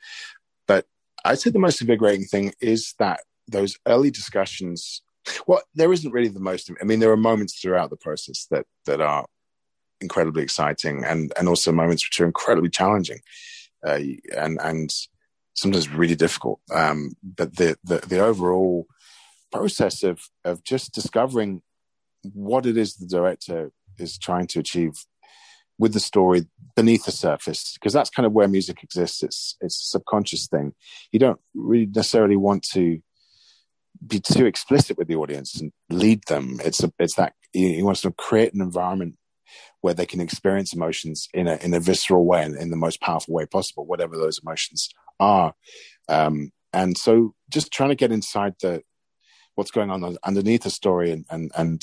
but 0.68 0.86
I'd 1.24 1.40
say 1.40 1.52
the 1.52 1.60
most 1.60 1.82
invigorating 1.82 2.26
thing 2.26 2.54
is 2.60 2.96
that 3.00 3.22
those 3.48 3.78
early 3.88 4.12
discussions. 4.12 5.02
Well, 5.48 5.62
there 5.74 5.94
isn't 5.94 6.12
really 6.12 6.28
the 6.28 6.40
most. 6.40 6.72
I 6.82 6.84
mean, 6.84 7.00
there 7.00 7.12
are 7.12 7.18
moments 7.18 7.60
throughout 7.60 7.90
the 7.90 7.98
process 7.98 8.48
that 8.52 8.66
that 8.86 9.02
are 9.02 9.26
incredibly 10.02 10.44
exciting, 10.44 11.04
and 11.04 11.32
and 11.38 11.48
also 11.48 11.72
moments 11.72 12.06
which 12.06 12.20
are 12.20 12.26
incredibly 12.26 12.70
challenging, 12.70 13.20
uh, 13.86 14.00
and 14.36 14.60
and 14.62 14.94
sometimes 15.54 15.90
really 15.90 16.16
difficult. 16.16 16.60
Um, 16.72 17.14
but 17.24 17.56
the, 17.56 17.78
the, 17.84 17.98
the 18.00 18.20
overall 18.20 18.88
process 19.52 20.04
of 20.04 20.20
of 20.44 20.64
just 20.64 20.94
discovering 20.94 21.62
what 22.34 22.66
it 22.66 22.78
is 22.78 22.96
the 22.96 23.08
director 23.08 23.72
is 24.00 24.18
trying 24.18 24.48
to 24.48 24.60
achieve 24.60 24.94
with 25.78 25.94
the 25.94 26.00
story 26.00 26.48
beneath 26.76 27.06
the 27.06 27.12
surface, 27.12 27.74
because 27.74 27.94
that's 27.94 28.10
kind 28.10 28.26
of 28.26 28.32
where 28.32 28.48
music 28.48 28.84
exists. 28.84 29.24
It's 29.24 29.58
it's 29.62 29.82
a 29.82 29.90
subconscious 29.98 30.48
thing. 30.48 30.74
You 31.12 31.20
don't 31.20 31.40
really 31.54 31.88
necessarily 31.88 32.38
want 32.38 32.64
to 32.74 33.00
be 34.06 34.20
too 34.20 34.46
explicit 34.46 34.98
with 34.98 35.08
the 35.08 35.16
audience 35.16 35.60
and 35.60 35.72
lead 35.90 36.22
them. 36.28 36.60
It's 36.64 36.84
a, 36.84 36.92
it's 37.00 37.16
that 37.16 37.34
you, 37.54 37.68
you 37.68 37.86
want 37.86 37.98
to 37.98 38.12
create 38.12 38.54
an 38.54 38.62
environment 38.62 39.16
where 39.82 39.94
they 39.94 40.06
can 40.06 40.22
experience 40.22 40.74
emotions 40.74 41.28
in 41.34 41.48
a 41.48 41.56
in 41.58 41.74
a 41.74 41.80
visceral 41.80 42.26
way 42.26 42.44
and 42.44 42.56
in 42.56 42.70
the 42.70 42.78
most 42.78 43.02
powerful 43.02 43.34
way 43.34 43.46
possible, 43.46 43.86
whatever 43.86 44.18
those 44.18 44.40
emotions 44.40 44.90
are. 45.20 45.54
Um, 46.10 46.52
and 46.74 46.98
so 46.98 47.34
just 47.50 47.72
trying 47.72 47.90
to 47.90 47.96
get 47.96 48.12
inside 48.12 48.56
the 48.62 48.82
what's 49.56 49.72
going 49.72 49.90
on 49.90 50.18
underneath 50.24 50.64
the 50.64 50.70
story 50.70 51.12
and 51.12 51.26
and 51.30 51.52
and 51.56 51.82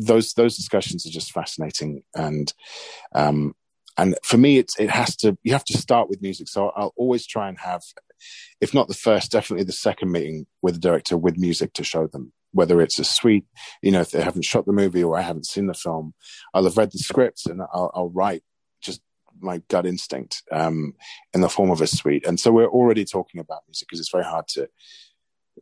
those 0.00 0.32
those 0.34 0.56
discussions 0.56 1.06
are 1.06 1.10
just 1.10 1.32
fascinating 1.32 2.02
and 2.14 2.52
um 3.14 3.54
and 3.96 4.16
for 4.22 4.38
me 4.38 4.58
it's 4.58 4.78
it 4.78 4.90
has 4.90 5.16
to 5.16 5.36
you 5.42 5.52
have 5.52 5.64
to 5.64 5.76
start 5.76 6.08
with 6.08 6.22
music 6.22 6.48
so 6.48 6.70
i'll 6.76 6.94
always 6.96 7.26
try 7.26 7.48
and 7.48 7.58
have 7.58 7.82
if 8.60 8.72
not 8.74 8.88
the 8.88 8.94
first 8.94 9.30
definitely 9.30 9.64
the 9.64 9.72
second 9.72 10.10
meeting 10.10 10.46
with 10.62 10.74
the 10.74 10.80
director 10.80 11.16
with 11.16 11.36
music 11.38 11.72
to 11.72 11.84
show 11.84 12.06
them 12.06 12.32
whether 12.52 12.80
it's 12.80 12.98
a 12.98 13.04
suite 13.04 13.46
you 13.82 13.90
know 13.90 14.00
if 14.00 14.10
they 14.10 14.22
haven't 14.22 14.44
shot 14.44 14.66
the 14.66 14.72
movie 14.72 15.04
or 15.04 15.18
i 15.18 15.22
haven't 15.22 15.46
seen 15.46 15.66
the 15.66 15.74
film 15.74 16.14
i'll 16.54 16.64
have 16.64 16.76
read 16.76 16.92
the 16.92 16.98
scripts 16.98 17.46
and 17.46 17.60
i'll, 17.74 17.90
I'll 17.94 18.10
write 18.10 18.42
just 18.80 19.02
my 19.42 19.62
gut 19.68 19.86
instinct 19.86 20.42
um, 20.52 20.94
in 21.32 21.40
the 21.40 21.48
form 21.48 21.70
of 21.70 21.80
a 21.80 21.86
suite. 21.86 22.26
And 22.26 22.38
so 22.38 22.52
we're 22.52 22.66
already 22.68 23.04
talking 23.04 23.40
about 23.40 23.62
music 23.66 23.88
because 23.88 24.00
it's 24.00 24.10
very 24.10 24.24
hard 24.24 24.48
to 24.48 24.68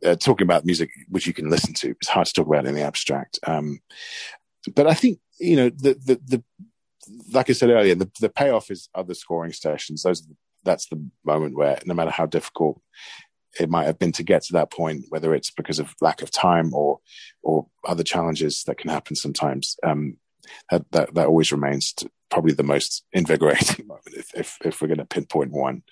uh, 0.05 0.15
talking 0.15 0.45
about 0.45 0.65
music 0.65 0.89
which 1.09 1.27
you 1.27 1.33
can 1.33 1.49
listen 1.49 1.73
to. 1.75 1.91
It's 1.91 2.09
hard 2.09 2.27
to 2.27 2.33
talk 2.33 2.47
about 2.47 2.65
in 2.65 2.75
the 2.75 2.83
abstract. 2.83 3.39
Um, 3.45 3.79
but 4.75 4.87
I 4.87 4.93
think 4.93 5.19
you 5.39 5.55
know 5.55 5.69
the 5.69 5.93
the 5.93 6.19
the 6.25 6.43
like 7.31 7.49
I 7.49 7.53
said 7.53 7.69
earlier, 7.69 7.95
the 7.95 8.11
the 8.19 8.29
payoff 8.29 8.71
is 8.71 8.89
other 8.93 9.13
scoring 9.13 9.53
stations. 9.53 10.03
Those 10.03 10.27
that's 10.63 10.87
the 10.87 11.03
moment 11.25 11.55
where 11.55 11.79
no 11.85 11.93
matter 11.93 12.11
how 12.11 12.25
difficult 12.25 12.81
it 13.59 13.69
might 13.69 13.85
have 13.85 13.97
been 13.97 14.11
to 14.13 14.23
get 14.23 14.43
to 14.43 14.53
that 14.53 14.71
point, 14.71 15.05
whether 15.09 15.33
it's 15.33 15.51
because 15.51 15.79
of 15.79 15.95
lack 16.01 16.21
of 16.21 16.31
time 16.31 16.73
or 16.73 16.99
or 17.41 17.67
other 17.87 18.03
challenges 18.03 18.63
that 18.65 18.77
can 18.77 18.89
happen 18.89 19.15
sometimes. 19.15 19.77
Um, 19.83 20.17
that, 20.71 20.85
that 20.91 21.13
that 21.15 21.27
always 21.27 21.51
remains 21.51 21.93
to, 21.93 22.09
probably 22.29 22.53
the 22.53 22.63
most 22.63 23.03
invigorating 23.11 23.87
moment 23.87 24.15
if 24.15 24.33
if, 24.35 24.57
if 24.63 24.81
we're 24.81 24.87
going 24.87 24.99
to 24.99 25.05
pinpoint 25.05 25.51
one. 25.51 25.83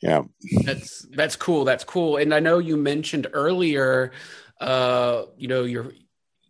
Yeah, 0.00 0.22
that's 0.64 1.06
that's 1.10 1.36
cool. 1.36 1.64
That's 1.64 1.84
cool. 1.84 2.16
And 2.18 2.34
I 2.34 2.40
know 2.40 2.58
you 2.58 2.76
mentioned 2.76 3.28
earlier, 3.32 4.12
uh, 4.60 5.22
you 5.36 5.48
know, 5.48 5.64
your 5.64 5.92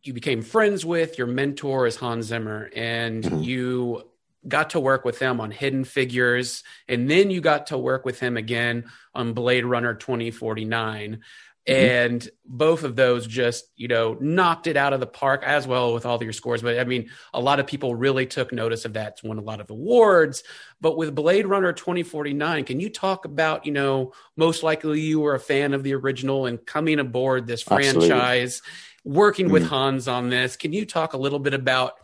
you 0.02 0.12
became 0.12 0.42
friends 0.42 0.84
with 0.84 1.18
your 1.18 1.26
mentor 1.26 1.86
is 1.86 1.96
Hans 1.96 2.26
Zimmer, 2.26 2.70
and 2.74 3.22
mm-hmm. 3.22 3.42
you 3.42 4.02
got 4.46 4.70
to 4.70 4.80
work 4.80 5.04
with 5.04 5.18
him 5.18 5.40
on 5.40 5.50
Hidden 5.50 5.84
Figures, 5.84 6.62
and 6.88 7.10
then 7.10 7.30
you 7.30 7.40
got 7.40 7.68
to 7.68 7.78
work 7.78 8.04
with 8.04 8.20
him 8.20 8.36
again 8.36 8.84
on 9.14 9.32
Blade 9.32 9.64
Runner 9.64 9.94
2049. 9.94 11.22
Mm-hmm. 11.66 12.14
And 12.14 12.28
both 12.44 12.84
of 12.84 12.94
those 12.94 13.26
just, 13.26 13.64
you 13.76 13.88
know, 13.88 14.16
knocked 14.20 14.68
it 14.68 14.76
out 14.76 14.92
of 14.92 15.00
the 15.00 15.06
park 15.06 15.42
as 15.44 15.66
well 15.66 15.92
with 15.92 16.06
all 16.06 16.22
your 16.22 16.32
scores. 16.32 16.62
But 16.62 16.78
I 16.78 16.84
mean, 16.84 17.10
a 17.34 17.40
lot 17.40 17.58
of 17.58 17.66
people 17.66 17.96
really 17.96 18.24
took 18.24 18.52
notice 18.52 18.84
of 18.84 18.92
that, 18.92 19.20
won 19.24 19.38
a 19.38 19.42
lot 19.42 19.60
of 19.60 19.68
awards. 19.70 20.44
But 20.80 20.96
with 20.96 21.14
Blade 21.14 21.46
Runner 21.46 21.72
2049, 21.72 22.64
can 22.64 22.78
you 22.78 22.88
talk 22.88 23.24
about, 23.24 23.66
you 23.66 23.72
know, 23.72 24.12
most 24.36 24.62
likely 24.62 25.00
you 25.00 25.18
were 25.18 25.34
a 25.34 25.40
fan 25.40 25.74
of 25.74 25.82
the 25.82 25.94
original 25.94 26.46
and 26.46 26.64
coming 26.64 27.00
aboard 27.00 27.48
this 27.48 27.64
Absolutely. 27.68 28.08
franchise, 28.10 28.62
working 29.04 29.46
mm-hmm. 29.46 29.54
with 29.54 29.66
Hans 29.66 30.06
on 30.06 30.30
this? 30.30 30.56
Can 30.56 30.72
you 30.72 30.86
talk 30.86 31.14
a 31.14 31.18
little 31.18 31.40
bit 31.40 31.54
about 31.54 31.94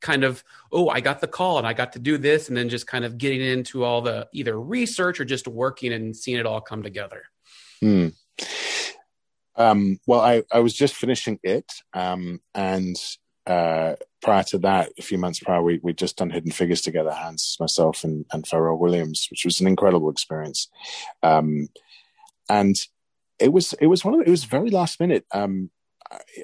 kind 0.00 0.22
of, 0.22 0.44
oh, 0.70 0.88
I 0.88 1.00
got 1.00 1.20
the 1.20 1.26
call 1.26 1.58
and 1.58 1.66
I 1.66 1.72
got 1.72 1.94
to 1.94 1.98
do 1.98 2.18
this, 2.18 2.46
and 2.46 2.56
then 2.56 2.68
just 2.68 2.86
kind 2.86 3.04
of 3.04 3.18
getting 3.18 3.40
into 3.40 3.82
all 3.82 4.00
the 4.00 4.28
either 4.32 4.60
research 4.60 5.18
or 5.18 5.24
just 5.24 5.48
working 5.48 5.92
and 5.92 6.16
seeing 6.16 6.38
it 6.38 6.46
all 6.46 6.60
come 6.60 6.84
together? 6.84 7.24
Hmm. 7.80 8.10
Um, 9.58 9.98
well, 10.06 10.20
I, 10.20 10.44
I 10.52 10.60
was 10.60 10.72
just 10.72 10.94
finishing 10.94 11.38
it, 11.42 11.70
um, 11.92 12.40
and 12.54 12.96
uh, 13.46 13.96
prior 14.22 14.44
to 14.44 14.58
that, 14.58 14.92
a 14.98 15.02
few 15.02 15.18
months 15.18 15.40
prior, 15.40 15.62
we 15.62 15.80
we'd 15.82 15.98
just 15.98 16.16
done 16.16 16.30
Hidden 16.30 16.52
Figures 16.52 16.80
together, 16.80 17.10
Hans, 17.10 17.56
myself, 17.58 18.04
and 18.04 18.24
and 18.32 18.44
Pharrell 18.44 18.78
Williams, 18.78 19.26
which 19.30 19.44
was 19.44 19.60
an 19.60 19.66
incredible 19.66 20.10
experience. 20.10 20.68
Um, 21.22 21.68
and 22.48 22.76
it 23.38 23.52
was 23.52 23.72
it 23.74 23.88
was 23.88 24.04
one 24.04 24.14
of 24.14 24.20
the, 24.20 24.26
it 24.26 24.30
was 24.30 24.44
very 24.44 24.70
last 24.70 25.00
minute. 25.00 25.26
Um, 25.32 25.70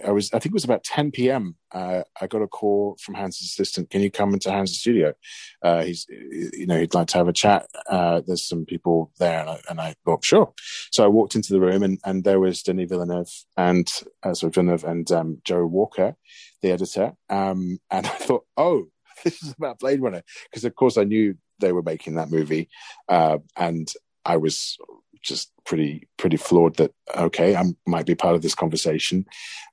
I 0.07 0.11
was, 0.11 0.33
I 0.33 0.39
think 0.39 0.53
it 0.53 0.55
was 0.55 0.65
about 0.65 0.85
10 0.85 1.11
p.m. 1.11 1.57
Uh, 1.73 2.03
I 2.21 2.27
got 2.27 2.43
a 2.43 2.47
call 2.47 2.97
from 3.01 3.15
Hans' 3.15 3.41
assistant. 3.41 3.91
Can 3.91 4.03
you 4.03 4.11
come 4.11 4.35
into 4.35 4.51
Hans' 4.51 4.79
studio? 4.79 5.15
Uh, 5.63 5.85
he's, 5.85 6.07
you 6.09 6.67
know, 6.67 6.79
he'd 6.79 6.95
like 6.95 7.09
to 7.09 7.19
have 7.19 7.29
a 7.29 7.33
chat. 7.33 7.67
Uh, 7.89 8.21
there's 8.27 8.47
some 8.47 8.65
people 8.67 9.11
there, 9.19 9.41
and 9.41 9.51
I, 9.51 9.61
and 9.71 9.81
I, 9.81 9.95
thought, 10.05 10.25
sure. 10.25 10.53
So 10.91 11.05
I 11.05 11.09
walked 11.09 11.35
into 11.35 11.53
the 11.53 11.61
room, 11.61 11.83
and, 11.83 11.99
and 12.05 12.25
there 12.25 12.41
was 12.41 12.63
Denis 12.63 12.89
Villeneuve 12.89 13.33
and 13.57 13.91
uh, 14.23 14.35
so 14.35 14.49
Villeneuve 14.49 14.85
and 14.85 15.11
um, 15.13 15.41
Joe 15.45 15.65
Walker, 15.67 16.17
the 16.63 16.71
editor. 16.71 17.15
Um, 17.31 17.79
and 17.91 18.07
I 18.07 18.11
thought, 18.11 18.45
oh, 18.57 18.87
this 19.25 19.43
is 19.43 19.55
about 19.57 19.79
Blade 19.79 20.01
Runner, 20.01 20.23
because 20.51 20.65
of 20.65 20.75
course 20.75 20.99
I 20.99 21.05
knew 21.05 21.37
they 21.61 21.73
were 21.73 21.83
making 21.83 22.17
that 22.17 22.31
movie, 22.31 22.69
uh, 23.09 23.39
and 23.57 23.89
I 24.25 24.37
was 24.37 24.79
just 25.25 25.51
pretty 25.65 26.07
pretty 26.19 26.37
flawed 26.37 26.77
that 26.77 26.93
okay 27.17 27.57
I 27.57 27.65
might 27.87 28.07
be 28.07 28.15
part 28.15 28.35
of 28.35 28.43
this 28.43 28.55
conversation. 28.55 29.27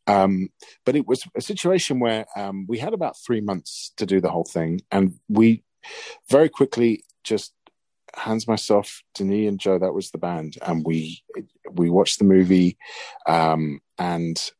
Um, 0.07 0.49
but 0.85 0.95
it 0.95 1.07
was 1.07 1.23
a 1.35 1.41
situation 1.41 1.99
where 1.99 2.25
um, 2.35 2.65
we 2.67 2.79
had 2.79 2.93
about 2.93 3.15
three 3.25 3.41
months 3.41 3.93
to 3.97 4.05
do 4.05 4.21
the 4.21 4.31
whole 4.31 4.45
thing, 4.45 4.81
and 4.91 5.19
we 5.29 5.63
very 6.29 6.49
quickly 6.49 7.03
just 7.23 7.53
Hans 8.15 8.47
myself, 8.47 9.03
Denis, 9.15 9.47
and 9.47 9.59
Joe. 9.59 9.79
That 9.79 9.93
was 9.93 10.11
the 10.11 10.17
band, 10.17 10.57
and 10.61 10.85
we 10.85 11.23
we 11.71 11.89
watched 11.89 12.19
the 12.19 12.25
movie, 12.25 12.77
um, 13.27 13.79
and 13.97 14.51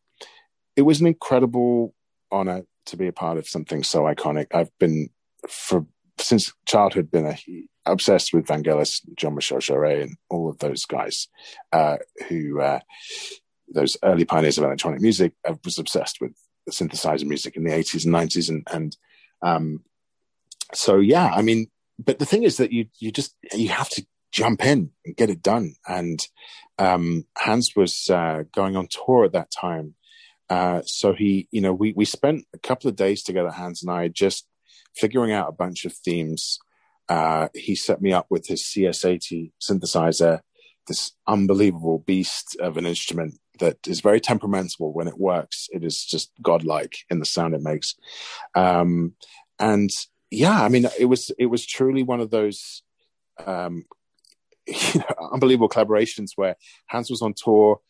it 0.76 0.84
was 0.84 1.02
an 1.02 1.08
incredible 1.08 1.94
honor 2.32 2.64
to 2.86 2.98
be 2.98 3.08
a 3.08 3.14
part 3.14 3.38
of 3.38 3.48
something 3.48 3.84
so 3.84 4.04
iconic. 4.04 4.48
I've 4.54 4.72
been 4.80 5.10
for 5.50 5.86
since 6.22 6.54
childhood 6.66 7.12
been 7.12 7.28
a 7.28 7.38
obsessed 7.86 8.34
with 8.34 8.46
Vangelis, 8.46 9.02
Jean-Michel 9.18 9.58
Jarre, 9.58 10.04
and 10.04 10.18
all 10.30 10.50
of 10.50 10.60
those 10.60 10.86
guys 10.86 11.28
uh, 11.74 11.98
who 12.30 12.62
uh, 12.62 12.80
those 13.74 13.98
early 14.04 14.26
pioneers 14.26 14.58
of 14.58 14.64
electronic 14.64 15.02
music. 15.02 15.34
I 15.46 15.58
was 15.64 15.78
obsessed 15.78 16.20
with 16.22 16.34
synthesizer 16.70 17.26
music 17.26 17.56
in 17.56 17.64
the 17.64 17.72
80s 17.72 18.06
and 18.06 18.14
90s, 18.14 18.50
and 18.50 18.68
and 18.72 18.98
um, 19.42 19.84
so 20.74 20.98
yeah, 20.98 21.32
I 21.34 21.42
mean, 21.42 21.68
but 22.00 22.20
the 22.20 22.26
thing 22.26 22.44
is 22.44 22.58
that 22.58 22.72
you 22.72 22.88
you 23.00 23.12
just 23.12 23.36
you 23.54 23.70
have 23.70 23.90
to 23.90 24.06
jump 24.32 24.66
in 24.66 24.92
and 25.06 25.16
get 25.16 25.30
it 25.30 25.44
done. 25.44 25.76
And 25.88 26.26
um, 26.78 27.26
Hans 27.38 27.76
was 27.76 28.10
uh, 28.10 28.44
going 28.54 28.76
on 28.76 28.88
tour 28.88 29.26
at 29.26 29.34
that 29.34 29.52
time. 29.52 29.96
Uh, 30.50 30.82
so 30.86 31.14
he, 31.14 31.48
you 31.52 31.62
know, 31.62 31.74
we, 31.74 31.94
we 31.94 32.06
spent 32.06 32.46
a 32.54 32.60
couple 32.60 32.90
of 32.90 32.96
days 32.96 33.24
together, 33.24 33.52
Hans 33.52 33.84
and 33.84 33.92
I, 33.92 34.08
just 34.08 34.48
figuring 34.96 35.32
out 35.32 35.50
a 35.50 35.54
bunch 35.54 35.86
of 35.86 35.94
themes 35.94 36.60
uh, 37.12 37.50
he 37.54 37.76
set 37.76 38.02
me 38.02 38.14
up 38.14 38.28
with 38.30 38.48
his 38.48 38.64
CS80 38.64 39.52
synthesizer, 39.62 40.40
this 40.88 41.12
unbelievable 41.28 42.00
beast 42.00 42.56
of 42.62 42.78
an 42.78 42.86
instrument 42.86 43.38
that 43.60 43.86
is 43.86 44.00
very 44.00 44.22
temperamental 44.22 44.94
when 44.94 45.10
it 45.10 45.20
works. 45.20 45.68
It 45.74 45.84
is 45.84 46.06
just 46.06 46.32
godlike 46.42 47.00
in 47.10 47.20
the 47.20 47.26
sound 47.26 47.54
it 47.54 47.62
makes. 47.62 47.96
Um, 48.56 49.16
and 49.60 49.90
yeah, 50.30 50.64
I 50.64 50.70
mean, 50.70 50.88
it 50.98 51.06
was 51.06 51.32
it 51.38 51.48
was 51.48 51.66
truly 51.66 52.02
one 52.02 52.22
of 52.22 52.32
those 52.32 52.82
um, 53.46 53.84
you 54.66 55.02
know, 55.02 55.30
unbelievable 55.34 55.68
collaborations 55.68 56.30
where 56.38 56.56
Hans 56.88 57.10
was 57.10 57.22
on 57.22 57.34
tour 57.36 57.82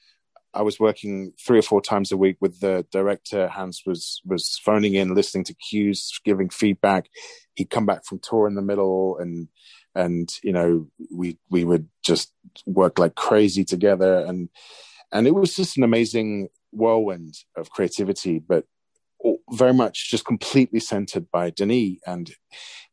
I 0.54 0.62
was 0.62 0.80
working 0.80 1.34
three 1.40 1.60
or 1.60 1.64
four 1.64 1.82
times 1.82 2.12
a 2.12 2.18
week 2.18 2.38
with 2.42 2.60
the 2.60 2.86
director. 2.92 3.48
Hans 3.48 3.84
was 3.86 4.22
was 4.26 4.60
phoning 4.64 4.96
in, 4.96 5.14
listening 5.14 5.44
to 5.46 5.54
cues, 5.54 6.12
giving 6.24 6.50
feedback. 6.50 7.08
He'd 7.56 7.70
come 7.70 7.86
back 7.86 8.06
from 8.06 8.20
tour 8.20 8.48
in 8.48 8.56
the 8.56 8.62
middle, 8.62 9.18
and 9.18 9.48
and 9.96 10.32
you 10.44 10.54
know 10.54 10.88
we 11.14 11.38
we 11.50 11.64
would 11.64 11.88
just 12.04 12.34
work 12.66 13.00
like 13.00 13.16
crazy 13.16 13.64
together. 13.64 14.26
And 14.26 14.50
and 15.12 15.28
it 15.28 15.36
was 15.36 15.56
just 15.56 15.78
an 15.78 15.84
amazing 15.84 16.50
whirlwind 16.72 17.36
of 17.56 17.70
creativity, 17.70 18.40
but 18.40 18.66
very 19.52 19.74
much 19.74 20.10
just 20.10 20.26
completely 20.26 20.80
centered 20.80 21.30
by 21.32 21.50
Denis 21.50 21.98
and 22.06 22.32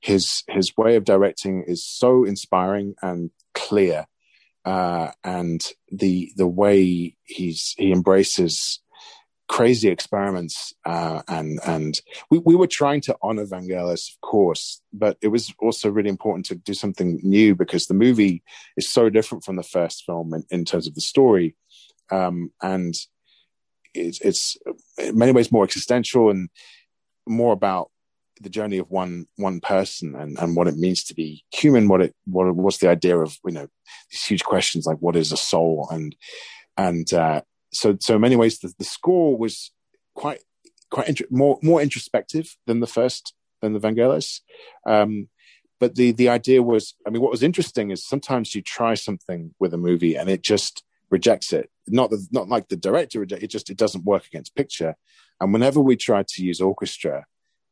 his 0.01 0.43
his 0.49 0.77
way 0.77 0.97
of 0.97 1.05
directing 1.05 1.65
is 1.67 1.87
so 1.87 2.25
inspiring 2.25 2.95
and 3.03 3.31
clear, 3.55 4.07
uh, 4.69 5.13
and 5.25 5.67
the 5.91 6.31
the 6.37 6.47
way 6.47 7.17
he's 7.25 7.75
he 7.79 7.91
embraces 7.91 8.81
crazy 9.49 9.89
experiments 9.89 10.75
uh, 10.85 11.23
and 11.27 11.59
and 11.67 12.03
we, 12.31 12.37
we 12.39 12.55
were 12.55 12.67
trying 12.67 13.01
to 13.01 13.17
honor 13.23 13.47
Vangelis, 13.47 14.13
of 14.13 14.21
course, 14.21 14.83
but 14.93 15.17
it 15.23 15.29
was 15.29 15.55
also 15.59 15.89
really 15.89 16.11
important 16.11 16.45
to 16.47 16.55
do 16.55 16.75
something 16.75 17.19
new 17.23 17.55
because 17.55 17.87
the 17.87 17.95
movie 17.95 18.43
is 18.77 18.87
so 18.91 19.09
different 19.09 19.43
from 19.43 19.57
the 19.57 19.63
first 19.63 20.05
film 20.05 20.35
in, 20.35 20.45
in 20.51 20.67
terms 20.67 20.87
of 20.87 20.95
the 20.95 21.01
story, 21.01 21.57
um, 22.11 22.53
and 22.61 22.95
it's, 23.95 24.21
it's 24.21 24.59
in 24.99 25.17
many 25.17 25.33
ways 25.33 25.51
more 25.51 25.65
existential 25.65 26.29
and 26.29 26.51
more 27.27 27.55
about 27.55 27.91
the 28.43 28.51
journey 28.51 28.79
of 28.79 28.91
one 28.91 29.27
one 29.37 29.61
person 29.61 30.15
and, 30.15 30.39
and 30.39 30.57
what 30.57 30.69
it 30.69 30.77
means 30.77 31.05
to 31.05 31.15
be 31.15 31.45
human. 31.53 31.89
What 31.89 32.03
it 32.03 32.15
what 32.27 32.55
what's 32.55 32.79
the 32.79 32.89
idea 32.89 33.19
of 33.19 33.37
you 33.45 33.53
know 33.53 33.69
these 34.11 34.25
huge 34.25 34.45
questions 34.45 34.87
like 34.87 34.99
what 34.99 35.17
is 35.17 35.33
a 35.33 35.37
soul 35.37 35.89
and 35.91 36.15
and 36.77 37.13
uh, 37.13 37.43
so 37.73 37.97
so 38.01 38.15
in 38.17 38.21
many 38.21 38.37
ways 38.37 38.59
the, 38.59 38.73
the 38.79 38.85
score 38.85 39.37
was 39.37 39.73
quite 40.15 40.41
quite 40.91 41.21
more 41.31 41.59
more 41.63 41.83
introspective 41.83 42.57
than 42.67 42.81
the 42.81 42.87
first 42.87 43.35
than 43.61 43.73
the 43.73 43.81
Vangelis. 43.81 44.41
Um, 44.87 45.29
but 45.81 45.95
the 45.95 46.13
the 46.13 46.29
idea 46.29 46.63
was, 46.63 46.95
I 47.07 47.11
mean, 47.11 47.23
what 47.23 47.31
was 47.31 47.43
interesting 47.43 47.91
is 47.91 48.07
sometimes 48.07 48.55
you 48.55 48.63
try 48.63 48.95
something 48.95 49.55
with 49.59 49.73
a 49.73 49.79
movie 49.79 50.17
and 50.17 50.29
it 50.29 50.43
just 50.43 50.83
rejects 51.11 51.53
it. 51.53 51.71
Not 51.87 52.11
the, 52.11 52.27
not 52.33 52.49
like 52.49 52.69
the 52.69 52.77
director 52.77 53.21
reject 53.21 53.43
it, 53.43 53.49
just 53.49 53.71
it 53.71 53.77
doesn't 53.77 54.05
work 54.05 54.27
against 54.27 54.57
picture. 54.57 54.97
And 55.41 55.53
whenever 55.53 55.81
we 55.81 55.97
tried 55.97 56.29
to 56.29 56.43
use 56.43 56.61
orchestra, 56.61 57.27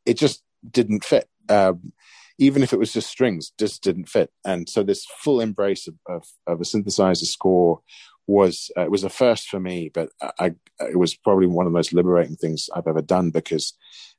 it 0.05 0.17
just 0.19 0.43
didn't 0.71 1.05
fit. 1.05 1.29
Um, 1.49 1.93
even 2.39 2.63
if 2.63 2.73
it 2.73 2.79
was 2.79 2.93
just 2.93 3.09
strings, 3.09 3.53
just 3.59 3.83
didn't 3.83 4.09
fit. 4.09 4.31
And 4.45 4.69
so 4.69 4.83
this 4.83 5.07
full 5.07 5.41
embrace 5.41 5.89
of, 5.89 5.95
of, 6.07 6.25
of 6.47 6.61
a 6.61 6.65
synthesizer 6.65 7.25
score 7.25 7.81
was 8.27 8.71
uh, 8.77 8.83
it 8.83 8.91
was 8.91 9.05
a 9.05 9.09
first 9.09 9.49
for 9.49 9.61
me, 9.61 9.91
but 9.93 10.11
I, 10.39 10.55
it 10.81 10.99
was 10.99 11.15
probably 11.15 11.47
one 11.47 11.67
of 11.67 11.73
the 11.73 11.77
most 11.79 11.93
liberating 11.93 12.37
things 12.37 12.69
I've 12.75 12.89
ever 12.89 13.03
done 13.03 13.31
because 13.31 13.75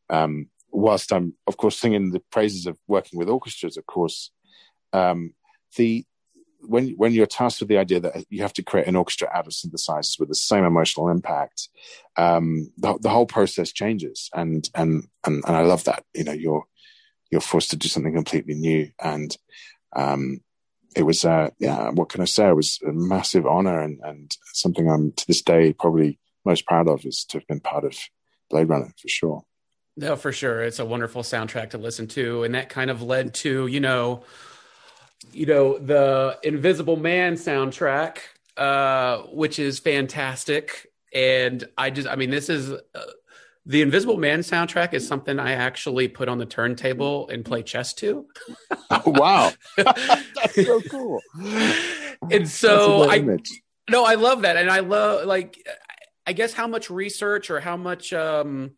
um, 0.10 0.48
whilst 0.72 1.12
I'm 1.12 1.34
of 1.46 1.58
course 1.58 1.78
singing 1.78 2.12
the 2.12 2.22
praises 2.32 2.66
of 2.66 2.78
working 2.88 3.20
with 3.20 3.30
orchestras, 3.30 3.78
of 3.78 3.86
course, 3.86 4.32
um, 4.94 5.34
the 5.76 6.06
when 6.68 6.90
when 6.98 7.14
you're 7.14 7.26
tasked 7.26 7.62
with 7.62 7.70
the 7.70 7.78
idea 7.78 8.00
that 8.00 8.26
you 8.30 8.42
have 8.42 8.54
to 8.54 8.64
create 8.64 8.88
an 8.88 8.96
orchestra 8.96 9.30
out 9.34 9.48
of 9.48 9.54
synthesizers 9.54 10.20
with 10.20 10.30
the 10.30 10.36
same 10.36 10.66
emotional 10.66 11.10
impact, 11.10 11.70
um, 12.18 12.72
the, 12.78 12.98
the 13.02 13.10
whole 13.10 13.26
process 13.26 13.72
changes, 13.72 14.30
and 14.34 14.70
and 14.76 15.08
and 15.26 15.44
and 15.46 15.56
I 15.56 15.62
love 15.62 15.86
that. 15.86 16.04
You 16.14 16.26
know, 16.26 16.34
you're 16.34 16.66
you're 17.32 17.42
forced 17.42 17.72
to 17.72 17.78
do 17.78 17.88
something 17.88 18.14
completely 18.14 18.56
new, 18.56 18.92
and 19.02 19.36
um, 19.96 20.42
it 20.96 21.04
was 21.04 21.24
uh, 21.24 21.50
yeah 21.60 21.90
what 21.92 22.10
can 22.10 22.22
i 22.22 22.26
say? 22.26 22.50
It 22.50 22.56
was 22.56 22.80
a 22.88 22.92
massive 22.92 23.46
honor 23.46 23.82
and, 23.82 24.00
and 24.04 24.36
something 24.54 24.90
i'm 24.90 25.12
to 25.14 25.28
this 25.28 25.42
day 25.42 25.74
probably 25.74 26.20
most 26.46 26.66
proud 26.66 26.88
of 26.88 27.06
is 27.06 27.26
to 27.26 27.38
have 27.38 27.48
been 27.48 27.60
part 27.60 27.84
of 27.84 27.98
blade 28.50 28.70
runner 28.70 28.94
for 29.02 29.08
sure. 29.08 29.44
No 29.96 30.16
for 30.16 30.32
sure. 30.32 30.64
It's 30.64 30.80
a 30.80 30.86
wonderful 30.86 31.24
soundtrack 31.24 31.72
to 31.72 31.78
listen 31.78 32.08
to. 32.10 32.44
And 32.44 32.56
that 32.56 32.70
kind 32.70 32.90
of 32.90 33.02
led 33.02 33.34
to 33.36 33.68
you 33.68 33.80
know 33.80 34.24
you 35.32 35.46
know 35.46 35.78
the 35.78 36.38
invisible 36.44 36.98
man 36.98 37.34
soundtrack 37.34 38.20
uh 38.58 39.24
which 39.32 39.60
is 39.60 39.80
fantastic 39.80 40.88
and 41.14 41.68
i 41.78 41.90
just 41.90 42.08
i 42.08 42.16
mean 42.16 42.30
this 42.30 42.50
is 42.50 42.72
uh, 42.72 42.82
the 43.68 43.82
Invisible 43.82 44.18
Man 44.18 44.40
soundtrack 44.40 44.94
is 44.94 45.06
something 45.06 45.40
I 45.40 45.52
actually 45.52 46.08
put 46.08 46.30
on 46.30 46.38
the 46.38 46.46
turntable 46.46 47.28
and 47.28 47.44
play 47.44 47.64
chess 47.64 47.94
to. 47.96 48.26
oh, 48.90 49.02
wow, 49.06 49.52
that's 49.76 50.66
so 50.66 50.82
cool. 50.84 51.22
And 52.32 52.48
so 52.48 53.10
I, 53.10 53.18
image. 53.18 53.62
no, 53.90 54.06
I 54.06 54.16
love 54.16 54.44
that, 54.44 54.56
and 54.56 54.72
I 54.72 54.80
love 54.80 55.28
like, 55.28 55.68
I 56.26 56.32
guess 56.32 56.54
how 56.54 56.68
much 56.68 56.90
research 56.90 57.50
or 57.50 57.60
how 57.60 57.76
much, 57.76 58.14
um, 58.14 58.72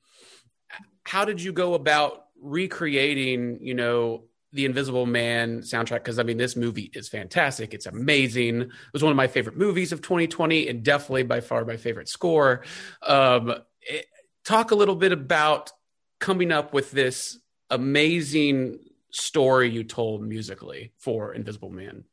how 1.03 1.23
did 1.23 1.39
you 1.39 1.53
go 1.53 1.75
about 1.75 2.25
recreating, 2.41 3.59
you 3.61 3.75
know, 3.75 4.23
the 4.51 4.65
Invisible 4.65 5.05
Man 5.05 5.59
soundtrack? 5.59 6.03
Because 6.03 6.19
I 6.19 6.23
mean, 6.23 6.37
this 6.37 6.55
movie 6.55 6.91
is 6.93 7.09
fantastic. 7.09 7.73
It's 7.73 7.85
amazing. 7.85 8.61
It 8.61 8.69
was 8.93 9.03
one 9.03 9.11
of 9.11 9.17
my 9.17 9.27
favorite 9.27 9.57
movies 9.57 9.91
of 9.91 10.01
2020, 10.01 10.67
and 10.67 10.83
definitely 10.83 11.23
by 11.23 11.41
far 11.41 11.65
my 11.65 11.77
favorite 11.77 12.09
score. 12.09 12.63
Um, 13.01 13.53
it, 13.81 14.05
talk 14.45 14.71
a 14.71 14.75
little 14.75 14.95
bit 14.95 15.11
about 15.11 15.71
coming 16.19 16.51
up 16.51 16.73
with 16.73 16.91
this 16.91 17.39
amazing 17.69 18.79
story 19.11 19.69
you 19.69 19.83
told 19.83 20.21
musically 20.21 20.91
for 20.97 21.33
Invisible 21.33 21.69
Man. 21.69 22.03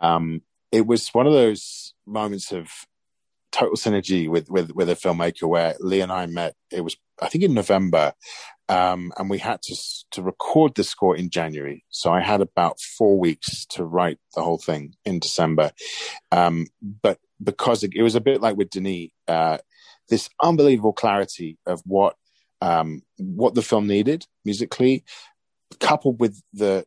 Um, 0.00 0.42
it 0.70 0.86
was 0.86 1.08
one 1.08 1.26
of 1.26 1.32
those 1.32 1.94
moments 2.06 2.52
of 2.52 2.70
total 3.52 3.76
synergy 3.76 4.28
with 4.28 4.50
with 4.50 4.72
with 4.72 4.88
a 4.88 4.94
filmmaker 4.94 5.44
where 5.48 5.74
Leigh 5.78 6.00
and 6.00 6.10
I 6.10 6.26
met. 6.26 6.54
It 6.70 6.80
was 6.80 6.96
I 7.20 7.28
think 7.28 7.44
in 7.44 7.54
November, 7.54 8.14
um, 8.68 9.12
and 9.18 9.28
we 9.28 9.38
had 9.38 9.60
to 9.62 9.76
to 10.12 10.22
record 10.22 10.74
the 10.74 10.84
score 10.84 11.16
in 11.16 11.30
January. 11.30 11.84
So 11.90 12.12
I 12.12 12.20
had 12.20 12.40
about 12.40 12.80
four 12.80 13.18
weeks 13.18 13.66
to 13.66 13.84
write 13.84 14.18
the 14.34 14.42
whole 14.42 14.58
thing 14.58 14.94
in 15.04 15.18
December. 15.18 15.72
Um, 16.30 16.68
but 16.80 17.18
because 17.42 17.82
it, 17.82 17.92
it, 17.94 18.02
was 18.02 18.14
a 18.14 18.20
bit 18.20 18.40
like 18.40 18.56
with 18.56 18.70
Denis, 18.70 19.08
uh, 19.26 19.58
this 20.08 20.28
unbelievable 20.42 20.92
clarity 20.92 21.58
of 21.66 21.82
what 21.84 22.16
um, 22.60 23.02
what 23.18 23.54
the 23.54 23.62
film 23.62 23.88
needed 23.88 24.26
musically, 24.44 25.04
coupled 25.80 26.20
with 26.20 26.40
the 26.52 26.84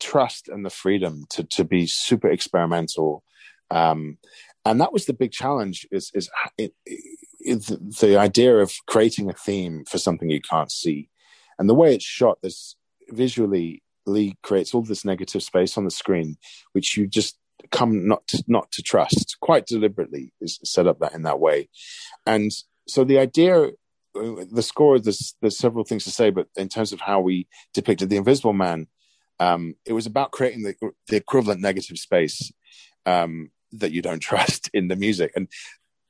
trust 0.00 0.48
and 0.48 0.64
the 0.64 0.70
freedom 0.70 1.24
to 1.30 1.44
to 1.44 1.64
be 1.64 1.86
super 1.86 2.28
experimental. 2.28 3.22
Um, 3.70 4.18
and 4.64 4.80
that 4.80 4.92
was 4.92 5.04
the 5.04 5.12
big 5.12 5.32
challenge 5.32 5.86
is 5.90 6.10
is 6.14 6.30
it, 6.56 6.72
it, 6.86 7.60
the 8.00 8.16
idea 8.16 8.56
of 8.56 8.72
creating 8.86 9.28
a 9.28 9.34
theme 9.34 9.84
for 9.84 9.98
something 9.98 10.30
you 10.30 10.40
can't 10.40 10.72
see 10.72 11.10
and 11.58 11.68
the 11.68 11.74
way 11.74 11.94
it's 11.94 12.04
shot 12.04 12.38
this 12.42 12.76
visually 13.10 13.82
Leigh 14.06 14.36
creates 14.42 14.74
all 14.74 14.82
this 14.82 15.04
negative 15.04 15.42
space 15.42 15.76
on 15.76 15.84
the 15.84 15.90
screen 15.90 16.36
which 16.72 16.96
you 16.96 17.06
just 17.06 17.38
come 17.70 18.06
not 18.06 18.26
to, 18.28 18.42
not 18.46 18.70
to 18.72 18.82
trust. 18.82 19.36
Quite 19.40 19.66
deliberately 19.66 20.32
is 20.40 20.58
set 20.64 20.86
up 20.86 21.00
that 21.00 21.14
in 21.14 21.22
that 21.22 21.40
way. 21.40 21.68
And 22.26 22.52
so 22.86 23.04
the 23.04 23.18
idea 23.18 23.70
the 24.14 24.62
score 24.62 24.98
there's 24.98 25.36
there's 25.40 25.58
several 25.58 25.84
things 25.84 26.02
to 26.02 26.10
say 26.10 26.30
but 26.30 26.48
in 26.56 26.68
terms 26.68 26.92
of 26.92 27.00
how 27.00 27.20
we 27.20 27.46
depicted 27.72 28.08
the 28.08 28.16
invisible 28.16 28.54
man 28.54 28.88
um, 29.38 29.76
it 29.86 29.92
was 29.92 30.06
about 30.06 30.32
creating 30.32 30.64
the, 30.64 30.74
the 31.06 31.16
equivalent 31.16 31.60
negative 31.60 31.98
space 31.98 32.50
um, 33.06 33.50
that 33.70 33.92
you 33.92 34.02
don't 34.02 34.18
trust 34.30 34.70
in 34.72 34.88
the 34.88 34.96
music. 34.96 35.30
And 35.36 35.48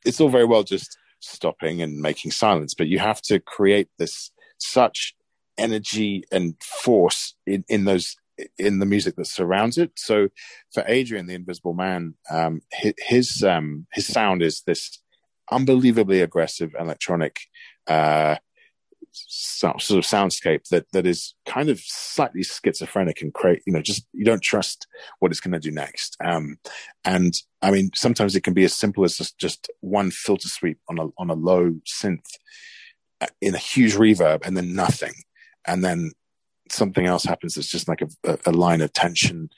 it's 0.07 0.21
all 0.21 0.31
very 0.31 0.47
well 0.47 0.63
just 0.63 0.97
stopping 1.21 1.83
and 1.83 2.01
making 2.01 2.31
silence 2.31 2.73
but 2.73 2.87
you 2.87 2.99
have 2.99 3.21
to 3.21 3.41
create 3.41 3.89
this 3.99 4.31
such 4.59 5.15
energy 5.59 6.25
and 6.33 6.55
force 6.63 7.35
in, 7.47 7.65
in 7.69 7.85
those 7.85 8.17
in 8.57 8.79
the 8.79 8.87
music 8.87 9.17
that 9.17 9.27
surrounds 9.27 9.79
it. 9.79 9.93
So 9.97 10.29
for 10.73 10.85
Adrian, 10.87 11.27
the 11.27 11.35
Invisible 11.35 11.75
Man, 11.75 12.15
um, 12.31 12.61
his 12.73 12.95
his, 12.99 13.43
um, 13.43 13.87
his 13.93 14.07
sound 14.07 14.43
is 14.43 14.63
this 14.63 15.01
unbelievably 15.51 16.21
aggressive 16.21 16.75
electronic 16.79 17.41
uh, 17.87 18.37
sort 19.13 19.75
of 19.91 20.05
soundscape 20.05 20.69
that 20.69 20.87
that 20.93 21.07
is 21.07 21.35
kind 21.47 21.69
of 21.69 21.81
slightly 21.81 22.43
schizophrenic 22.43 23.23
and 23.23 23.33
create 23.35 23.63
you 23.67 23.73
know 23.73 23.81
just 23.81 24.07
you 24.13 24.25
don't 24.25 24.43
trust 24.43 24.87
what 25.19 25.31
it's 25.31 25.41
going 25.41 25.53
to 25.53 25.59
do 25.59 25.71
next 25.71 26.17
um, 26.25 26.59
and 27.05 27.35
i 27.63 27.71
mean 27.71 27.91
sometimes 27.95 28.37
it 28.37 28.43
can 28.43 28.55
be 28.55 28.65
as 28.65 28.75
simple 28.75 29.05
as 29.05 29.17
just, 29.17 29.39
just 29.39 29.71
one 29.81 30.11
filter 30.11 30.49
sweep 30.49 30.79
on 30.89 30.99
a 30.99 31.07
on 31.19 31.31
a 31.31 31.35
low 31.35 31.75
synth 31.87 32.37
uh, 33.21 33.27
in 33.41 33.55
a 33.55 33.59
huge 33.59 33.95
reverb 33.95 34.47
and 34.47 34.57
then 34.57 34.75
nothing 34.75 35.15
and 35.69 35.85
then 35.85 36.13
something 36.71 37.07
else 37.07 37.25
happens 37.25 37.55
that's 37.55 37.71
just 37.71 37.89
like 37.89 38.03
a, 38.03 38.39
a 38.47 38.53
line 38.53 38.81
of 38.81 38.93
tension. 38.93 39.51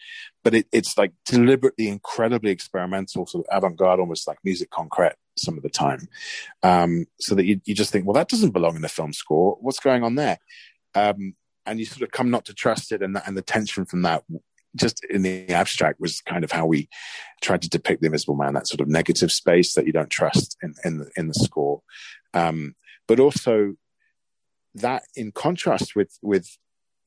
But 0.44 0.54
it, 0.54 0.66
it's 0.72 0.96
like 0.96 1.12
deliberately 1.26 1.88
incredibly 1.88 2.50
experimental 2.50 3.26
sort 3.26 3.46
of 3.46 3.56
avant-garde 3.56 4.00
almost 4.00 4.26
like 4.26 4.38
music 4.44 4.70
concrète 4.70 5.14
some 5.36 5.56
of 5.56 5.62
the 5.62 5.70
time. 5.70 6.08
Um, 6.62 7.06
so 7.18 7.34
that 7.34 7.46
you, 7.46 7.60
you 7.64 7.74
just 7.74 7.92
think 7.92 8.06
well 8.06 8.14
that 8.14 8.28
doesn't 8.28 8.50
belong 8.50 8.76
in 8.76 8.82
the 8.82 8.88
film 8.88 9.12
score. 9.12 9.56
What's 9.60 9.80
going 9.80 10.02
on 10.02 10.14
there? 10.14 10.38
Um, 10.94 11.34
and 11.66 11.78
you 11.78 11.86
sort 11.86 12.02
of 12.02 12.10
come 12.10 12.30
not 12.30 12.44
to 12.46 12.54
trust 12.54 12.90
it 12.90 13.02
and, 13.02 13.20
and 13.26 13.36
the 13.36 13.42
tension 13.42 13.84
from 13.84 14.02
that 14.02 14.24
just 14.76 15.04
in 15.04 15.22
the 15.22 15.48
abstract 15.48 16.00
was 16.00 16.20
kind 16.20 16.44
of 16.44 16.52
how 16.52 16.64
we 16.64 16.88
tried 17.42 17.60
to 17.62 17.68
depict 17.68 18.00
the 18.00 18.06
invisible 18.06 18.36
man 18.36 18.54
that 18.54 18.68
sort 18.68 18.80
of 18.80 18.88
negative 18.88 19.32
space 19.32 19.74
that 19.74 19.86
you 19.86 19.92
don't 19.92 20.10
trust 20.10 20.56
in 20.62 20.74
in 20.84 20.98
the, 20.98 21.10
in 21.16 21.28
the 21.28 21.34
score. 21.34 21.82
Um, 22.34 22.76
but 23.08 23.18
also 23.18 23.74
that 24.74 25.02
in 25.16 25.32
contrast 25.32 25.96
with 25.96 26.18
with 26.22 26.56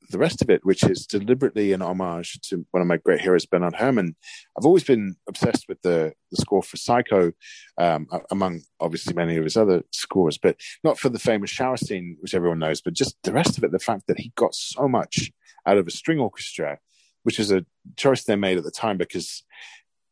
the 0.10 0.18
rest 0.18 0.42
of 0.42 0.50
it, 0.50 0.66
which 0.66 0.84
is 0.84 1.08
deliberately 1.08 1.74
an 1.74 1.82
homage 1.82 2.40
to 2.42 2.66
one 2.72 2.82
of 2.82 2.88
my 2.88 2.98
great 2.98 3.22
heroes, 3.22 3.46
Bernard 3.46 3.76
Herrmann. 3.76 4.16
I've 4.58 4.66
always 4.66 4.84
been 4.84 5.16
obsessed 5.28 5.68
with 5.68 5.82
the, 5.82 6.14
the 6.32 6.38
score 6.38 6.64
for 6.64 6.78
Psycho, 6.78 7.32
um, 7.78 8.08
among 8.32 8.62
obviously 8.80 9.14
many 9.14 9.38
of 9.38 9.44
his 9.44 9.58
other 9.58 9.84
scores, 9.92 10.38
but 10.38 10.58
not 10.84 11.00
for 11.00 11.10
the 11.10 11.20
famous 11.20 11.50
shower 11.50 11.78
scene, 11.78 12.18
which 12.20 12.34
everyone 12.34 12.60
knows, 12.60 12.82
but 12.82 12.94
just 12.94 13.16
the 13.24 13.34
rest 13.34 13.58
of 13.58 13.64
it. 13.64 13.72
The 13.72 13.80
fact 13.80 14.08
that 14.08 14.20
he 14.20 14.32
got 14.36 14.56
so 14.56 14.88
much 14.88 15.32
out 15.66 15.78
of 15.78 15.88
a 15.88 15.92
string 15.92 16.20
orchestra, 16.20 16.80
which 17.24 17.40
is 17.40 17.52
a 17.52 17.66
choice 17.96 18.24
they 18.24 18.36
made 18.36 18.58
at 18.58 18.64
the 18.64 18.72
time 18.72 18.98
because, 18.98 19.44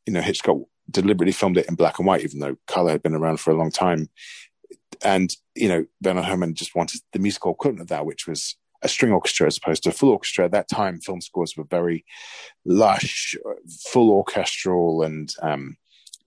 you 0.05 0.13
know, 0.13 0.21
Hitchcock 0.21 0.57
deliberately 0.89 1.33
filmed 1.33 1.57
it 1.57 1.67
in 1.67 1.75
black 1.75 1.99
and 1.99 2.07
white, 2.07 2.23
even 2.23 2.39
though 2.39 2.57
color 2.67 2.91
had 2.91 3.03
been 3.03 3.15
around 3.15 3.39
for 3.39 3.51
a 3.51 3.57
long 3.57 3.71
time. 3.71 4.09
And, 5.03 5.35
you 5.55 5.67
know, 5.67 5.85
Bernard 6.01 6.25
Herrmann 6.25 6.55
just 6.55 6.75
wanted 6.75 7.01
the 7.13 7.19
musical 7.19 7.51
equivalent 7.51 7.81
of 7.81 7.87
that, 7.87 8.05
which 8.05 8.27
was 8.27 8.55
a 8.81 8.87
string 8.87 9.11
orchestra 9.11 9.47
as 9.47 9.57
opposed 9.57 9.83
to 9.83 9.89
a 9.89 9.93
full 9.93 10.09
orchestra. 10.09 10.45
At 10.45 10.51
that 10.51 10.69
time, 10.69 10.99
film 10.99 11.21
scores 11.21 11.55
were 11.55 11.63
very 11.63 12.05
lush, 12.65 13.35
full 13.89 14.11
orchestral, 14.11 15.03
and 15.03 15.33
um, 15.41 15.77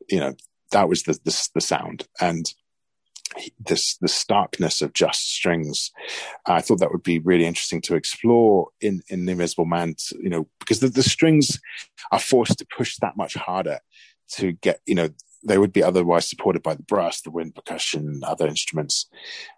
you 0.08 0.20
know 0.20 0.34
that 0.70 0.88
was 0.88 1.02
the, 1.04 1.12
the, 1.24 1.48
the 1.54 1.60
sound 1.60 2.06
and 2.20 2.52
this 3.58 3.96
the 4.00 4.08
starkness 4.08 4.82
of 4.82 4.92
just 4.92 5.34
strings. 5.34 5.90
I 6.46 6.60
thought 6.60 6.80
that 6.80 6.92
would 6.92 7.02
be 7.02 7.18
really 7.18 7.46
interesting 7.46 7.80
to 7.82 7.96
explore 7.96 8.68
in 8.80 9.02
in 9.08 9.26
the 9.26 9.32
Invisible 9.32 9.64
Man. 9.64 9.96
You 10.20 10.30
know, 10.30 10.48
because 10.60 10.80
the, 10.80 10.88
the 10.88 11.02
strings 11.02 11.60
are 12.12 12.20
forced 12.20 12.58
to 12.58 12.66
push 12.76 12.96
that 13.00 13.16
much 13.16 13.34
harder 13.34 13.80
to 14.32 14.52
get 14.52 14.80
you 14.86 14.94
know 14.94 15.08
they 15.46 15.58
would 15.58 15.72
be 15.72 15.82
otherwise 15.82 16.28
supported 16.28 16.62
by 16.62 16.74
the 16.74 16.82
brass, 16.82 17.20
the 17.20 17.30
wind 17.30 17.54
percussion, 17.54 18.22
other 18.24 18.46
instruments. 18.46 19.06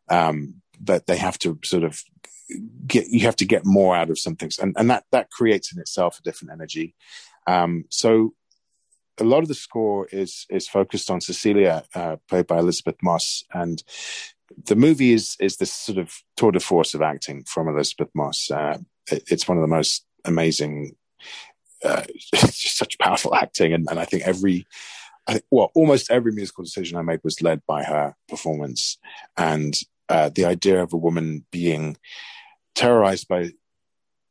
Um, 0.09 0.63
but 0.81 1.07
they 1.07 1.17
have 1.17 1.39
to 1.39 1.59
sort 1.65 1.85
of 1.85 2.03
get 2.87 3.09
you 3.09 3.21
have 3.21 3.37
to 3.37 3.45
get 3.45 3.65
more 3.65 3.97
out 3.97 4.09
of 4.09 4.19
some 4.19 4.37
things 4.37 4.57
and, 4.59 4.73
and 4.79 4.89
that 4.89 5.03
that 5.11 5.31
creates 5.33 5.73
in 5.73 5.81
itself 5.81 6.21
a 6.21 6.23
different 6.23 6.53
energy 6.53 6.95
um, 7.49 7.85
so 7.89 8.35
a 9.19 9.25
lot 9.25 9.43
of 9.43 9.49
the 9.49 9.55
score 9.55 10.07
is 10.13 10.47
is 10.51 10.69
focused 10.69 11.11
on 11.11 11.21
Cecilia, 11.21 11.85
uh, 11.95 12.17
played 12.29 12.47
by 12.47 12.59
Elisabeth 12.59 12.97
Moss, 13.03 13.45
and 13.53 13.83
the 14.67 14.77
movie 14.77 15.13
is 15.13 15.37
is 15.41 15.57
this 15.57 15.73
sort 15.73 15.99
of 15.99 16.13
tour 16.37 16.53
de 16.53 16.61
force 16.61 16.95
of 16.95 17.03
acting 17.03 17.45
from 17.45 17.69
Elisabeth 17.69 18.11
Moss. 18.15 18.51
Uh, 18.51 18.79
it, 19.11 19.25
it's 19.31 19.49
one 19.49 19.57
of 19.57 19.63
the 19.63 19.75
most 19.75 20.05
amazing, 20.25 20.97
uh, 21.85 22.03
such 22.35 22.99
powerful 22.99 23.35
acting, 23.35 23.73
and, 23.73 23.87
and 23.91 23.99
I 23.99 24.05
think 24.05 24.25
every, 24.25 24.67
I 25.29 25.41
well, 25.51 25.71
almost 25.75 26.11
every 26.11 26.33
musical 26.33 26.65
decision 26.65 26.97
I 26.97 27.03
made 27.03 27.21
was 27.25 27.43
led 27.43 27.63
by 27.67 27.85
her 27.85 28.15
performance, 28.29 28.99
and 29.37 29.75
uh, 30.09 30.31
the 30.35 30.45
idea 30.45 30.83
of 30.83 30.93
a 30.93 30.99
woman 30.99 31.45
being 31.51 31.97
terrorized 32.75 33.27
by 33.29 33.53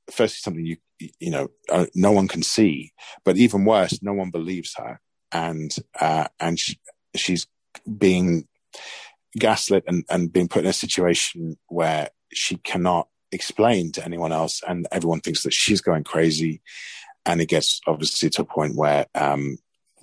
firstly 0.09 0.37
something 0.39 0.65
you 0.65 0.77
you 1.19 1.31
know 1.31 1.49
uh, 1.69 1.85
no 1.95 2.11
one 2.11 2.27
can 2.27 2.43
see 2.43 2.93
but 3.25 3.37
even 3.37 3.65
worse 3.65 4.01
no 4.01 4.13
one 4.13 4.29
believes 4.29 4.73
her. 4.77 4.99
And 5.31 5.75
uh, 5.99 6.27
and 6.39 6.57
she, 6.57 6.79
she's 7.15 7.47
being 7.97 8.47
gaslit 9.37 9.83
and, 9.87 10.05
and 10.09 10.31
being 10.31 10.47
put 10.47 10.63
in 10.63 10.69
a 10.69 10.73
situation 10.73 11.57
where 11.67 12.09
she 12.31 12.55
cannot 12.57 13.09
explain 13.31 13.91
to 13.93 14.05
anyone 14.05 14.31
else 14.31 14.61
and 14.65 14.87
everyone 14.91 15.19
thinks 15.19 15.43
that 15.43 15.53
she's 15.53 15.81
going 15.81 16.03
crazy. 16.03 16.61
And 17.25 17.41
it 17.41 17.49
gets 17.49 17.81
obviously 17.87 18.29
to 18.29 18.43
a 18.43 18.45
point 18.45 18.75
where 18.75 19.07
um, 19.15 19.57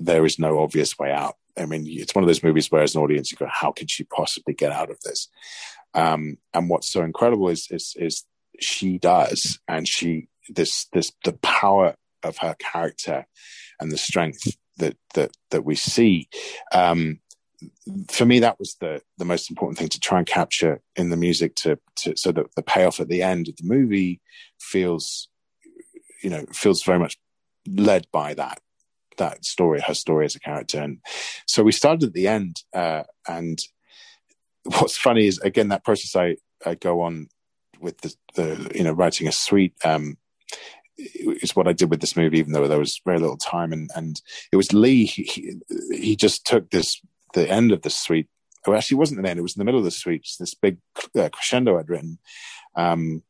there 0.04 0.24
is 0.24 0.38
no 0.38 0.60
obvious 0.60 0.98
way 0.98 1.10
out 1.12 1.36
i 1.58 1.66
mean 1.66 1.84
it's 1.86 2.14
one 2.14 2.24
of 2.24 2.28
those 2.28 2.42
movies 2.42 2.70
where 2.70 2.82
as 2.82 2.94
an 2.94 3.02
audience 3.02 3.30
you 3.30 3.38
go 3.38 3.46
how 3.50 3.70
could 3.70 3.90
she 3.90 4.04
possibly 4.04 4.54
get 4.54 4.72
out 4.72 4.90
of 4.90 4.98
this 5.00 5.28
um, 5.94 6.38
and 6.54 6.70
what's 6.70 6.90
so 6.90 7.02
incredible 7.02 7.48
is 7.48 7.68
is 7.70 7.94
is 7.98 8.24
she 8.60 8.98
does, 8.98 9.58
and 9.68 9.86
she 9.86 10.28
this 10.48 10.86
this 10.92 11.12
the 11.24 11.34
power 11.34 11.94
of 12.22 12.38
her 12.38 12.54
character 12.58 13.26
and 13.80 13.90
the 13.90 13.98
strength 13.98 14.56
that 14.78 14.96
that 15.14 15.32
that 15.50 15.64
we 15.64 15.74
see. 15.74 16.28
Um, 16.72 17.20
for 18.10 18.26
me, 18.26 18.40
that 18.40 18.58
was 18.58 18.76
the 18.80 19.02
the 19.18 19.24
most 19.24 19.50
important 19.50 19.78
thing 19.78 19.88
to 19.88 20.00
try 20.00 20.18
and 20.18 20.26
capture 20.26 20.80
in 20.96 21.10
the 21.10 21.16
music, 21.16 21.54
to, 21.56 21.78
to 21.96 22.16
so 22.16 22.32
that 22.32 22.54
the 22.56 22.62
payoff 22.62 23.00
at 23.00 23.08
the 23.08 23.22
end 23.22 23.48
of 23.48 23.56
the 23.56 23.64
movie 23.64 24.20
feels, 24.58 25.28
you 26.22 26.30
know, 26.30 26.44
feels 26.52 26.82
very 26.82 26.98
much 26.98 27.18
led 27.68 28.06
by 28.12 28.34
that 28.34 28.60
that 29.18 29.44
story, 29.44 29.80
her 29.80 29.94
story 29.94 30.24
as 30.24 30.34
a 30.34 30.40
character. 30.40 30.80
And 30.80 30.98
so 31.46 31.62
we 31.62 31.72
started 31.72 32.04
at 32.04 32.12
the 32.12 32.28
end, 32.28 32.62
uh, 32.74 33.04
and 33.28 33.58
what's 34.64 34.96
funny 34.96 35.26
is 35.26 35.38
again 35.38 35.68
that 35.68 35.84
process 35.84 36.14
I, 36.16 36.36
I 36.64 36.74
go 36.74 37.02
on 37.02 37.28
with 37.80 38.00
the, 38.00 38.14
the 38.34 38.72
you 38.74 38.84
know 38.84 38.92
writing 38.92 39.26
a 39.26 39.32
suite 39.32 39.74
um, 39.84 40.16
is 40.96 41.56
what 41.56 41.68
I 41.68 41.72
did 41.72 41.90
with 41.90 42.00
this 42.00 42.16
movie, 42.16 42.38
even 42.38 42.52
though 42.52 42.68
there 42.68 42.78
was 42.78 43.00
very 43.04 43.18
little 43.18 43.36
time. 43.36 43.72
And 43.72 43.90
and 43.94 44.20
it 44.52 44.56
was 44.56 44.72
Leigh. 44.72 45.04
He, 45.04 45.56
he 45.90 46.16
just 46.16 46.46
took 46.46 46.70
this 46.70 47.00
the 47.34 47.48
end 47.50 47.72
of 47.72 47.82
the 47.82 47.90
suite. 47.90 48.28
Oh, 48.66 48.74
actually, 48.74 48.96
it 48.96 48.98
wasn't 48.98 49.22
the 49.22 49.28
end. 49.28 49.38
It 49.38 49.42
was 49.42 49.56
in 49.56 49.60
the 49.60 49.64
middle 49.64 49.80
of 49.80 49.84
the 49.84 49.90
suite. 49.90 50.28
This 50.38 50.54
big 50.54 50.78
uh, 51.18 51.28
crescendo 51.30 51.78
I'd 51.78 51.88
written. 51.88 52.18
Um, 52.76 53.22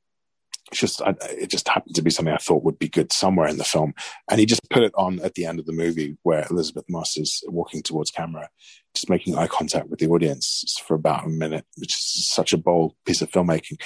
just 0.72 1.02
I, 1.02 1.14
it 1.30 1.50
just 1.50 1.68
happened 1.68 1.94
to 1.96 2.02
be 2.02 2.10
something 2.10 2.34
I 2.34 2.38
thought 2.38 2.64
would 2.64 2.78
be 2.78 2.88
good 2.88 3.12
somewhere 3.12 3.48
in 3.48 3.58
the 3.58 3.64
film, 3.64 3.94
and 4.30 4.40
he 4.40 4.46
just 4.46 4.68
put 4.70 4.82
it 4.82 4.92
on 4.96 5.20
at 5.20 5.34
the 5.34 5.46
end 5.46 5.58
of 5.58 5.66
the 5.66 5.72
movie 5.72 6.16
where 6.22 6.46
Elisabeth 6.50 6.84
Moss 6.88 7.16
is 7.16 7.42
walking 7.48 7.82
towards 7.82 8.10
camera, 8.10 8.48
just 8.94 9.10
making 9.10 9.36
eye 9.36 9.46
contact 9.46 9.88
with 9.88 10.00
the 10.00 10.08
audience 10.08 10.64
for 10.86 10.94
about 10.94 11.26
a 11.26 11.28
minute, 11.28 11.66
which 11.76 11.94
is 11.94 12.28
such 12.28 12.52
a 12.52 12.58
bold 12.58 12.94
piece 13.06 13.22
of 13.22 13.30
filmmaking, 13.30 13.80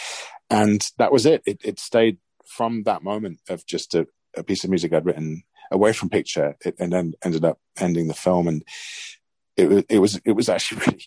and 0.50 0.90
that 0.98 1.12
was 1.12 1.26
it. 1.26 1.42
It, 1.46 1.60
it 1.64 1.78
stayed 1.78 2.18
from 2.46 2.84
that 2.84 3.02
moment 3.02 3.40
of 3.48 3.66
just 3.66 3.94
a, 3.94 4.06
a, 4.36 4.42
piece 4.42 4.62
of 4.62 4.70
music 4.70 4.92
I'd 4.92 5.04
written 5.04 5.42
away 5.72 5.92
from 5.92 6.08
picture, 6.08 6.56
it, 6.64 6.76
and 6.78 6.92
then 6.92 7.14
ended 7.24 7.44
up 7.44 7.58
ending 7.78 8.08
the 8.08 8.14
film, 8.14 8.48
and 8.48 8.64
it, 9.56 9.86
it 9.88 9.98
was 9.98 10.20
it 10.24 10.32
was 10.32 10.48
actually 10.48 10.80
really 10.86 11.04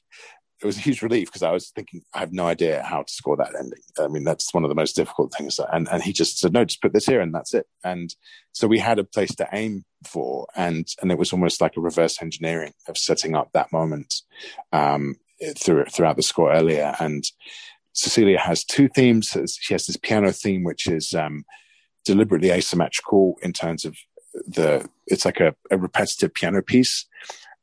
it 0.62 0.66
was 0.66 0.78
a 0.78 0.82
huge 0.82 1.02
relief 1.02 1.30
because 1.30 1.44
I 1.44 1.52
was 1.52 1.70
thinking 1.70 2.02
I 2.14 2.20
have 2.20 2.34
no 2.34 2.46
idea 2.46 2.84
how 2.84 3.04
to 3.04 3.14
score 3.14 3.38
that 3.38 3.56
ending. 3.58 3.80
I 3.98 4.08
mean, 4.08 4.26
that's 4.26 4.54
one 4.54 4.64
of 4.64 4.70
the 4.70 4.76
most 4.76 4.96
difficult 4.96 5.34
things. 5.34 5.60
And 5.72 5.88
and 5.90 6.04
he 6.04 6.12
just 6.12 6.38
said, 6.38 6.54
no, 6.54 6.66
just 6.66 6.82
put 6.82 6.94
this 6.94 7.06
here 7.06 7.22
and 7.22 7.34
that's 7.34 7.54
it. 7.54 7.66
And 7.84 8.14
so 8.52 8.68
we 8.68 8.80
had 8.80 9.00
a 9.00 9.04
place 9.04 9.34
to 9.36 9.48
aim 9.54 9.86
for, 10.06 10.48
and 10.56 10.88
and 11.02 11.12
it 11.12 11.18
was 11.18 11.32
almost 11.32 11.62
like 11.62 11.78
a 11.78 11.82
reverse 11.82 12.22
engineering 12.22 12.74
of 12.88 12.98
setting 12.98 13.36
up 13.36 13.52
that 13.54 13.72
moment 13.72 14.14
um, 14.74 15.16
through, 15.58 15.86
throughout 15.86 16.18
the 16.18 16.24
score 16.24 16.52
earlier. 16.52 16.94
And 17.00 17.24
Cecilia 17.94 18.40
has 18.40 18.64
two 18.66 18.90
themes. 18.90 19.36
She 19.60 19.74
has 19.74 19.86
this 19.86 19.98
piano 19.98 20.32
theme, 20.32 20.64
which 20.64 20.88
is 20.88 21.14
um, 21.14 21.46
deliberately 22.06 22.50
asymmetrical 22.52 23.36
in 23.42 23.54
terms 23.54 23.86
of 23.86 23.96
the. 24.46 24.90
It's 25.08 25.26
like 25.26 25.40
a, 25.40 25.56
a 25.72 25.78
repetitive 25.78 26.34
piano 26.34 26.62
piece, 26.62 27.06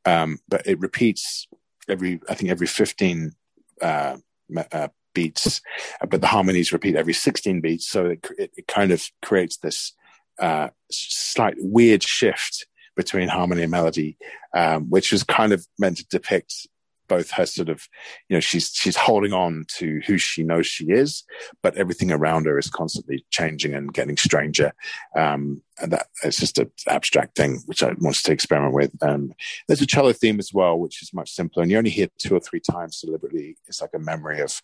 um, 0.05 0.39
but 0.49 0.65
it 0.65 0.79
repeats 0.79 1.47
every 1.89 2.19
I 2.29 2.33
think 2.35 2.51
every 2.51 2.67
fifteen 2.67 3.31
uh, 3.81 4.17
uh, 4.71 4.87
beats, 5.13 5.61
but 6.09 6.21
the 6.21 6.27
harmonies 6.27 6.73
repeat 6.73 6.95
every 6.95 7.13
sixteen 7.13 7.61
beats. 7.61 7.87
So 7.87 8.07
it, 8.07 8.27
it, 8.37 8.51
it 8.57 8.67
kind 8.67 8.91
of 8.91 9.03
creates 9.21 9.57
this 9.57 9.93
uh, 10.39 10.69
slight 10.91 11.55
weird 11.59 12.03
shift 12.03 12.67
between 12.95 13.27
harmony 13.27 13.61
and 13.61 13.71
melody, 13.71 14.17
um, 14.55 14.89
which 14.89 15.11
was 15.11 15.23
kind 15.23 15.53
of 15.53 15.65
meant 15.77 15.97
to 15.97 16.05
depict 16.07 16.67
both 17.07 17.31
her 17.31 17.45
sort 17.45 17.69
of, 17.69 17.87
you 18.29 18.35
know, 18.35 18.39
she's 18.39 18.71
she's 18.73 18.95
holding 18.95 19.33
on 19.33 19.65
to 19.77 20.01
who 20.05 20.17
she 20.17 20.43
knows 20.43 20.67
she 20.67 20.85
is, 20.85 21.23
but 21.61 21.75
everything 21.77 22.11
around 22.11 22.45
her 22.45 22.57
is 22.57 22.69
constantly 22.69 23.25
changing 23.29 23.73
and 23.73 23.93
getting 23.93 24.17
stranger. 24.17 24.73
Um, 25.15 25.61
and 25.79 25.91
that 25.93 26.07
it's 26.23 26.39
just 26.39 26.57
an 26.57 26.71
abstract 26.87 27.35
thing 27.35 27.61
which 27.65 27.83
I 27.83 27.93
wanted 27.99 28.23
to 28.23 28.31
experiment 28.31 28.73
with. 28.73 28.91
Um, 29.01 29.33
there's 29.67 29.81
a 29.81 29.87
cello 29.87 30.13
theme 30.13 30.39
as 30.39 30.51
well, 30.53 30.77
which 30.77 31.01
is 31.01 31.13
much 31.13 31.31
simpler, 31.31 31.61
and 31.63 31.71
you 31.71 31.77
only 31.77 31.89
hear 31.89 32.07
two 32.17 32.35
or 32.35 32.39
three 32.39 32.61
times 32.61 33.01
deliberately. 33.01 33.57
It's 33.67 33.81
like 33.81 33.93
a 33.93 33.99
memory 33.99 34.39
of 34.39 34.61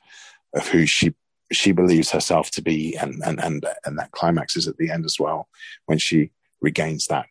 of 0.53 0.67
who 0.67 0.85
she 0.85 1.13
she 1.51 1.71
believes 1.71 2.11
herself 2.11 2.51
to 2.51 2.61
be, 2.61 2.95
and 2.95 3.21
and 3.25 3.39
and 3.39 3.65
and 3.85 3.97
that 3.99 4.11
climax 4.11 4.55
is 4.55 4.67
at 4.67 4.77
the 4.77 4.91
end 4.91 5.05
as 5.05 5.17
well 5.19 5.47
when 5.85 5.97
she 5.97 6.31
regains 6.61 7.07
that. 7.07 7.27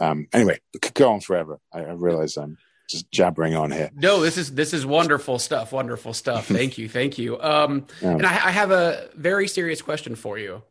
Um, 0.00 0.28
anyway, 0.32 0.60
it 0.72 0.80
could 0.80 0.94
go 0.94 1.12
on 1.12 1.20
forever. 1.20 1.58
I, 1.72 1.80
I 1.80 1.92
realize 1.92 2.36
I'm 2.36 2.56
just 2.90 3.10
jabbering 3.12 3.54
on 3.54 3.70
here. 3.70 3.90
No, 3.94 4.20
this 4.20 4.36
is 4.36 4.54
this 4.54 4.74
is 4.74 4.84
wonderful 4.84 5.38
stuff. 5.38 5.72
Wonderful 5.72 6.12
stuff. 6.12 6.46
Thank 6.48 6.78
you. 6.78 6.88
Thank 6.88 7.18
you. 7.18 7.40
Um, 7.40 7.86
yeah. 8.02 8.10
And 8.10 8.26
I, 8.26 8.32
I, 8.32 8.50
have 8.50 8.70
a 8.70 9.08
very 9.14 9.46
serious 9.48 9.80
question 9.80 10.16
for 10.16 10.38
you. 10.38 10.62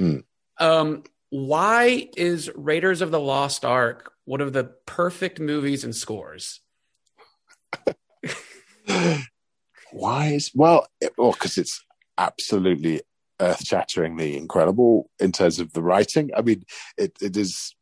Mm. 0.00 0.24
Um, 0.58 1.04
why 1.30 2.08
is 2.16 2.50
Raiders 2.54 3.02
of 3.02 3.10
the 3.10 3.20
Lost 3.20 3.64
Ark 3.64 4.12
one 4.24 4.40
of 4.40 4.52
the 4.52 4.64
perfect 4.86 5.40
movies 5.40 5.84
and 5.84 5.94
scores? 5.94 6.60
why 9.92 10.26
is 10.28 10.50
well, 10.54 10.86
it, 11.00 11.12
well, 11.18 11.32
because 11.32 11.58
it's 11.58 11.84
absolutely 12.16 13.02
earth-shatteringly 13.40 14.36
incredible 14.36 15.10
in 15.20 15.32
terms 15.32 15.60
of 15.60 15.72
the 15.72 15.82
writing. 15.82 16.30
I 16.36 16.42
mean, 16.42 16.64
it, 16.96 17.12
it 17.20 17.36
is. 17.36 17.74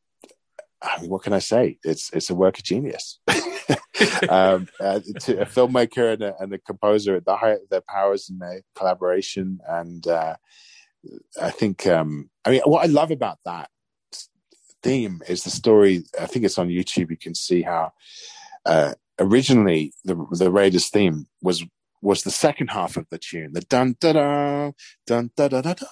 I 0.86 1.00
mean, 1.00 1.10
what 1.10 1.22
can 1.22 1.32
I 1.32 1.40
say? 1.40 1.78
It's 1.84 2.10
it's 2.12 2.30
a 2.30 2.34
work 2.34 2.58
of 2.58 2.64
genius. 2.64 3.18
um, 4.28 4.68
uh, 4.80 5.00
to 5.20 5.40
a 5.40 5.46
filmmaker 5.46 6.12
and 6.12 6.22
a, 6.22 6.34
and 6.38 6.52
a, 6.52 6.58
composer 6.58 7.16
at 7.16 7.24
the 7.24 7.36
height 7.36 7.60
of 7.62 7.68
their 7.70 7.80
powers 7.80 8.28
and 8.28 8.40
their 8.40 8.60
collaboration 8.74 9.58
and 9.66 10.06
uh, 10.06 10.36
I 11.40 11.50
think 11.50 11.86
um, 11.86 12.30
I 12.44 12.50
mean 12.50 12.60
what 12.64 12.84
I 12.84 12.86
love 12.86 13.10
about 13.10 13.38
that 13.44 13.70
theme 14.82 15.22
is 15.28 15.44
the 15.44 15.50
story. 15.50 16.04
I 16.20 16.26
think 16.26 16.44
it's 16.44 16.58
on 16.58 16.68
YouTube. 16.68 17.10
You 17.10 17.16
can 17.16 17.34
see 17.34 17.62
how 17.62 17.92
uh, 18.64 18.94
originally 19.18 19.92
the 20.04 20.14
the 20.32 20.50
Raiders 20.50 20.88
theme 20.88 21.26
was 21.42 21.64
was 22.02 22.22
the 22.22 22.30
second 22.30 22.68
half 22.68 22.96
of 22.96 23.06
the 23.10 23.18
tune, 23.18 23.52
the 23.52 23.62
dun 23.62 23.96
da 24.00 24.12
da 24.12 24.72
dun 25.06 25.30
da 25.36 25.48
da 25.48 25.60
da 25.60 25.74
da, 25.74 25.86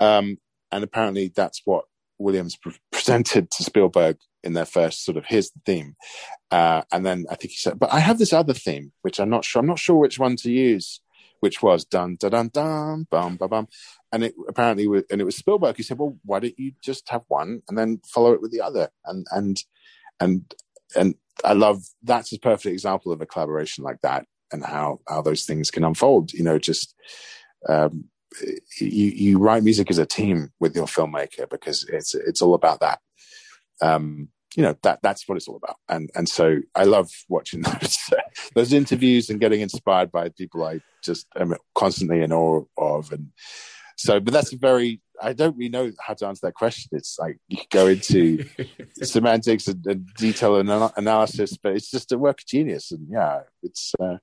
um, 0.00 0.38
and 0.70 0.84
apparently 0.84 1.32
that's 1.34 1.62
what 1.64 1.84
Williams 2.18 2.56
pre- 2.56 2.76
presented 2.92 3.50
to 3.50 3.64
Spielberg 3.64 4.18
in 4.42 4.52
their 4.52 4.64
first 4.64 5.04
sort 5.04 5.16
of 5.16 5.24
here's 5.26 5.50
the 5.50 5.60
theme, 5.66 5.96
uh, 6.50 6.82
and 6.92 7.04
then 7.04 7.26
I 7.30 7.34
think 7.34 7.52
he 7.52 7.56
said, 7.56 7.78
but 7.78 7.92
I 7.92 8.00
have 8.00 8.18
this 8.18 8.32
other 8.32 8.54
theme 8.54 8.92
which 9.02 9.18
I'm 9.18 9.30
not 9.30 9.44
sure. 9.44 9.60
I'm 9.60 9.66
not 9.66 9.78
sure 9.78 9.96
which 9.96 10.18
one 10.18 10.36
to 10.36 10.50
use 10.50 11.00
which 11.40 11.62
was 11.62 11.84
dun 11.84 12.16
dun 12.16 12.30
dun 12.30 12.50
dun 12.52 13.06
bum 13.10 13.36
bum 13.36 13.48
bum, 13.48 13.68
and 14.12 14.24
it 14.24 14.34
apparently 14.48 14.86
was, 14.86 15.04
and 15.10 15.20
it 15.20 15.24
was 15.24 15.36
Spielberg. 15.36 15.76
He 15.76 15.82
said, 15.82 15.98
"Well, 15.98 16.16
why 16.24 16.40
don't 16.40 16.58
you 16.58 16.72
just 16.82 17.08
have 17.10 17.22
one 17.28 17.62
and 17.68 17.76
then 17.76 18.00
follow 18.06 18.32
it 18.32 18.42
with 18.42 18.52
the 18.52 18.60
other?" 18.60 18.90
And 19.04 19.26
and 19.30 19.62
and 20.20 20.54
and 20.94 21.14
I 21.44 21.52
love 21.52 21.84
that's 22.02 22.32
a 22.32 22.38
perfect 22.38 22.72
example 22.72 23.12
of 23.12 23.20
a 23.20 23.26
collaboration 23.26 23.84
like 23.84 24.00
that 24.02 24.26
and 24.52 24.64
how 24.64 25.00
how 25.08 25.22
those 25.22 25.44
things 25.44 25.70
can 25.70 25.84
unfold. 25.84 26.32
You 26.32 26.44
know, 26.44 26.58
just 26.58 26.94
um, 27.68 28.06
you 28.80 29.10
you 29.10 29.38
write 29.38 29.62
music 29.62 29.90
as 29.90 29.98
a 29.98 30.06
team 30.06 30.50
with 30.60 30.74
your 30.74 30.86
filmmaker 30.86 31.48
because 31.48 31.84
it's 31.88 32.14
it's 32.14 32.42
all 32.42 32.54
about 32.54 32.80
that. 32.80 33.00
Um, 33.80 34.28
you 34.56 34.62
know 34.62 34.74
that 34.82 35.00
that's 35.02 35.28
what 35.28 35.36
it's 35.36 35.48
all 35.48 35.56
about. 35.56 35.76
And 35.88 36.10
and 36.14 36.28
so 36.28 36.58
i 36.74 36.84
love 36.84 37.10
watching 37.28 37.62
those 37.80 37.98
those 38.54 38.72
interviews 38.72 39.28
and 39.28 39.40
getting 39.40 39.60
inspired 39.60 40.10
by 40.10 40.30
people 40.30 40.64
i 40.64 40.80
just 41.04 41.26
am 41.36 41.54
constantly 41.74 42.22
in 42.22 42.32
awe 42.32 42.64
of. 42.76 43.12
And 43.12 43.30
so 43.96 44.18
but 44.18 44.32
that's 44.32 44.52
a 44.52 44.56
very 44.56 45.00
i 45.22 45.32
don't 45.32 45.56
really 45.56 45.70
know 45.70 45.92
how 46.00 46.14
to 46.14 46.26
answer 46.26 46.46
that 46.46 46.54
question. 46.54 46.88
It's 46.92 47.18
like 47.18 47.38
you 47.48 47.58
could 47.58 47.70
go 47.70 47.86
into 47.86 48.44
semantics 49.02 49.68
and, 49.68 49.86
and 49.86 50.08
detail 50.16 50.56
and 50.56 50.70
analysis 50.96 51.56
but 51.62 51.74
it's 51.74 51.90
just 51.90 52.12
a 52.12 52.18
work 52.18 52.40
of 52.40 52.46
genius. 52.46 52.90
And 52.90 53.06
yeah 53.10 53.40
it's 53.62 53.92
uh, 54.00 54.16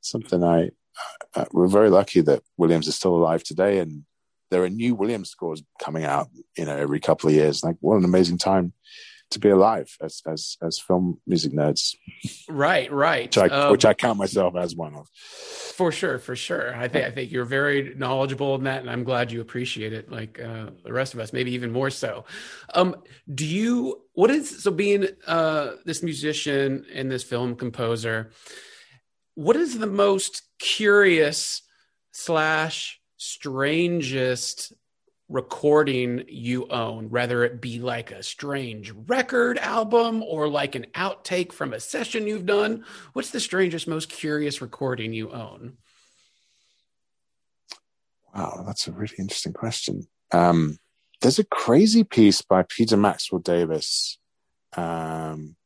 something 0.00 0.44
i 0.44 0.70
uh, 1.34 1.44
we're 1.52 1.68
very 1.68 1.90
lucky 1.90 2.20
that 2.20 2.42
williams 2.56 2.88
is 2.88 2.94
still 2.94 3.14
alive 3.14 3.42
today 3.42 3.78
and 3.78 4.04
there 4.50 4.62
are 4.62 4.68
new 4.68 4.94
williams 4.94 5.30
scores 5.30 5.62
coming 5.80 6.04
out 6.04 6.28
you 6.56 6.64
know 6.64 6.76
every 6.76 7.00
couple 7.00 7.28
of 7.28 7.34
years 7.34 7.62
like 7.62 7.76
what 7.80 7.96
an 7.96 8.04
amazing 8.04 8.38
time 8.38 8.72
to 9.30 9.38
be 9.38 9.48
alive 9.48 9.96
as 10.02 10.22
as 10.26 10.56
as 10.62 10.78
film 10.78 11.20
music 11.26 11.52
nerds. 11.52 11.94
Right, 12.48 12.92
right. 12.92 13.24
Which 13.24 13.38
I, 13.38 13.46
um, 13.46 13.70
which 13.70 13.84
I 13.84 13.94
count 13.94 14.18
myself 14.18 14.56
as 14.56 14.74
one 14.74 14.94
of. 14.94 15.08
For 15.14 15.92
sure, 15.92 16.18
for 16.18 16.36
sure. 16.36 16.74
I 16.74 16.88
think 16.88 17.06
I 17.06 17.10
think 17.10 17.30
you're 17.30 17.44
very 17.44 17.94
knowledgeable 17.96 18.54
in 18.56 18.64
that, 18.64 18.80
and 18.80 18.90
I'm 18.90 19.04
glad 19.04 19.32
you 19.32 19.40
appreciate 19.40 19.92
it, 19.92 20.10
like 20.10 20.40
uh, 20.40 20.70
the 20.84 20.92
rest 20.92 21.14
of 21.14 21.20
us, 21.20 21.32
maybe 21.32 21.52
even 21.52 21.70
more 21.70 21.90
so. 21.90 22.24
Um, 22.74 22.96
do 23.32 23.46
you? 23.46 24.02
What 24.14 24.30
is 24.30 24.62
so 24.62 24.70
being 24.70 25.06
uh, 25.26 25.72
this 25.84 26.02
musician 26.02 26.84
and 26.92 27.10
this 27.10 27.22
film 27.22 27.54
composer? 27.54 28.32
What 29.34 29.56
is 29.56 29.78
the 29.78 29.86
most 29.86 30.42
curious 30.60 31.62
slash 32.12 33.00
strangest 33.16 34.72
recording 35.28 36.24
you 36.28 36.66
own, 36.68 37.10
whether 37.10 37.44
it 37.44 37.60
be 37.60 37.78
like 37.78 38.10
a 38.10 38.22
strange 38.22 38.92
record 39.06 39.58
album 39.58 40.22
or 40.22 40.48
like 40.48 40.74
an 40.74 40.86
outtake 40.94 41.52
from 41.52 41.72
a 41.72 41.80
session 41.80 42.26
you've 42.26 42.46
done. 42.46 42.84
What's 43.12 43.30
the 43.30 43.40
strangest, 43.40 43.88
most 43.88 44.08
curious 44.08 44.60
recording 44.60 45.12
you 45.12 45.30
own? 45.32 45.76
Wow, 48.34 48.64
that's 48.66 48.86
a 48.86 48.92
really 48.92 49.16
interesting 49.18 49.52
question. 49.52 50.06
Um, 50.32 50.78
there's 51.20 51.38
a 51.38 51.44
crazy 51.44 52.04
piece 52.04 52.42
by 52.42 52.64
Peter 52.68 52.96
Maxwell 52.96 53.40
Davies 53.40 54.18
Um, 54.76 55.56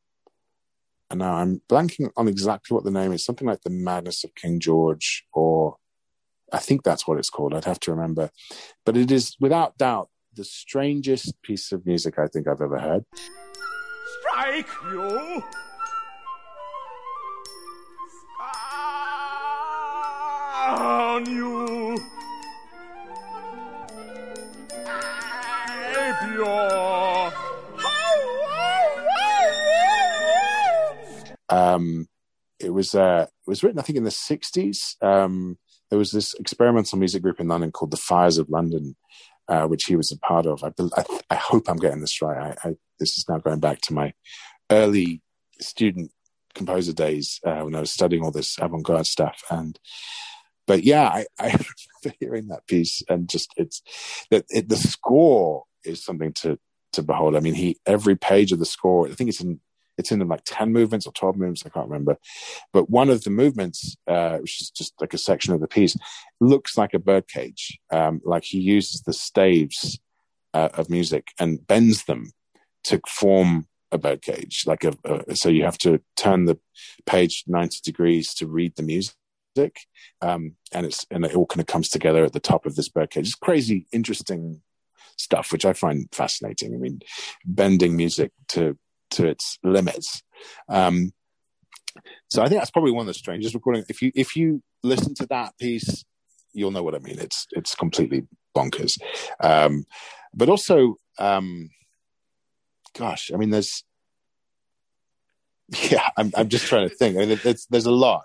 and 1.10 1.18
now 1.20 1.34
I'm 1.34 1.60
blanking 1.68 2.10
on 2.16 2.28
exactly 2.28 2.74
what 2.74 2.84
the 2.84 2.90
name 2.90 3.12
is. 3.12 3.24
Something 3.24 3.48
like 3.48 3.62
The 3.62 3.70
Madness 3.70 4.24
of 4.24 4.34
King 4.34 4.60
George 4.60 5.24
or 5.32 5.76
I 6.52 6.58
think 6.58 6.82
that's 6.82 7.06
what 7.06 7.18
it's 7.18 7.30
called. 7.30 7.54
I'd 7.54 7.64
have 7.64 7.80
to 7.80 7.90
remember. 7.90 8.30
But 8.84 8.96
it 8.96 9.10
is 9.10 9.36
without 9.40 9.76
doubt 9.76 10.08
the 10.34 10.44
strangest 10.44 11.40
piece 11.42 11.72
of 11.72 11.84
music 11.86 12.18
I 12.18 12.26
think 12.26 12.48
I've 12.48 12.60
ever 12.60 12.78
heard. 12.78 13.04
Strike 14.20 14.68
you! 14.90 15.42
On 20.76 21.26
you! 21.26 21.98
Um, 31.48 32.08
it 32.60 32.70
was 32.70 32.94
uh, 32.94 33.26
it 33.28 33.50
was 33.50 33.62
written, 33.62 33.78
I 33.78 33.82
think, 33.82 33.98
in 33.98 34.04
the 34.04 34.10
'60s. 34.10 35.02
Um, 35.02 35.58
there 35.90 35.98
was 35.98 36.12
this 36.12 36.34
experimental 36.34 36.98
music 36.98 37.22
group 37.22 37.40
in 37.40 37.48
London 37.48 37.72
called 37.72 37.90
the 37.90 37.96
Fires 37.96 38.38
of 38.38 38.48
London, 38.48 38.96
uh, 39.48 39.66
which 39.66 39.84
he 39.84 39.96
was 39.96 40.10
a 40.10 40.18
part 40.18 40.46
of. 40.46 40.64
I, 40.64 40.72
I, 40.96 41.04
I 41.30 41.34
hope 41.36 41.68
I'm 41.68 41.76
getting 41.76 42.00
this 42.00 42.22
right. 42.22 42.56
I, 42.64 42.74
this 42.98 43.16
is 43.18 43.26
now 43.28 43.38
going 43.38 43.60
back 43.60 43.80
to 43.82 43.92
my 43.92 44.12
early 44.70 45.22
student 45.60 46.10
composer 46.54 46.92
days 46.92 47.40
uh, 47.44 47.60
when 47.60 47.74
I 47.74 47.80
was 47.80 47.90
studying 47.90 48.22
all 48.22 48.30
this 48.30 48.56
avant-garde 48.60 49.06
stuff. 49.06 49.42
And 49.50 49.78
but 50.66 50.84
yeah, 50.84 51.08
I, 51.08 51.26
I 51.38 51.44
remember 52.04 52.16
hearing 52.20 52.48
that 52.48 52.66
piece 52.66 53.02
and 53.08 53.28
just 53.28 53.52
it's 53.56 53.82
that 54.30 54.46
it, 54.48 54.68
the 54.68 54.76
score 54.76 55.64
is 55.84 56.04
something 56.04 56.32
to 56.34 56.58
to 56.92 57.02
behold. 57.02 57.36
I 57.36 57.40
mean, 57.40 57.54
he 57.54 57.78
every 57.86 58.16
page 58.16 58.52
of 58.52 58.58
the 58.58 58.66
score. 58.66 59.06
I 59.08 59.12
think 59.12 59.28
it's 59.28 59.40
in 59.40 59.60
it's 59.96 60.12
in 60.12 60.26
like 60.26 60.42
10 60.44 60.72
movements 60.72 61.06
or 61.06 61.12
12 61.12 61.36
movements 61.36 61.64
i 61.66 61.68
can't 61.68 61.88
remember. 61.88 62.16
But 62.72 62.90
one 62.90 63.10
of 63.10 63.24
the 63.24 63.30
movements 63.30 63.96
uh, 64.06 64.38
which 64.38 64.60
is 64.60 64.70
just 64.70 64.94
like 65.00 65.14
a 65.14 65.18
section 65.18 65.54
of 65.54 65.60
the 65.60 65.68
piece 65.68 65.96
looks 66.40 66.76
like 66.76 66.94
a 66.94 66.98
birdcage. 66.98 67.78
Um, 67.92 68.20
like 68.24 68.44
he 68.44 68.58
uses 68.58 69.02
the 69.02 69.12
staves 69.12 69.98
uh, 70.52 70.70
of 70.74 70.90
music 70.90 71.28
and 71.38 71.66
bends 71.66 72.04
them 72.04 72.30
to 72.84 73.00
form 73.08 73.66
a 73.92 73.98
birdcage. 73.98 74.64
Like 74.66 74.84
a, 74.84 74.94
a, 75.04 75.36
so 75.36 75.48
you 75.48 75.64
have 75.64 75.78
to 75.78 76.00
turn 76.16 76.44
the 76.44 76.58
page 77.06 77.44
90 77.46 77.80
degrees 77.84 78.34
to 78.34 78.46
read 78.46 78.76
the 78.76 78.82
music 78.82 79.14
um, 80.20 80.56
and 80.72 80.86
it's 80.86 81.06
and 81.10 81.24
it 81.24 81.34
all 81.34 81.46
kind 81.46 81.60
of 81.60 81.66
comes 81.66 81.88
together 81.88 82.24
at 82.24 82.32
the 82.32 82.40
top 82.40 82.66
of 82.66 82.74
this 82.74 82.88
birdcage. 82.88 83.26
It's 83.26 83.34
crazy 83.34 83.86
interesting 83.92 84.62
stuff 85.16 85.52
which 85.52 85.64
i 85.64 85.72
find 85.72 86.08
fascinating. 86.12 86.74
I 86.74 86.78
mean 86.78 87.00
bending 87.44 87.96
music 87.96 88.32
to 88.48 88.76
to 89.14 89.26
its 89.26 89.58
limits. 89.62 90.22
Um, 90.68 91.12
so 92.28 92.42
I 92.42 92.48
think 92.48 92.60
that's 92.60 92.70
probably 92.70 92.92
one 92.92 93.02
of 93.02 93.06
the 93.06 93.14
strangest 93.14 93.54
recordings. 93.54 93.86
If 93.88 94.02
you 94.02 94.12
if 94.14 94.36
you 94.36 94.62
listen 94.82 95.14
to 95.16 95.26
that 95.26 95.56
piece, 95.58 96.04
you'll 96.52 96.70
know 96.70 96.82
what 96.82 96.94
I 96.94 96.98
mean. 96.98 97.18
It's 97.18 97.46
it's 97.52 97.74
completely 97.74 98.26
bonkers. 98.56 98.98
Um, 99.40 99.84
but 100.34 100.48
also, 100.48 100.96
um, 101.18 101.70
gosh, 102.96 103.30
I 103.32 103.36
mean, 103.36 103.50
there's 103.50 103.84
yeah, 105.90 106.08
I'm 106.16 106.32
I'm 106.36 106.48
just 106.48 106.66
trying 106.66 106.88
to 106.88 106.94
think. 106.94 107.16
I 107.16 107.26
mean, 107.26 107.38
there's 107.70 107.86
a 107.86 107.92
lot. 107.92 108.24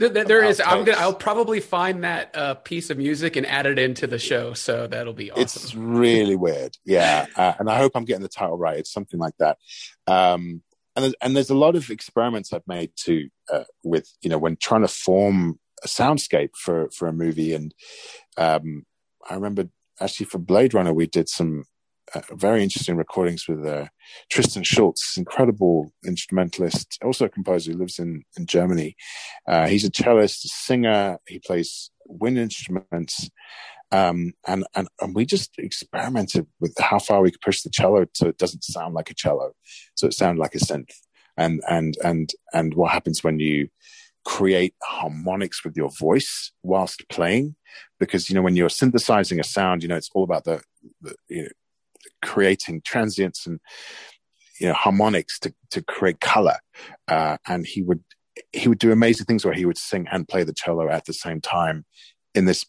There, 0.00 0.24
there 0.24 0.42
is. 0.42 0.62
I'm 0.64 0.84
gonna. 0.84 0.96
I'll 0.96 1.12
probably 1.12 1.60
find 1.60 2.04
that 2.04 2.34
uh, 2.34 2.54
piece 2.54 2.88
of 2.88 2.96
music 2.96 3.36
and 3.36 3.46
add 3.46 3.66
it 3.66 3.78
into 3.78 4.06
the 4.06 4.18
show. 4.18 4.54
So 4.54 4.86
that'll 4.86 5.12
be 5.12 5.30
awesome. 5.30 5.42
It's 5.42 5.74
really 5.74 6.36
weird. 6.36 6.78
Yeah, 6.86 7.26
uh, 7.36 7.52
and 7.58 7.68
I 7.68 7.76
hope 7.76 7.92
I'm 7.94 8.06
getting 8.06 8.22
the 8.22 8.28
title 8.28 8.56
right. 8.56 8.78
It's 8.78 8.90
something 8.90 9.20
like 9.20 9.34
that. 9.38 9.58
Um, 10.06 10.62
and 10.96 11.04
there's, 11.04 11.14
and 11.20 11.36
there's 11.36 11.50
a 11.50 11.54
lot 11.54 11.76
of 11.76 11.90
experiments 11.90 12.50
I've 12.52 12.66
made 12.66 12.92
too 12.96 13.28
uh, 13.52 13.64
with 13.84 14.10
you 14.22 14.30
know 14.30 14.38
when 14.38 14.56
trying 14.56 14.82
to 14.82 14.88
form 14.88 15.60
a 15.84 15.86
soundscape 15.86 16.56
for 16.56 16.88
for 16.96 17.06
a 17.06 17.12
movie. 17.12 17.52
And 17.52 17.74
um, 18.38 18.86
I 19.28 19.34
remember 19.34 19.68
actually 20.00 20.26
for 20.26 20.38
Blade 20.38 20.72
Runner 20.72 20.94
we 20.94 21.08
did 21.08 21.28
some 21.28 21.64
uh, 22.14 22.20
very 22.32 22.62
interesting 22.62 22.96
recordings 22.96 23.46
with 23.48 23.64
uh, 23.66 23.86
Tristan 24.30 24.62
Schulze, 24.62 25.14
incredible 25.16 25.92
instrumentalist, 26.04 26.98
also 27.02 27.26
a 27.26 27.28
composer 27.28 27.72
who 27.72 27.78
lives 27.78 27.98
in, 27.98 28.24
in 28.36 28.46
Germany. 28.46 28.96
Uh, 29.46 29.68
he's 29.68 29.84
a 29.84 29.90
cellist, 29.90 30.44
a 30.44 30.48
singer. 30.48 31.18
He 31.26 31.38
plays 31.38 31.90
wind 32.06 32.38
instruments. 32.38 33.30
Um, 33.92 34.34
and, 34.46 34.66
and, 34.74 34.88
and 35.00 35.14
we 35.14 35.24
just 35.24 35.50
experimented 35.58 36.46
with 36.60 36.74
how 36.78 36.98
far 36.98 37.22
we 37.22 37.30
could 37.30 37.40
push 37.40 37.62
the 37.62 37.70
cello 37.70 38.06
so 38.14 38.28
it 38.28 38.38
doesn't 38.38 38.64
sound 38.64 38.94
like 38.94 39.10
a 39.10 39.14
cello. 39.14 39.52
So 39.94 40.06
it 40.06 40.14
sounded 40.14 40.40
like 40.40 40.54
a 40.54 40.58
synth. 40.58 40.94
And, 41.36 41.60
and, 41.68 41.96
and, 42.04 42.30
and 42.52 42.74
what 42.74 42.92
happens 42.92 43.24
when 43.24 43.40
you 43.40 43.68
create 44.24 44.74
harmonics 44.82 45.64
with 45.64 45.76
your 45.76 45.90
voice 45.90 46.52
whilst 46.62 47.08
playing? 47.08 47.56
Because, 47.98 48.28
you 48.28 48.34
know, 48.34 48.42
when 48.42 48.56
you're 48.56 48.68
synthesizing 48.68 49.40
a 49.40 49.44
sound, 49.44 49.82
you 49.82 49.88
know, 49.88 49.96
it's 49.96 50.10
all 50.14 50.24
about 50.24 50.44
the, 50.44 50.62
the 51.00 51.14
you 51.28 51.42
know, 51.44 51.48
creating 52.22 52.82
transients 52.84 53.46
and 53.46 53.60
you 54.60 54.68
know 54.68 54.74
harmonics 54.74 55.38
to 55.40 55.54
to 55.70 55.82
create 55.82 56.20
color. 56.20 56.58
Uh, 57.08 57.38
and 57.46 57.66
he 57.66 57.82
would 57.82 58.02
he 58.52 58.68
would 58.68 58.78
do 58.78 58.92
amazing 58.92 59.26
things 59.26 59.44
where 59.44 59.54
he 59.54 59.64
would 59.64 59.78
sing 59.78 60.06
and 60.10 60.28
play 60.28 60.44
the 60.44 60.54
cello 60.54 60.88
at 60.88 61.04
the 61.06 61.12
same 61.12 61.40
time 61.40 61.84
in 62.34 62.44
this 62.44 62.66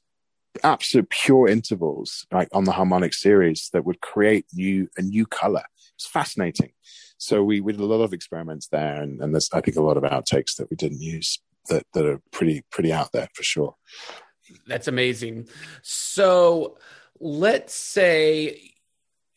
absolute 0.64 1.10
pure 1.10 1.48
intervals 1.48 2.26
like 2.32 2.50
on 2.52 2.66
the 2.66 2.74
harmonic 2.74 3.14
series 3.14 3.70
that 3.72 3.86
would 3.86 4.02
create 4.02 4.46
new 4.54 4.88
a 4.98 5.02
new 5.02 5.26
color. 5.26 5.64
It's 5.96 6.08
fascinating. 6.08 6.72
So 7.18 7.44
we, 7.44 7.62
we 7.62 7.72
did 7.74 7.82
a 7.82 7.86
lot 7.86 8.04
of 8.04 8.14
experiments 8.14 8.68
there 8.70 9.02
and, 9.02 9.22
and 9.22 9.34
there's 9.34 9.50
i 9.54 9.62
think 9.62 9.78
a 9.78 9.84
lot 9.84 9.98
of 9.98 10.04
outtakes 10.04 10.56
that 10.58 10.70
we 10.72 10.76
didn't 10.76 11.02
use 11.02 11.40
that 11.70 11.86
that 11.94 12.06
are 12.06 12.20
pretty 12.32 12.64
pretty 12.72 12.92
out 12.92 13.12
there 13.12 13.28
for 13.34 13.44
sure. 13.44 13.76
That's 14.68 14.88
amazing. 14.88 15.48
So 15.82 16.78
let's 17.20 17.74
say 17.74 18.74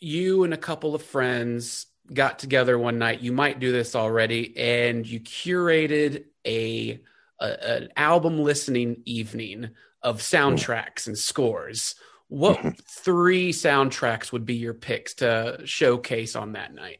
you 0.04 0.44
and 0.44 0.54
a 0.54 0.58
couple 0.58 0.94
of 0.94 1.02
friends 1.02 1.86
got 2.12 2.38
together 2.38 2.78
one 2.78 2.98
night 2.98 3.22
you 3.22 3.32
might 3.32 3.58
do 3.58 3.72
this 3.72 3.96
already 3.96 4.56
and 4.58 5.06
you 5.06 5.18
curated 5.20 6.24
a, 6.44 7.00
a 7.40 7.70
an 7.70 7.88
album 7.96 8.38
listening 8.42 9.02
evening 9.06 9.70
of 10.02 10.20
soundtracks 10.20 11.06
and 11.06 11.16
scores. 11.16 11.94
What 12.28 12.58
mm-hmm. 12.58 12.70
three 12.88 13.52
soundtracks 13.52 14.32
would 14.32 14.44
be 14.44 14.54
your 14.54 14.74
picks 14.74 15.14
to 15.14 15.60
showcase 15.64 16.36
on 16.36 16.52
that 16.52 16.74
night? 16.74 16.98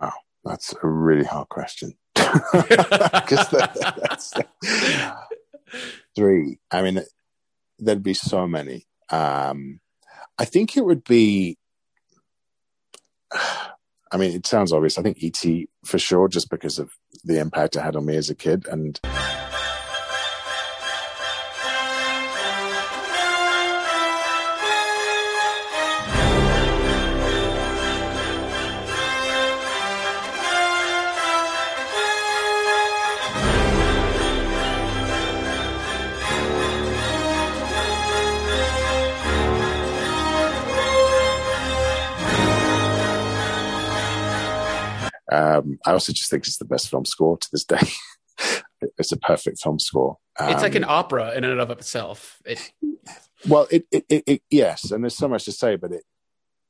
Wow, 0.00 0.12
that's 0.44 0.74
a 0.82 0.86
really 0.86 1.24
hard 1.24 1.48
question. 1.48 1.94
Because 2.14 3.48
that, 3.50 3.94
that's 3.98 4.32
three. 6.16 6.58
I 6.70 6.82
mean, 6.82 7.02
there'd 7.78 8.02
be 8.02 8.14
so 8.14 8.46
many. 8.46 8.86
Um, 9.10 9.80
I 10.38 10.44
think 10.44 10.76
it 10.76 10.84
would 10.84 11.04
be. 11.04 11.56
I 14.14 14.18
mean, 14.18 14.32
it 14.32 14.46
sounds 14.46 14.74
obvious. 14.74 14.98
I 14.98 15.02
think 15.02 15.22
ET 15.22 15.42
for 15.86 15.98
sure, 15.98 16.28
just 16.28 16.50
because 16.50 16.78
of 16.78 16.90
the 17.24 17.40
impact 17.40 17.76
it 17.76 17.80
had 17.80 17.96
on 17.96 18.04
me 18.04 18.16
as 18.16 18.28
a 18.28 18.34
kid, 18.34 18.66
and 18.70 19.00
I 45.92 45.94
also 45.94 46.14
just 46.14 46.30
think 46.30 46.46
it's 46.46 46.56
the 46.56 46.64
best 46.64 46.88
film 46.88 47.04
score 47.04 47.36
to 47.36 47.48
this 47.52 47.64
day. 47.64 47.86
it's 48.98 49.12
a 49.12 49.18
perfect 49.18 49.60
film 49.60 49.78
score. 49.78 50.16
Um, 50.38 50.50
it's 50.50 50.62
like 50.62 50.74
an 50.74 50.84
um, 50.84 50.90
opera 50.90 51.34
in 51.36 51.44
and 51.44 51.60
of 51.60 51.70
itself. 51.70 52.40
It... 52.46 52.72
Well, 53.46 53.68
it, 53.70 53.86
it, 53.92 54.06
it, 54.08 54.24
it, 54.26 54.42
yes, 54.50 54.90
and 54.90 55.04
there's 55.04 55.18
so 55.18 55.28
much 55.28 55.44
to 55.44 55.52
say, 55.52 55.76
but 55.76 55.92
it, 55.92 56.04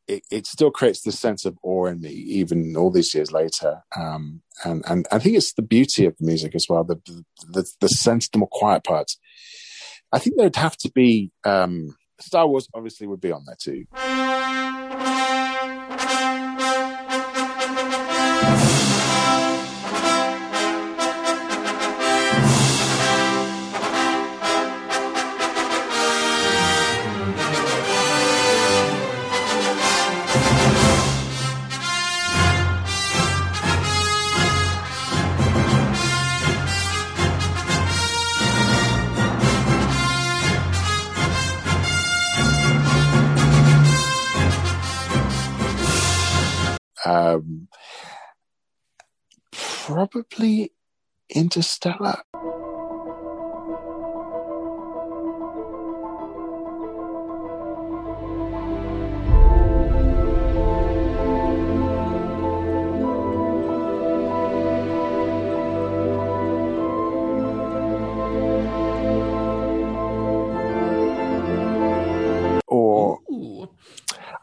it, 0.09 0.25
it 0.33 0.47
still 0.49 0.73
creates 0.73 1.03
this 1.03 1.21
sense 1.21 1.45
of 1.45 1.57
awe 1.63 1.87
in 1.87 2.01
me, 2.01 2.11
even 2.11 2.75
all 2.77 2.91
these 2.91 3.15
years 3.15 3.31
later. 3.31 3.85
Um, 3.97 4.43
and, 4.65 4.83
and 4.89 5.07
I 5.13 5.21
think 5.21 5.37
it's 5.37 5.53
the 5.53 5.63
beauty 5.63 6.05
of 6.05 6.17
the 6.19 6.27
music 6.27 6.57
as 6.57 6.67
well, 6.69 6.83
the, 6.83 7.01
the, 7.47 7.65
the 7.81 7.89
sense, 7.89 8.29
the 8.29 8.39
more 8.39 8.49
quiet 8.51 8.83
parts. 8.83 9.19
I 10.11 10.19
think 10.19 10.37
there'd 10.37 10.57
have 10.57 10.77
to 10.79 10.91
be, 10.91 11.31
um, 11.45 11.97
Star 12.19 12.49
Wars 12.49 12.69
obviously 12.75 13.07
would 13.07 13.21
be 13.21 13.31
on 13.31 13.45
there 13.47 13.57
too. 13.61 13.85
Probably 49.93 50.73
Interstellar. 51.35 52.23
Or, 72.67 73.19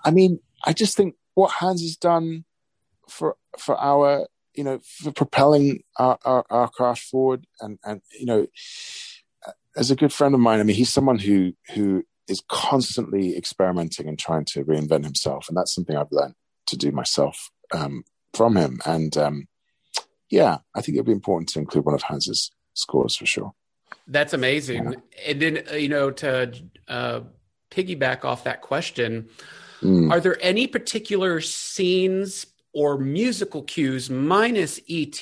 I 0.05 0.11
mean, 0.11 0.39
I 0.63 0.73
just 0.73 0.95
think 0.95 1.15
what 1.33 1.49
Hans 1.53 1.81
has 1.81 1.95
done 1.95 2.45
for 3.07 3.35
for 3.57 3.75
our 3.75 4.27
you 4.53 4.63
know 4.63 4.79
for 4.83 5.11
propelling 5.11 5.83
our, 5.97 6.17
our, 6.25 6.45
our 6.49 6.67
craft 6.69 7.01
forward 7.01 7.45
and 7.61 7.79
and 7.83 8.01
you 8.17 8.25
know 8.25 8.47
as 9.75 9.91
a 9.91 9.95
good 9.95 10.13
friend 10.13 10.33
of 10.33 10.39
mine 10.39 10.59
i 10.59 10.63
mean 10.63 10.75
he's 10.75 10.91
someone 10.91 11.19
who 11.19 11.53
who 11.73 12.03
is 12.27 12.43
constantly 12.47 13.35
experimenting 13.35 14.07
and 14.07 14.19
trying 14.19 14.45
to 14.45 14.63
reinvent 14.63 15.03
himself 15.03 15.47
and 15.47 15.57
that's 15.57 15.73
something 15.73 15.95
i've 15.95 16.11
learned 16.11 16.35
to 16.67 16.77
do 16.77 16.91
myself 16.91 17.49
um, 17.73 18.03
from 18.33 18.55
him 18.55 18.79
and 18.85 19.17
um, 19.17 19.47
yeah 20.29 20.57
i 20.75 20.81
think 20.81 20.95
it'd 20.95 21.05
be 21.05 21.11
important 21.11 21.49
to 21.49 21.59
include 21.59 21.85
one 21.85 21.95
of 21.95 22.03
hans's 22.03 22.51
scores 22.73 23.15
for 23.15 23.25
sure 23.25 23.53
that's 24.07 24.33
amazing 24.33 24.91
yeah. 24.91 24.99
and 25.27 25.41
then 25.41 25.63
uh, 25.71 25.75
you 25.75 25.89
know 25.89 26.11
to 26.11 26.53
uh, 26.87 27.21
piggyback 27.71 28.25
off 28.25 28.43
that 28.43 28.61
question 28.61 29.29
mm. 29.81 30.11
are 30.11 30.19
there 30.19 30.37
any 30.41 30.67
particular 30.67 31.41
scenes 31.41 32.45
or 32.73 32.97
musical 32.97 33.63
cues 33.63 34.09
minus 34.09 34.79
ET 34.89 35.21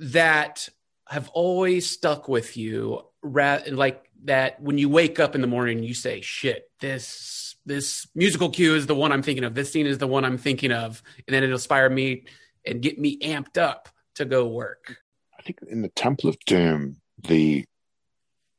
that 0.00 0.68
have 1.08 1.28
always 1.30 1.88
stuck 1.88 2.28
with 2.28 2.56
you 2.56 3.00
like 3.22 4.04
that 4.24 4.60
when 4.60 4.78
you 4.78 4.88
wake 4.88 5.20
up 5.20 5.34
in 5.34 5.40
the 5.40 5.46
morning 5.46 5.82
you 5.82 5.94
say 5.94 6.20
shit 6.20 6.70
this 6.80 7.44
this 7.66 8.06
musical 8.14 8.50
cue 8.50 8.74
is 8.74 8.86
the 8.86 8.94
one 8.94 9.12
i'm 9.12 9.22
thinking 9.22 9.44
of. 9.44 9.54
This 9.54 9.72
scene 9.72 9.86
is 9.86 9.98
the 9.98 10.06
one 10.06 10.24
i'm 10.24 10.38
thinking 10.38 10.72
of. 10.72 11.02
And 11.26 11.34
then 11.34 11.42
it'll 11.42 11.54
inspire 11.54 11.88
me 11.88 12.24
and 12.66 12.82
get 12.82 12.98
me 12.98 13.18
amped 13.20 13.58
up 13.58 13.88
to 14.16 14.24
go 14.24 14.46
work. 14.46 14.98
I 15.38 15.42
think 15.42 15.58
in 15.68 15.82
the 15.82 15.88
temple 15.88 16.28
of 16.28 16.38
doom 16.46 16.96
the 17.22 17.64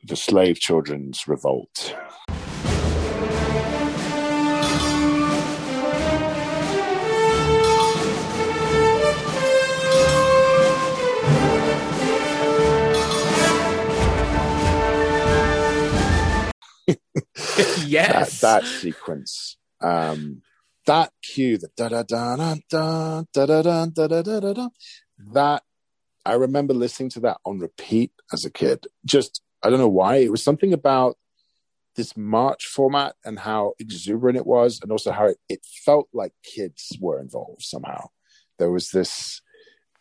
the 0.04 0.16
slave 0.16 0.60
children's 0.60 1.28
revolt 1.28 1.96
yes, 17.86 18.42
that, 18.42 18.62
that 18.62 18.66
sequence, 18.66 19.58
um, 19.82 20.42
that 20.86 21.12
cue, 21.24 21.58
the 21.58 21.70
da 21.76 21.90
da 21.90 22.04
da 22.04 22.36
da 22.36 22.56
da 22.70 23.24
da 23.34 23.46
da 23.46 23.62
da 23.62 23.86
da 23.86 24.08
da 24.08 24.22
da 24.22 24.40
da 24.40 24.54
da. 24.54 24.70
That 25.34 25.64
I 26.26 26.34
remember 26.34 26.74
listening 26.74 27.10
to 27.12 27.20
that 27.22 27.38
on 27.46 27.60
repeat 27.60 28.12
as 28.32 28.46
a 28.46 28.52
kid. 28.52 28.86
Just 29.06 29.42
I 29.64 29.70
don't 29.70 29.80
know 29.80 29.88
why. 29.88 30.18
It 30.18 30.32
was 30.32 30.44
something 30.44 30.74
about 30.74 31.18
this 31.96 32.16
march 32.18 32.66
format 32.66 33.16
and 33.24 33.40
how 33.40 33.74
exuberant 33.80 34.38
it 34.38 34.46
was, 34.46 34.80
and 34.82 34.92
also 34.92 35.12
how 35.12 35.28
it, 35.28 35.38
it 35.50 35.66
felt 35.86 36.08
like 36.14 36.34
kids 36.44 36.98
were 37.00 37.20
involved 37.20 37.64
somehow. 37.64 38.10
There 38.60 38.72
was 38.72 38.90
this 38.92 39.42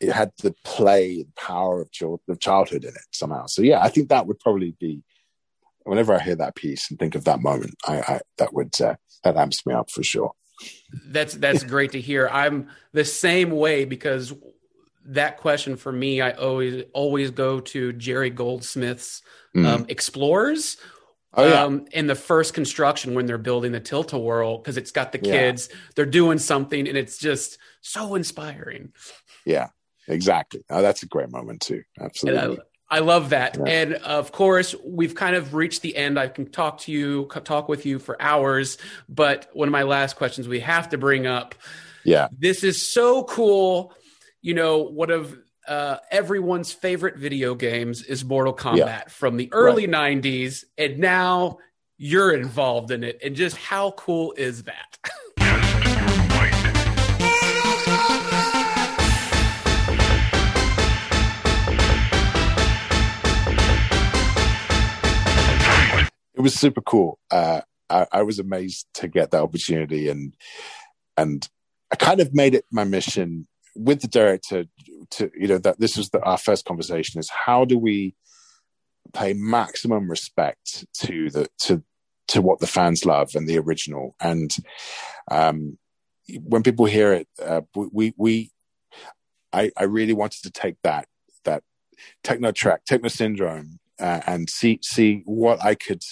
it 0.00 0.12
had 0.12 0.32
the 0.42 0.54
play 0.64 1.20
and 1.20 1.34
power 1.34 1.80
of 1.80 2.40
childhood 2.40 2.84
in 2.84 2.90
it 2.90 3.08
somehow. 3.12 3.46
So 3.46 3.62
yeah, 3.62 3.80
I 3.80 3.88
think 3.88 4.08
that 4.08 4.26
would 4.26 4.40
probably 4.40 4.76
be 4.78 5.02
whenever 5.84 6.14
I 6.14 6.22
hear 6.22 6.36
that 6.36 6.56
piece 6.56 6.90
and 6.90 6.98
think 6.98 7.14
of 7.14 7.24
that 7.24 7.40
moment, 7.40 7.74
I, 7.86 7.98
I 8.00 8.20
that 8.38 8.52
would 8.52 8.80
uh, 8.80 8.96
that 9.22 9.36
amps 9.36 9.64
me 9.66 9.74
up 9.74 9.90
for 9.90 10.02
sure. 10.02 10.32
That's 11.06 11.34
that's 11.34 11.62
great 11.74 11.92
to 11.92 12.00
hear. 12.00 12.28
I'm 12.28 12.68
the 12.92 13.04
same 13.04 13.50
way 13.50 13.84
because 13.84 14.32
that 15.06 15.36
question 15.36 15.76
for 15.76 15.92
me, 15.92 16.20
I 16.20 16.32
always 16.32 16.84
always 16.92 17.30
go 17.30 17.60
to 17.60 17.92
Jerry 17.92 18.30
Goldsmith's 18.30 19.22
mm. 19.54 19.66
um, 19.66 19.86
Explorers. 19.88 20.76
Oh, 21.36 21.48
yeah. 21.48 21.64
um, 21.64 21.86
in 21.90 22.06
the 22.06 22.14
first 22.14 22.54
construction 22.54 23.14
when 23.14 23.26
they're 23.26 23.38
building 23.38 23.72
the 23.72 23.80
tilt-a-whirl 23.80 24.58
because 24.58 24.76
it's 24.76 24.92
got 24.92 25.10
the 25.10 25.18
kids, 25.18 25.68
yeah. 25.68 25.76
they're 25.96 26.06
doing 26.06 26.38
something, 26.38 26.86
and 26.86 26.96
it's 26.96 27.18
just 27.18 27.58
so 27.80 28.14
inspiring. 28.14 28.92
Yeah, 29.44 29.70
exactly. 30.06 30.62
Oh, 30.70 30.80
that's 30.80 31.02
a 31.02 31.06
great 31.06 31.32
moment 31.32 31.60
too. 31.60 31.82
Absolutely. 32.00 32.58
I 32.90 33.00
love 33.00 33.30
that. 33.30 33.56
Yeah. 33.56 33.72
And 33.72 33.94
of 33.94 34.32
course, 34.32 34.74
we've 34.84 35.14
kind 35.14 35.36
of 35.36 35.54
reached 35.54 35.82
the 35.82 35.96
end. 35.96 36.18
I 36.18 36.28
can 36.28 36.50
talk 36.50 36.78
to 36.80 36.92
you, 36.92 37.26
talk 37.44 37.68
with 37.68 37.86
you 37.86 37.98
for 37.98 38.20
hours, 38.20 38.78
but 39.08 39.48
one 39.52 39.68
of 39.68 39.72
my 39.72 39.82
last 39.84 40.16
questions 40.16 40.46
we 40.46 40.60
have 40.60 40.90
to 40.90 40.98
bring 40.98 41.26
up. 41.26 41.54
Yeah. 42.04 42.28
This 42.38 42.62
is 42.62 42.86
so 42.86 43.24
cool. 43.24 43.94
You 44.42 44.54
know, 44.54 44.82
one 44.82 45.10
of 45.10 45.36
uh, 45.66 45.96
everyone's 46.10 46.72
favorite 46.72 47.16
video 47.16 47.54
games 47.54 48.02
is 48.02 48.24
Mortal 48.24 48.54
Kombat 48.54 48.76
yeah. 48.76 49.04
from 49.08 49.38
the 49.38 49.48
early 49.52 49.86
right. 49.86 50.22
90s. 50.22 50.64
And 50.76 50.98
now 50.98 51.58
you're 51.96 52.34
involved 52.34 52.90
in 52.90 53.02
it. 53.02 53.18
And 53.24 53.34
just 53.34 53.56
how 53.56 53.92
cool 53.92 54.34
is 54.36 54.64
that? 54.64 54.98
it 66.34 66.40
was 66.40 66.54
super 66.54 66.80
cool. 66.80 67.18
Uh, 67.30 67.62
I, 67.88 68.06
I, 68.10 68.22
was 68.22 68.38
amazed 68.38 68.86
to 68.94 69.08
get 69.08 69.30
that 69.30 69.42
opportunity, 69.42 70.08
and 70.08 70.34
and 71.16 71.48
I 71.92 71.96
kind 71.96 72.20
of 72.20 72.34
made 72.34 72.54
it 72.54 72.64
my 72.70 72.84
mission 72.84 73.46
with 73.76 74.00
the 74.00 74.08
director 74.08 74.64
to 75.10 75.30
you 75.34 75.48
know 75.48 75.58
that 75.58 75.80
this 75.80 75.96
was 75.96 76.10
the, 76.10 76.20
our 76.22 76.38
first 76.38 76.64
conversation 76.64 77.18
is 77.18 77.28
how 77.30 77.64
do 77.64 77.78
we 77.78 78.14
pay 79.12 79.32
maximum 79.32 80.08
respect 80.08 80.86
to 80.94 81.30
the 81.30 81.48
to 81.58 81.82
to 82.28 82.40
what 82.40 82.60
the 82.60 82.66
fans 82.66 83.04
love 83.04 83.34
and 83.34 83.48
the 83.48 83.58
original 83.58 84.14
and 84.20 84.56
um 85.30 85.76
when 86.42 86.62
people 86.62 86.86
hear 86.86 87.12
it 87.12 87.28
uh, 87.42 87.60
we 87.74 88.14
we 88.16 88.50
I, 89.52 89.70
I 89.76 89.84
really 89.84 90.14
wanted 90.14 90.42
to 90.42 90.50
take 90.50 90.76
that 90.82 91.06
that 91.44 91.62
techno 92.22 92.50
track 92.52 92.84
techno 92.84 93.08
syndrome 93.08 93.78
uh, 94.00 94.20
and 94.26 94.48
see 94.48 94.80
see 94.82 95.22
what 95.26 95.62
I 95.64 95.74
could 95.74 96.02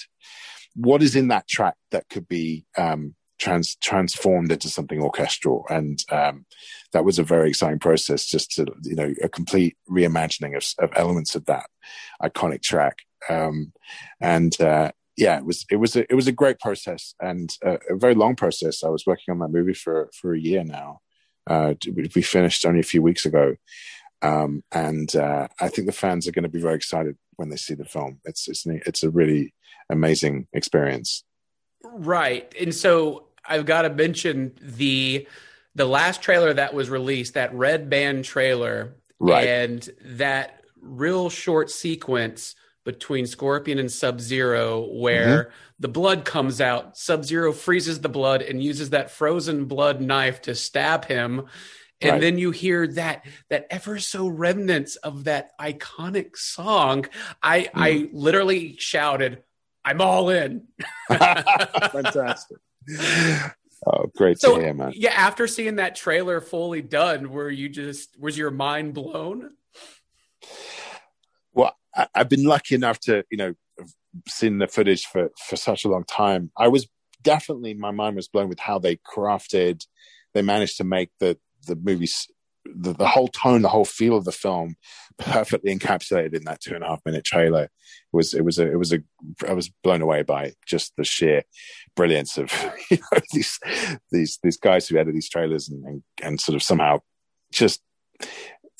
what 0.74 1.02
is 1.02 1.16
in 1.16 1.28
that 1.28 1.48
track 1.48 1.74
that 1.90 2.08
could 2.08 2.28
be 2.28 2.64
um, 2.76 3.14
trans 3.38 3.76
transformed 3.76 4.52
into 4.52 4.68
something 4.68 5.00
orchestral? 5.00 5.64
And 5.68 5.98
um, 6.10 6.46
that 6.92 7.04
was 7.04 7.18
a 7.18 7.24
very 7.24 7.50
exciting 7.50 7.78
process 7.78 8.26
just 8.26 8.52
to 8.52 8.66
you 8.82 8.96
know 8.96 9.12
a 9.22 9.28
complete 9.28 9.76
reimagining 9.90 10.56
of, 10.56 10.64
of 10.84 10.96
elements 10.96 11.34
of 11.34 11.46
that 11.46 11.66
iconic 12.22 12.62
track. 12.62 12.98
Um, 13.28 13.72
and 14.20 14.58
uh, 14.60 14.92
yeah 15.16 15.36
it 15.38 15.44
was 15.44 15.64
it 15.70 15.76
was 15.76 15.96
a, 15.96 16.10
it 16.10 16.14
was 16.14 16.26
a 16.26 16.32
great 16.32 16.58
process 16.58 17.14
and 17.20 17.54
a, 17.62 17.78
a, 17.90 17.96
very 17.96 18.14
long 18.14 18.34
process. 18.34 18.82
I 18.82 18.88
was 18.88 19.06
working 19.06 19.32
on 19.32 19.38
that 19.40 19.50
movie 19.50 19.74
for 19.74 20.10
for 20.18 20.34
a 20.34 20.40
year 20.40 20.64
now. 20.64 21.00
Uh, 21.46 21.74
we 21.94 22.22
finished 22.22 22.64
only 22.64 22.80
a 22.80 22.84
few 22.84 23.02
weeks 23.02 23.26
ago. 23.26 23.56
Um, 24.22 24.62
and 24.70 25.16
uh, 25.16 25.48
i 25.60 25.66
think 25.66 25.88
the 25.88 25.92
fans 25.92 26.28
are 26.28 26.32
going 26.32 26.44
to 26.44 26.48
be 26.48 26.60
very 26.60 26.76
excited 26.76 27.16
when 27.34 27.48
they 27.48 27.56
see 27.56 27.74
the 27.74 27.84
film. 27.84 28.20
It's 28.24 28.48
it's 28.48 28.64
it's 28.66 29.02
a 29.02 29.10
really 29.10 29.52
amazing 29.92 30.46
experience 30.52 31.24
right 31.84 32.52
and 32.60 32.74
so 32.74 33.26
I've 33.44 33.66
got 33.66 33.82
to 33.82 33.90
mention 33.90 34.52
the 34.60 35.26
the 35.74 35.86
last 35.86 36.22
trailer 36.22 36.52
that 36.52 36.74
was 36.74 36.90
released, 36.90 37.34
that 37.34 37.54
red 37.54 37.88
band 37.88 38.24
trailer, 38.24 38.96
right. 39.18 39.48
and 39.48 39.88
that 40.04 40.62
real 40.80 41.30
short 41.30 41.70
sequence 41.70 42.54
between 42.84 43.26
Scorpion 43.26 43.78
and 43.78 43.90
Sub 43.90 44.20
Zero, 44.20 44.86
where 44.92 45.44
mm-hmm. 45.44 45.50
the 45.78 45.88
blood 45.88 46.24
comes 46.24 46.60
out. 46.60 46.96
Sub 46.96 47.24
Zero 47.24 47.52
freezes 47.52 48.00
the 48.00 48.08
blood 48.08 48.42
and 48.42 48.62
uses 48.62 48.90
that 48.90 49.10
frozen 49.10 49.64
blood 49.66 50.00
knife 50.00 50.42
to 50.42 50.54
stab 50.54 51.06
him. 51.06 51.46
And 52.00 52.12
right. 52.12 52.20
then 52.20 52.36
you 52.36 52.50
hear 52.50 52.88
that 52.88 53.24
that 53.48 53.68
ever 53.70 54.00
so 54.00 54.26
remnants 54.26 54.96
of 54.96 55.24
that 55.24 55.52
iconic 55.60 56.36
song. 56.36 57.06
I 57.42 57.60
mm. 57.60 57.70
I 57.74 58.08
literally 58.12 58.76
shouted, 58.78 59.42
"I'm 59.84 60.00
all 60.00 60.30
in!" 60.30 60.68
Fantastic. 61.08 62.58
Oh, 63.86 64.06
great 64.16 64.40
so, 64.40 64.56
to 64.56 64.62
hear, 64.62 64.74
man. 64.74 64.92
Yeah, 64.94 65.12
after 65.12 65.46
seeing 65.46 65.76
that 65.76 65.96
trailer 65.96 66.40
fully 66.40 66.82
done, 66.82 67.30
were 67.30 67.50
you 67.50 67.68
just 67.68 68.18
was 68.18 68.38
your 68.38 68.50
mind 68.50 68.94
blown? 68.94 69.50
Well, 71.52 71.76
I, 71.94 72.06
have 72.14 72.28
been 72.28 72.44
lucky 72.44 72.74
enough 72.74 73.00
to, 73.00 73.24
you 73.30 73.36
know, 73.36 73.54
seen 74.28 74.58
the 74.58 74.68
footage 74.68 75.06
for 75.06 75.30
for 75.48 75.56
such 75.56 75.84
a 75.84 75.88
long 75.88 76.04
time. 76.04 76.50
I 76.56 76.68
was 76.68 76.88
definitely 77.22 77.74
my 77.74 77.90
mind 77.90 78.16
was 78.16 78.28
blown 78.28 78.48
with 78.48 78.60
how 78.60 78.78
they 78.78 78.96
crafted, 78.96 79.86
they 80.34 80.42
managed 80.42 80.76
to 80.78 80.84
make 80.84 81.10
the 81.18 81.38
the 81.66 81.76
movies 81.76 82.28
the, 82.64 82.92
the 82.92 83.06
whole 83.06 83.28
tone, 83.28 83.62
the 83.62 83.68
whole 83.68 83.84
feel 83.84 84.16
of 84.16 84.24
the 84.24 84.32
film 84.32 84.76
perfectly 85.18 85.76
encapsulated 85.76 86.34
in 86.34 86.44
that 86.44 86.60
two 86.60 86.74
and 86.74 86.84
a 86.84 86.88
half 86.88 87.00
minute 87.04 87.24
trailer. 87.24 87.64
It 87.64 87.70
was, 88.16 88.34
it 88.34 88.44
was 88.44 88.58
a, 88.58 88.70
it 88.70 88.76
was 88.76 88.92
a, 88.92 88.98
I 89.48 89.52
was 89.52 89.70
blown 89.82 90.02
away 90.02 90.22
by 90.22 90.52
just 90.66 90.94
the 90.96 91.04
sheer 91.04 91.42
brilliance 91.96 92.38
of 92.38 92.52
you 92.90 92.98
know, 92.98 93.20
these, 93.32 93.58
these, 94.10 94.38
these 94.42 94.56
guys 94.56 94.88
who 94.88 94.98
edit 94.98 95.14
these 95.14 95.28
trailers 95.28 95.68
and, 95.68 95.84
and, 95.84 96.02
and 96.22 96.40
sort 96.40 96.56
of 96.56 96.62
somehow 96.62 96.98
just, 97.52 97.80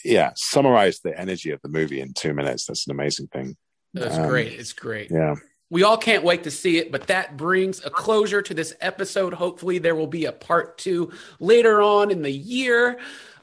yeah, 0.05 0.33
summarize 0.35 1.01
the 1.01 1.19
energy 1.19 1.51
of 1.51 1.61
the 1.63 1.69
movie 1.69 2.01
in 2.01 2.13
two 2.13 2.35
minutes. 2.35 2.67
That's 2.67 2.87
an 2.87 2.93
amazing 2.93 3.29
thing. 3.29 3.57
That's 3.95 4.17
um, 4.17 4.29
great. 4.29 4.53
It's 4.53 4.73
great. 4.73 5.11
Yeah. 5.11 5.37
We 5.71 5.85
all 5.85 5.97
can't 5.97 6.23
wait 6.23 6.43
to 6.45 6.51
see 6.51 6.77
it, 6.77 6.93
but 6.93 7.07
that 7.07 7.39
brings 7.39 7.83
a 7.83 7.89
closure 7.89 8.43
to 8.43 8.53
this 8.53 8.75
episode. 8.81 9.33
Hopefully, 9.33 9.79
there 9.79 9.95
will 9.95 10.07
be 10.07 10.27
a 10.27 10.33
part 10.33 10.77
two 10.77 11.13
later 11.41 11.81
on 11.81 12.11
in 12.11 12.21
the 12.21 12.31
year. 12.31 12.99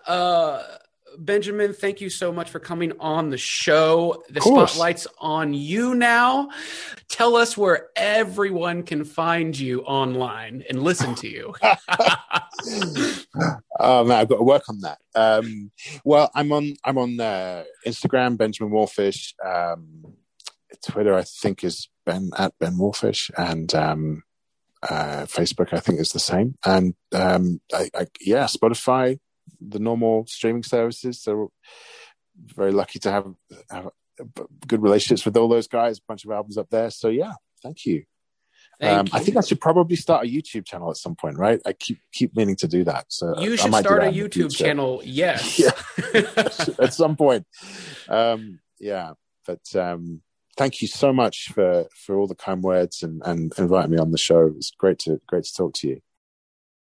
Uh, 0.09 0.63
Benjamin, 1.19 1.73
thank 1.73 2.01
you 2.01 2.09
so 2.09 2.31
much 2.31 2.49
for 2.49 2.59
coming 2.59 2.93
on 2.99 3.29
the 3.29 3.37
show. 3.37 4.23
The 4.29 4.41
spotlight's 4.41 5.05
on 5.19 5.53
you 5.53 5.93
now. 5.93 6.49
Tell 7.09 7.35
us 7.35 7.55
where 7.55 7.89
everyone 7.95 8.81
can 8.83 9.03
find 9.03 9.57
you 9.57 9.81
online 9.81 10.63
and 10.67 10.81
listen 10.81 11.13
to 11.15 11.27
you. 11.27 11.53
oh 13.79 14.03
man, 14.03 14.17
I've 14.17 14.29
got 14.29 14.37
to 14.37 14.43
work 14.43 14.67
on 14.67 14.79
that. 14.81 14.97
Um, 15.13 15.71
well, 16.03 16.31
I'm 16.33 16.51
on 16.51 16.73
I'm 16.83 16.97
on 16.97 17.19
uh, 17.19 17.65
Instagram, 17.85 18.37
Benjamin 18.37 18.73
Wallfisch. 18.73 19.33
Um, 19.45 20.15
Twitter, 20.87 21.13
I 21.13 21.23
think, 21.23 21.63
is 21.63 21.87
Ben 22.05 22.31
at 22.37 22.53
Ben 22.59 22.77
Wallfisch, 22.77 23.29
and 23.37 23.73
um, 23.75 24.23
uh, 24.81 25.25
Facebook, 25.25 25.73
I 25.73 25.79
think, 25.79 25.99
is 25.99 26.13
the 26.13 26.19
same. 26.19 26.55
And 26.65 26.95
um, 27.13 27.61
I, 27.73 27.89
I, 27.93 28.07
yeah, 28.21 28.45
Spotify, 28.45 29.19
the 29.59 29.79
normal 29.79 30.25
streaming 30.27 30.63
services. 30.63 31.21
So 31.21 31.51
very 32.35 32.71
lucky 32.71 32.99
to 32.99 33.11
have, 33.11 33.25
have 33.69 33.89
good 34.67 34.81
relationships 34.81 35.25
with 35.25 35.37
all 35.37 35.47
those 35.47 35.67
guys. 35.67 35.97
A 35.99 36.01
bunch 36.07 36.25
of 36.25 36.31
albums 36.31 36.57
up 36.57 36.69
there. 36.69 36.89
So 36.89 37.09
yeah, 37.09 37.33
thank 37.63 37.85
you. 37.85 38.03
Thank 38.79 39.13
Um, 39.13 39.19
I 39.19 39.21
think 39.23 39.35
I 39.35 39.41
should 39.41 39.59
probably 39.59 39.97
start 39.97 40.25
a 40.25 40.29
YouTube 40.29 40.65
channel 40.65 40.89
at 40.89 40.95
some 40.95 41.15
point, 41.15 41.37
right? 41.37 41.59
I 41.65 41.73
keep 41.73 41.99
keep 42.13 42.35
meaning 42.35 42.55
to 42.57 42.67
do 42.67 42.85
that. 42.85 43.05
So 43.09 43.37
you 43.39 43.57
should 43.57 43.73
start 43.73 44.03
a 44.03 44.07
YouTube 44.07 44.55
channel. 44.55 45.01
Yes, 45.03 45.59
yeah, 46.13 46.23
at 46.79 46.93
some 46.93 47.17
point. 47.17 47.45
Um, 48.07 48.59
yeah, 48.79 49.13
but 49.45 49.75
um, 49.75 50.21
thank 50.55 50.81
you 50.81 50.87
so 50.87 51.11
much 51.11 51.51
for 51.53 51.87
for 51.93 52.17
all 52.17 52.27
the 52.27 52.35
kind 52.35 52.63
words 52.63 53.03
and 53.03 53.21
and 53.25 53.51
inviting 53.57 53.91
me 53.91 53.97
on 53.97 54.11
the 54.11 54.17
show. 54.17 54.47
It 54.47 54.55
was 54.55 54.71
great 54.77 54.99
to 54.99 55.19
great 55.27 55.43
to 55.43 55.53
talk 55.53 55.73
to 55.75 55.87
you. 55.89 55.99